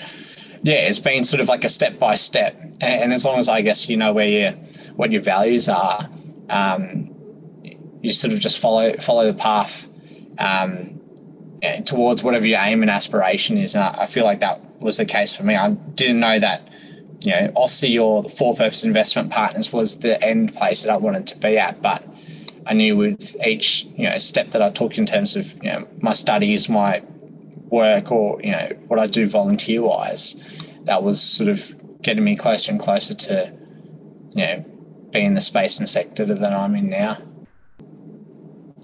yeah, 0.63 0.87
it's 0.87 0.99
been 0.99 1.23
sort 1.23 1.41
of 1.41 1.47
like 1.47 1.63
a 1.63 1.69
step 1.69 1.97
by 1.97 2.15
step, 2.15 2.55
and 2.81 3.13
as 3.13 3.25
long 3.25 3.39
as 3.39 3.49
I 3.49 3.61
guess 3.61 3.89
you 3.89 3.97
know 3.97 4.13
where 4.13 4.27
your 4.27 4.51
what 4.95 5.11
your 5.11 5.21
values 5.21 5.67
are, 5.69 6.09
um, 6.49 7.15
you 8.01 8.13
sort 8.13 8.33
of 8.33 8.39
just 8.39 8.59
follow 8.59 8.95
follow 8.97 9.25
the 9.25 9.37
path 9.37 9.87
um, 10.37 10.99
towards 11.85 12.23
whatever 12.23 12.45
your 12.45 12.59
aim 12.61 12.81
and 12.81 12.89
aspiration 12.89 13.57
is. 13.57 13.75
And 13.75 13.83
I, 13.83 14.05
feel 14.05 14.25
like 14.25 14.39
that 14.39 14.59
was 14.81 14.97
the 14.97 15.05
case 15.05 15.33
for 15.33 15.43
me. 15.43 15.55
I 15.55 15.71
didn't 15.71 16.19
know 16.19 16.39
that, 16.39 16.67
you 17.21 17.31
know, 17.31 17.51
Aussie 17.55 18.01
or 18.01 18.23
the 18.23 18.29
for 18.29 18.55
purpose 18.55 18.83
investment 18.83 19.31
partners 19.31 19.71
was 19.71 19.99
the 19.99 20.21
end 20.23 20.55
place 20.55 20.81
that 20.83 20.91
I 20.91 20.97
wanted 20.97 21.27
to 21.27 21.37
be 21.37 21.57
at. 21.57 21.81
But 21.81 22.03
I 22.65 22.73
knew 22.73 22.97
with 22.97 23.35
each, 23.45 23.85
you 23.95 24.09
know, 24.09 24.17
step 24.17 24.51
that 24.51 24.61
I 24.61 24.71
took 24.71 24.97
in 24.97 25.05
terms 25.05 25.35
of, 25.35 25.51
you 25.63 25.69
know, 25.69 25.87
my 25.99 26.13
studies, 26.13 26.67
my 26.67 27.03
work 27.71 28.11
or, 28.11 28.39
you 28.41 28.51
know, 28.51 28.69
what 28.87 28.99
I 28.99 29.07
do 29.07 29.27
volunteer 29.27 29.81
wise, 29.81 30.35
that 30.83 31.01
was 31.03 31.21
sort 31.21 31.49
of 31.49 32.01
getting 32.01 32.23
me 32.23 32.35
closer 32.35 32.71
and 32.71 32.79
closer 32.79 33.13
to, 33.13 33.53
you 34.35 34.43
know, 34.43 34.65
being 35.11 35.33
the 35.33 35.41
space 35.41 35.79
and 35.79 35.87
sector 35.87 36.25
that 36.25 36.53
I'm 36.53 36.75
in 36.75 36.89
now. 36.89 37.17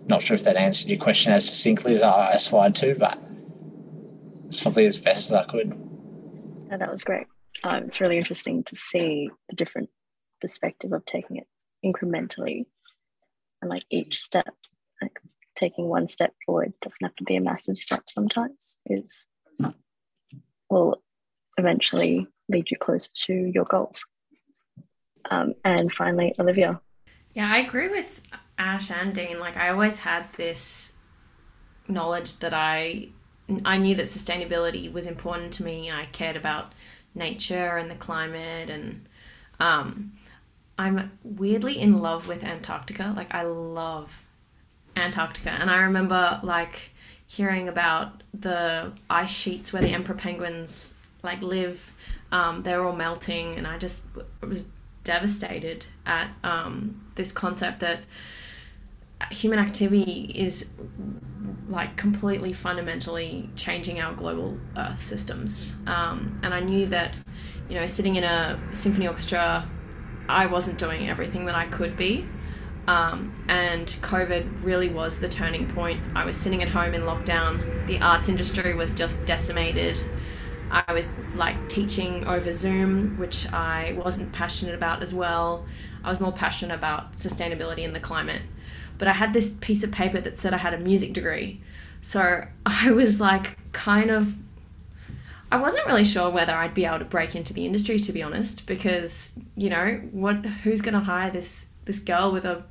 Not 0.06 0.22
sure 0.22 0.36
if 0.36 0.44
that 0.46 0.56
answered 0.56 0.90
your 0.90 1.00
question 1.00 1.34
as 1.34 1.48
succinctly 1.48 1.94
as 1.94 2.02
I 2.02 2.32
aspired 2.32 2.76
to, 2.76 2.96
but 2.96 3.20
it's 4.48 4.62
probably 4.62 4.86
as 4.86 4.98
best 4.98 5.28
as 5.28 5.34
I 5.34 5.44
could. 5.44 5.78
Yeah, 6.70 6.78
that 6.78 6.92
was 6.92 7.04
great. 7.04 7.28
Um, 7.64 7.84
it's 7.84 8.00
really 8.00 8.18
interesting 8.18 8.64
to 8.64 8.76
see 8.76 9.30
the 9.50 9.56
different 9.56 9.90
perspective 10.40 10.94
of 10.94 11.06
taking 11.06 11.38
it 11.38 11.48
incrementally 11.84 12.66
and 13.62 13.70
like 13.70 13.84
each 13.90 14.22
step, 14.22 14.54
like 15.02 15.20
taking 15.58 15.88
one 15.88 16.08
step 16.08 16.34
forward 16.46 16.74
doesn't 16.82 17.04
have 17.04 17.16
to 17.16 17.24
be 17.24 17.36
a 17.36 17.42
massive 17.42 17.78
step 17.78 18.04
sometimes, 18.08 18.78
is 18.86 19.26
will 20.70 21.02
eventually 21.58 22.28
lead 22.50 22.70
you 22.70 22.78
closer 22.78 23.10
to 23.14 23.34
your 23.34 23.66
goals. 23.66 24.06
Um, 25.30 25.54
and 25.64 25.92
finally, 25.92 26.34
Olivia. 26.40 26.80
Yeah, 27.34 27.52
I 27.52 27.58
agree 27.58 27.90
with 27.90 28.22
Ash 28.58 28.92
and 28.92 29.14
Dean. 29.14 29.40
Like, 29.40 29.58
I 29.58 29.70
always 29.70 30.00
had 30.00 30.32
this 30.34 30.94
knowledge 31.88 32.40
that 32.40 32.54
I 32.54 33.10
I 33.64 33.78
knew 33.78 33.96
that 33.96 34.08
sustainability 34.08 34.92
was 34.92 35.08
important 35.08 35.54
to 35.54 35.64
me. 35.64 35.90
I 35.90 36.08
cared 36.12 36.36
about 36.36 36.74
nature 37.16 37.78
and 37.78 37.90
the 37.90 37.96
climate, 37.96 38.70
and 38.70 39.08
um, 39.60 40.14
I'm 40.78 41.12
weirdly 41.24 41.80
in 41.80 42.02
love 42.02 42.28
with 42.28 42.44
Antarctica. 42.44 43.14
Like 43.16 43.34
I 43.34 43.44
love 43.44 44.26
Antarctica, 44.98 45.52
and 45.52 45.70
I 45.70 45.78
remember 45.78 46.40
like 46.44 46.80
hearing 47.26 47.68
about 47.68 48.24
the 48.34 48.92
ice 49.10 49.30
sheets 49.30 49.74
where 49.74 49.82
the 49.82 49.90
emperor 49.90 50.16
penguins 50.16 50.94
like 51.24 51.42
live. 51.42 51.92
Um, 52.32 52.64
they're 52.64 52.84
all 52.84 52.96
melting, 52.96 53.58
and 53.58 53.66
I 53.66 53.78
just 53.78 54.06
was 54.42 54.66
devastated 55.04 55.86
at 56.06 56.30
um, 56.44 57.02
this 57.16 57.32
concept 57.32 57.80
that 57.80 58.02
human 59.32 59.60
activity 59.60 60.32
is 60.36 60.70
like 61.70 61.98
completely 61.98 62.54
fundamentally 62.54 63.50
changing 63.56 64.00
our 64.00 64.14
global 64.14 64.58
earth 64.78 65.02
systems. 65.02 65.76
Um, 65.88 66.40
and 66.44 66.54
i 66.54 66.60
knew 66.60 66.86
that 66.88 67.14
you 67.70 67.76
know 67.76 67.88
sitting 67.88 68.16
in 68.16 68.24
a 68.24 68.60
symphony 68.74 69.08
orchestra 69.08 69.68
i 70.30 70.46
wasn't 70.46 70.78
doing 70.78 71.10
everything 71.10 71.46
that 71.46 71.56
i 71.56 71.66
could 71.66 71.98
be 71.98 72.26
um, 72.88 73.34
and 73.48 73.88
covid 74.02 74.64
really 74.64 74.90
was 74.90 75.20
the 75.20 75.30
turning 75.30 75.72
point 75.74 76.00
i 76.16 76.26
was 76.26 76.38
sitting 76.38 76.62
at 76.62 76.70
home 76.70 76.94
in 76.94 77.02
lockdown 77.02 77.86
the 77.88 78.00
arts 78.00 78.30
industry 78.30 78.74
was 78.74 78.94
just 78.94 79.26
decimated 79.26 80.00
i 80.72 80.94
was 80.94 81.14
like 81.36 81.70
teaching 81.70 82.26
over 82.26 82.52
zoom 82.52 83.18
which 83.18 83.52
i 83.54 83.94
wasn't 83.98 84.32
passionate 84.32 84.76
about 84.76 85.02
as 85.02 85.14
well 85.14 85.66
i 86.04 86.10
was 86.10 86.20
more 86.20 86.32
passionate 86.32 86.74
about 86.74 87.18
sustainability 87.18 87.84
and 87.86 87.96
the 87.96 88.00
climate 88.00 88.42
but 88.98 89.08
I 89.08 89.14
had 89.14 89.34
this 89.34 89.52
piece 89.62 89.84
of 89.84 89.92
paper 89.92 90.20
that 90.22 90.40
said 90.40 90.54
I 90.54 90.58
had 90.58 90.74
a 90.74 90.80
music 90.80 91.14
degree. 91.14 91.62
So 92.02 92.44
I 92.66 92.92
was 92.92 93.20
like, 93.20 93.58
kind 93.72 94.10
of, 94.10 94.36
I 95.52 95.58
wasn't 95.58 95.88
really 95.88 96.06
sure 96.06 96.30
whether 96.30 96.54
I'd 96.54 96.74
be 96.74 96.86
able 96.86 97.00
to 97.00 97.06
break 97.06 97.36
into 97.36 97.54
the 97.54 97.66
industry, 97.66 98.00
to 98.00 98.12
be 98.12 98.22
honest, 98.22 98.66
because 98.66 99.40
you 99.56 99.70
know 99.70 100.02
what? 100.12 100.46
Who's 100.64 100.82
going 100.82 100.94
to 100.94 101.00
hire 101.02 101.32
this 101.32 101.66
this 101.86 102.00
girl 102.00 102.34
with 102.34 102.44
a, 102.44 102.66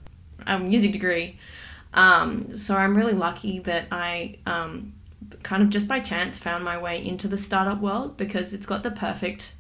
a 0.47 0.59
music 0.59 0.93
degree? 0.93 1.39
Um, 1.95 2.57
so 2.57 2.77
I'm 2.77 2.97
really 2.97 3.15
lucky 3.15 3.59
that 3.61 3.87
I 3.91 4.39
um, 4.47 4.93
kind 5.43 5.63
of 5.63 5.71
just 5.71 5.89
by 5.89 6.01
chance 6.01 6.37
found 6.37 6.65
my 6.65 6.77
way 6.77 7.05
into 7.05 7.29
the 7.29 7.39
startup 7.39 7.81
world 7.81 8.17
because 8.17 8.53
it's 8.53 8.67
got 8.67 8.83
the 8.83 8.91
perfect 8.91 9.55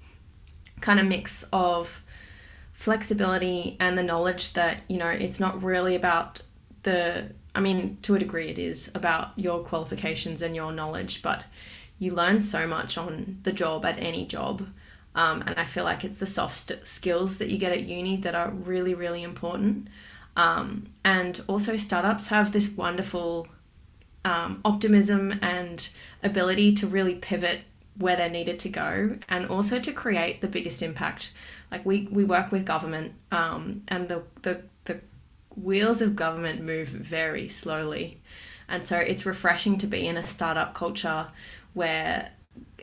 kind 0.81 1.01
of 1.01 1.07
mix 1.07 1.45
of 1.53 2.03
flexibility 2.73 3.77
and 3.81 3.97
the 3.97 4.03
knowledge 4.03 4.53
that 4.53 4.83
you 4.87 4.99
know 4.99 5.09
it's 5.09 5.41
not 5.41 5.63
really 5.63 5.95
about 5.95 6.43
the 6.83 7.31
I 7.57 7.61
mean, 7.61 7.97
to 8.03 8.15
a 8.15 8.19
degree, 8.19 8.51
it 8.51 8.59
is 8.59 8.91
about 8.95 9.31
your 9.35 9.61
qualifications 9.61 10.43
and 10.43 10.55
your 10.55 10.73
knowledge, 10.73 11.23
but 11.23 11.45
you 11.99 12.13
learn 12.13 12.43
so 12.43 12.67
much 12.67 12.99
on 12.99 13.39
the 13.45 13.53
job 13.53 13.87
at 13.87 13.99
any 13.99 14.27
job. 14.27 14.69
Um, 15.15 15.43
and 15.47 15.59
I 15.59 15.65
feel 15.65 15.85
like 15.85 16.05
it's 16.05 16.19
the 16.19 16.27
soft 16.27 16.71
skills 16.85 17.39
that 17.39 17.49
you 17.49 17.57
get 17.57 17.73
at 17.73 17.85
uni 17.85 18.19
that 18.19 18.35
are 18.35 18.51
really, 18.51 18.93
really 18.93 19.23
important. 19.23 19.89
Um, 20.37 20.89
and 21.05 21.43
also, 21.49 21.77
startups 21.77 22.29
have 22.29 22.53
this 22.53 22.69
wonderful 22.69 23.49
um, 24.25 24.61
optimism 24.65 25.39
and 25.43 25.89
ability 26.23 26.75
to 26.77 26.87
really 26.87 27.15
pivot 27.15 27.63
where 27.97 28.17
they're 28.17 28.29
needed 28.29 28.61
to 28.61 28.69
go 28.69 29.19
and 29.29 29.47
also 29.47 29.81
to 29.81 29.93
create 29.93 30.43
the 30.43 30.49
biggest 30.49 30.83
impact. 30.83 31.33
Like, 31.71 31.87
we, 31.87 32.09
we 32.11 32.25
work 32.25 32.53
with 32.53 32.67
government, 32.67 33.15
um, 33.33 33.83
and 33.89 34.09
the, 34.09 34.23
the 34.43 34.63
wheels 35.57 36.03
of 36.03 36.15
government 36.15 36.63
move 36.63 36.89
very 36.89 37.49
slowly. 37.49 38.21
And 38.69 38.87
so 38.87 38.99
it's 38.99 39.25
refreshing 39.25 39.79
to 39.79 39.87
be 39.87 40.07
in 40.07 40.17
a 40.17 40.27
startup 40.27 40.75
culture 40.75 41.29
where 41.75 42.31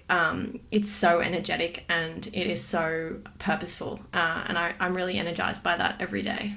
um, 0.09 0.59
it's 0.71 0.91
so 0.91 1.19
energetic 1.19 1.85
and 1.89 2.27
it 2.27 2.47
is 2.47 2.63
so 2.63 3.19
purposeful. 3.39 3.99
Uh, 4.13 4.43
and 4.47 4.57
I, 4.57 4.73
I'm 4.79 4.95
really 4.95 5.17
energized 5.17 5.63
by 5.63 5.77
that 5.77 5.97
every 5.99 6.21
day. 6.21 6.55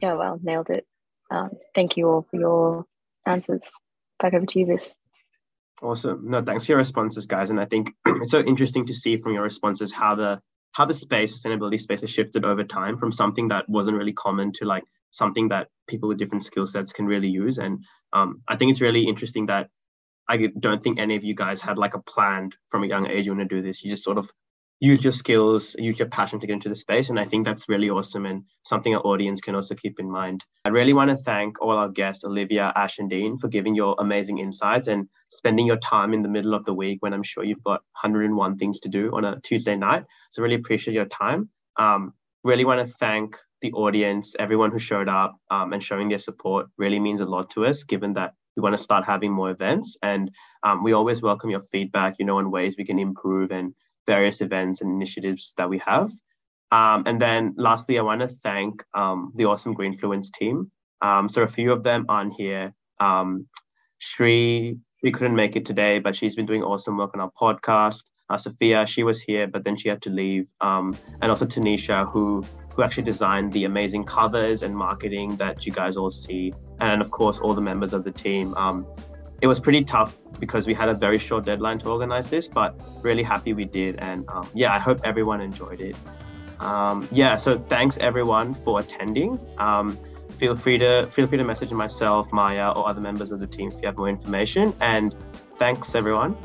Yeah, 0.00 0.14
well, 0.14 0.38
nailed 0.42 0.70
it. 0.70 0.86
Um, 1.30 1.50
thank 1.74 1.96
you 1.96 2.08
all 2.08 2.26
for 2.30 2.38
your 2.38 2.84
answers. 3.26 3.62
Back 4.20 4.34
over 4.34 4.46
to 4.46 4.58
you, 4.58 4.66
Viz. 4.66 4.94
Awesome. 5.82 6.30
No, 6.30 6.42
thanks 6.42 6.66
for 6.66 6.72
your 6.72 6.78
responses, 6.78 7.26
guys. 7.26 7.50
And 7.50 7.60
I 7.60 7.64
think 7.64 7.92
it's 8.06 8.30
so 8.30 8.40
interesting 8.40 8.86
to 8.86 8.94
see 8.94 9.16
from 9.16 9.32
your 9.34 9.42
responses 9.42 9.92
how 9.92 10.14
the 10.14 10.40
how 10.72 10.86
the 10.86 10.94
space, 10.94 11.38
sustainability 11.40 11.78
space, 11.78 12.00
has 12.00 12.10
shifted 12.10 12.44
over 12.44 12.64
time 12.64 12.96
from 12.96 13.12
something 13.12 13.48
that 13.48 13.68
wasn't 13.68 13.96
really 13.96 14.12
common 14.12 14.50
to 14.52 14.64
like 14.64 14.82
something 15.10 15.48
that 15.48 15.68
people 15.86 16.08
with 16.08 16.18
different 16.18 16.44
skill 16.44 16.66
sets 16.66 16.92
can 16.92 17.06
really 17.06 17.28
use. 17.28 17.58
And 17.58 17.84
um, 18.12 18.42
I 18.48 18.56
think 18.56 18.72
it's 18.72 18.80
really 18.80 19.06
interesting 19.06 19.46
that 19.46 19.70
I 20.28 20.48
don't 20.58 20.82
think 20.82 20.98
any 20.98 21.14
of 21.14 21.22
you 21.22 21.34
guys 21.34 21.60
had 21.60 21.78
like 21.78 21.94
a 21.94 22.02
plan 22.02 22.50
from 22.68 22.82
a 22.82 22.88
young 22.88 23.06
age 23.06 23.26
you 23.26 23.32
want 23.32 23.48
to 23.48 23.54
do 23.54 23.62
this. 23.62 23.84
You 23.84 23.90
just 23.90 24.02
sort 24.02 24.18
of 24.18 24.30
use 24.80 25.02
your 25.02 25.12
skills, 25.12 25.74
use 25.78 25.98
your 25.98 26.08
passion 26.08 26.40
to 26.40 26.46
get 26.46 26.54
into 26.54 26.68
the 26.68 26.74
space. 26.74 27.08
And 27.10 27.18
I 27.18 27.24
think 27.24 27.44
that's 27.44 27.68
really 27.68 27.90
awesome 27.90 28.26
and 28.26 28.44
something 28.62 28.94
our 28.94 29.00
audience 29.00 29.40
can 29.40 29.54
also 29.54 29.74
keep 29.74 29.98
in 29.98 30.10
mind. 30.10 30.44
I 30.64 30.70
really 30.70 30.92
want 30.92 31.10
to 31.10 31.16
thank 31.16 31.60
all 31.62 31.76
our 31.76 31.88
guests, 31.88 32.24
Olivia, 32.24 32.72
Ash, 32.74 32.98
and 32.98 33.08
Dean, 33.08 33.38
for 33.38 33.48
giving 33.48 33.74
your 33.74 33.94
amazing 33.98 34.38
insights 34.38 34.88
and 34.88 35.08
spending 35.30 35.66
your 35.66 35.78
time 35.78 36.12
in 36.12 36.22
the 36.22 36.28
middle 36.28 36.54
of 36.54 36.64
the 36.64 36.74
week 36.74 36.98
when 37.02 37.14
I'm 37.14 37.22
sure 37.22 37.44
you've 37.44 37.64
got 37.64 37.82
101 38.02 38.58
things 38.58 38.80
to 38.80 38.88
do 38.88 39.14
on 39.14 39.24
a 39.24 39.40
Tuesday 39.40 39.76
night. 39.76 40.04
So 40.30 40.42
really 40.42 40.56
appreciate 40.56 40.94
your 40.94 41.06
time. 41.06 41.48
Um, 41.76 42.12
really 42.42 42.64
want 42.64 42.86
to 42.86 42.92
thank 42.94 43.36
the 43.62 43.72
audience, 43.72 44.34
everyone 44.38 44.70
who 44.70 44.78
showed 44.78 45.08
up 45.08 45.36
um, 45.50 45.72
and 45.72 45.82
showing 45.82 46.10
their 46.10 46.18
support 46.18 46.66
really 46.76 47.00
means 47.00 47.22
a 47.22 47.26
lot 47.26 47.48
to 47.50 47.64
us, 47.64 47.84
given 47.84 48.12
that 48.12 48.34
we 48.56 48.62
want 48.62 48.76
to 48.76 48.82
start 48.82 49.04
having 49.04 49.32
more 49.32 49.50
events. 49.50 49.96
And 50.02 50.30
um, 50.62 50.84
we 50.84 50.92
always 50.92 51.22
welcome 51.22 51.50
your 51.50 51.60
feedback, 51.60 52.16
you 52.18 52.26
know, 52.26 52.38
on 52.38 52.50
ways 52.50 52.76
we 52.76 52.84
can 52.84 52.98
improve 52.98 53.50
and 53.50 53.74
various 54.06 54.40
events 54.40 54.80
and 54.80 54.90
initiatives 54.90 55.54
that 55.56 55.68
we 55.68 55.78
have. 55.78 56.10
Um, 56.70 57.04
and 57.06 57.20
then 57.20 57.54
lastly, 57.56 57.98
I 57.98 58.02
want 58.02 58.20
to 58.20 58.28
thank 58.28 58.82
um, 58.94 59.32
the 59.34 59.44
awesome 59.44 59.74
Greenfluence 59.74 60.32
team. 60.32 60.70
Um, 61.00 61.28
so 61.28 61.42
a 61.42 61.46
few 61.46 61.72
of 61.72 61.82
them 61.82 62.06
on 62.08 62.30
here. 62.30 62.74
Um, 62.98 63.46
Shri, 63.98 64.78
we 65.02 65.12
couldn't 65.12 65.36
make 65.36 65.54
it 65.56 65.66
today, 65.66 65.98
but 65.98 66.16
she's 66.16 66.34
been 66.34 66.46
doing 66.46 66.62
awesome 66.62 66.96
work 66.96 67.12
on 67.14 67.20
our 67.20 67.30
podcast. 67.40 68.02
Uh, 68.28 68.38
Sophia, 68.38 68.86
she 68.86 69.02
was 69.02 69.20
here, 69.20 69.46
but 69.46 69.64
then 69.64 69.76
she 69.76 69.88
had 69.88 70.02
to 70.02 70.10
leave. 70.10 70.50
Um, 70.60 70.96
and 71.20 71.30
also 71.30 71.46
Tanisha, 71.46 72.10
who 72.10 72.44
who 72.74 72.82
actually 72.82 73.04
designed 73.04 73.52
the 73.52 73.64
amazing 73.64 74.04
covers 74.04 74.62
and 74.62 74.76
marketing 74.76 75.36
that 75.36 75.64
you 75.64 75.72
guys 75.72 75.96
all 75.96 76.10
see. 76.10 76.52
And 76.80 77.00
of 77.00 77.10
course, 77.10 77.38
all 77.38 77.54
the 77.54 77.60
members 77.60 77.92
of 77.92 78.02
the 78.02 78.10
team. 78.10 78.54
It 79.44 79.46
was 79.46 79.60
pretty 79.60 79.84
tough 79.84 80.16
because 80.40 80.66
we 80.66 80.72
had 80.72 80.88
a 80.88 80.94
very 80.94 81.18
short 81.18 81.44
deadline 81.44 81.78
to 81.80 81.90
organize 81.90 82.30
this, 82.30 82.48
but 82.48 82.80
really 83.02 83.22
happy 83.22 83.52
we 83.52 83.66
did. 83.66 83.96
And 83.98 84.26
um, 84.30 84.48
yeah, 84.54 84.72
I 84.72 84.78
hope 84.78 85.00
everyone 85.04 85.42
enjoyed 85.42 85.82
it. 85.82 85.96
Um, 86.60 87.06
yeah, 87.12 87.36
so 87.36 87.58
thanks 87.58 87.98
everyone 87.98 88.54
for 88.54 88.80
attending. 88.80 89.38
Um, 89.58 89.98
feel 90.38 90.54
free 90.54 90.78
to 90.78 91.06
feel 91.12 91.26
free 91.26 91.36
to 91.36 91.44
message 91.44 91.70
myself, 91.72 92.32
Maya, 92.32 92.70
or 92.70 92.88
other 92.88 93.02
members 93.02 93.32
of 93.32 93.38
the 93.38 93.46
team 93.46 93.68
if 93.68 93.74
you 93.82 93.84
have 93.84 93.98
more 93.98 94.08
information. 94.08 94.72
And 94.80 95.14
thanks 95.58 95.94
everyone. 95.94 96.38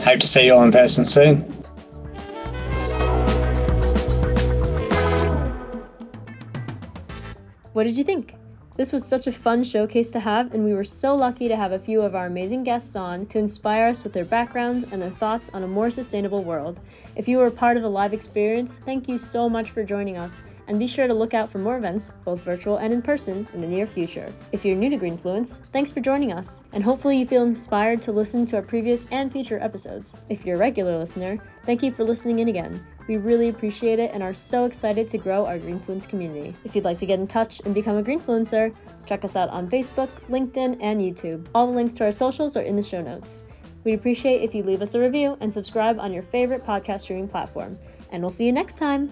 Hope 0.00 0.20
to 0.20 0.26
see 0.26 0.46
you 0.46 0.54
all 0.54 0.64
in 0.64 0.72
person 0.72 1.04
soon. 1.04 1.40
What 7.74 7.84
did 7.84 7.98
you 7.98 8.04
think? 8.04 8.36
This 8.74 8.90
was 8.90 9.04
such 9.06 9.26
a 9.26 9.32
fun 9.32 9.64
showcase 9.64 10.10
to 10.12 10.20
have, 10.20 10.54
and 10.54 10.64
we 10.64 10.72
were 10.72 10.82
so 10.82 11.14
lucky 11.14 11.46
to 11.46 11.56
have 11.56 11.72
a 11.72 11.78
few 11.78 12.00
of 12.00 12.14
our 12.14 12.24
amazing 12.24 12.64
guests 12.64 12.96
on 12.96 13.26
to 13.26 13.38
inspire 13.38 13.88
us 13.88 14.02
with 14.02 14.14
their 14.14 14.24
backgrounds 14.24 14.86
and 14.90 15.02
their 15.02 15.10
thoughts 15.10 15.50
on 15.52 15.62
a 15.62 15.68
more 15.68 15.90
sustainable 15.90 16.42
world. 16.42 16.80
If 17.14 17.28
you 17.28 17.36
were 17.36 17.50
part 17.50 17.76
of 17.76 17.82
the 17.82 17.90
live 17.90 18.14
experience, 18.14 18.80
thank 18.82 19.10
you 19.10 19.18
so 19.18 19.46
much 19.46 19.70
for 19.70 19.84
joining 19.84 20.16
us, 20.16 20.42
and 20.72 20.78
be 20.78 20.86
sure 20.86 21.06
to 21.06 21.12
look 21.12 21.34
out 21.34 21.50
for 21.50 21.58
more 21.58 21.76
events, 21.76 22.14
both 22.24 22.40
virtual 22.40 22.78
and 22.78 22.94
in 22.94 23.02
person, 23.02 23.46
in 23.52 23.60
the 23.60 23.66
near 23.66 23.86
future. 23.86 24.32
If 24.52 24.64
you're 24.64 24.74
new 24.74 24.88
to 24.88 24.96
Greenfluence, 24.96 25.58
thanks 25.66 25.92
for 25.92 26.00
joining 26.00 26.32
us, 26.32 26.64
and 26.72 26.82
hopefully 26.82 27.18
you 27.18 27.26
feel 27.26 27.42
inspired 27.42 28.00
to 28.02 28.10
listen 28.10 28.46
to 28.46 28.56
our 28.56 28.62
previous 28.62 29.04
and 29.10 29.30
future 29.30 29.60
episodes. 29.60 30.14
If 30.30 30.46
you're 30.46 30.56
a 30.56 30.58
regular 30.58 30.96
listener, 30.96 31.38
thank 31.66 31.82
you 31.82 31.92
for 31.92 32.04
listening 32.04 32.38
in 32.38 32.48
again. 32.48 32.82
We 33.06 33.18
really 33.18 33.50
appreciate 33.50 33.98
it 33.98 34.12
and 34.14 34.22
are 34.22 34.32
so 34.32 34.64
excited 34.64 35.08
to 35.10 35.18
grow 35.18 35.44
our 35.44 35.58
Greenfluence 35.58 36.08
community. 36.08 36.54
If 36.64 36.74
you'd 36.74 36.84
like 36.84 36.96
to 36.98 37.06
get 37.06 37.20
in 37.20 37.26
touch 37.26 37.60
and 37.66 37.74
become 37.74 37.98
a 37.98 38.02
Greenfluencer, 38.02 38.74
check 39.04 39.24
us 39.24 39.36
out 39.36 39.50
on 39.50 39.68
Facebook, 39.68 40.08
LinkedIn, 40.30 40.78
and 40.80 41.02
YouTube. 41.02 41.48
All 41.54 41.66
the 41.66 41.74
links 41.74 41.92
to 41.94 42.04
our 42.04 42.12
socials 42.12 42.56
are 42.56 42.62
in 42.62 42.76
the 42.76 42.82
show 42.82 43.02
notes. 43.02 43.44
We'd 43.84 43.92
appreciate 43.92 44.40
if 44.40 44.54
you 44.54 44.62
leave 44.62 44.80
us 44.80 44.94
a 44.94 45.00
review 45.00 45.36
and 45.42 45.52
subscribe 45.52 46.00
on 46.00 46.14
your 46.14 46.22
favorite 46.22 46.64
podcast 46.64 47.00
streaming 47.00 47.28
platform. 47.28 47.78
And 48.10 48.22
we'll 48.22 48.30
see 48.30 48.46
you 48.46 48.52
next 48.52 48.78
time. 48.78 49.10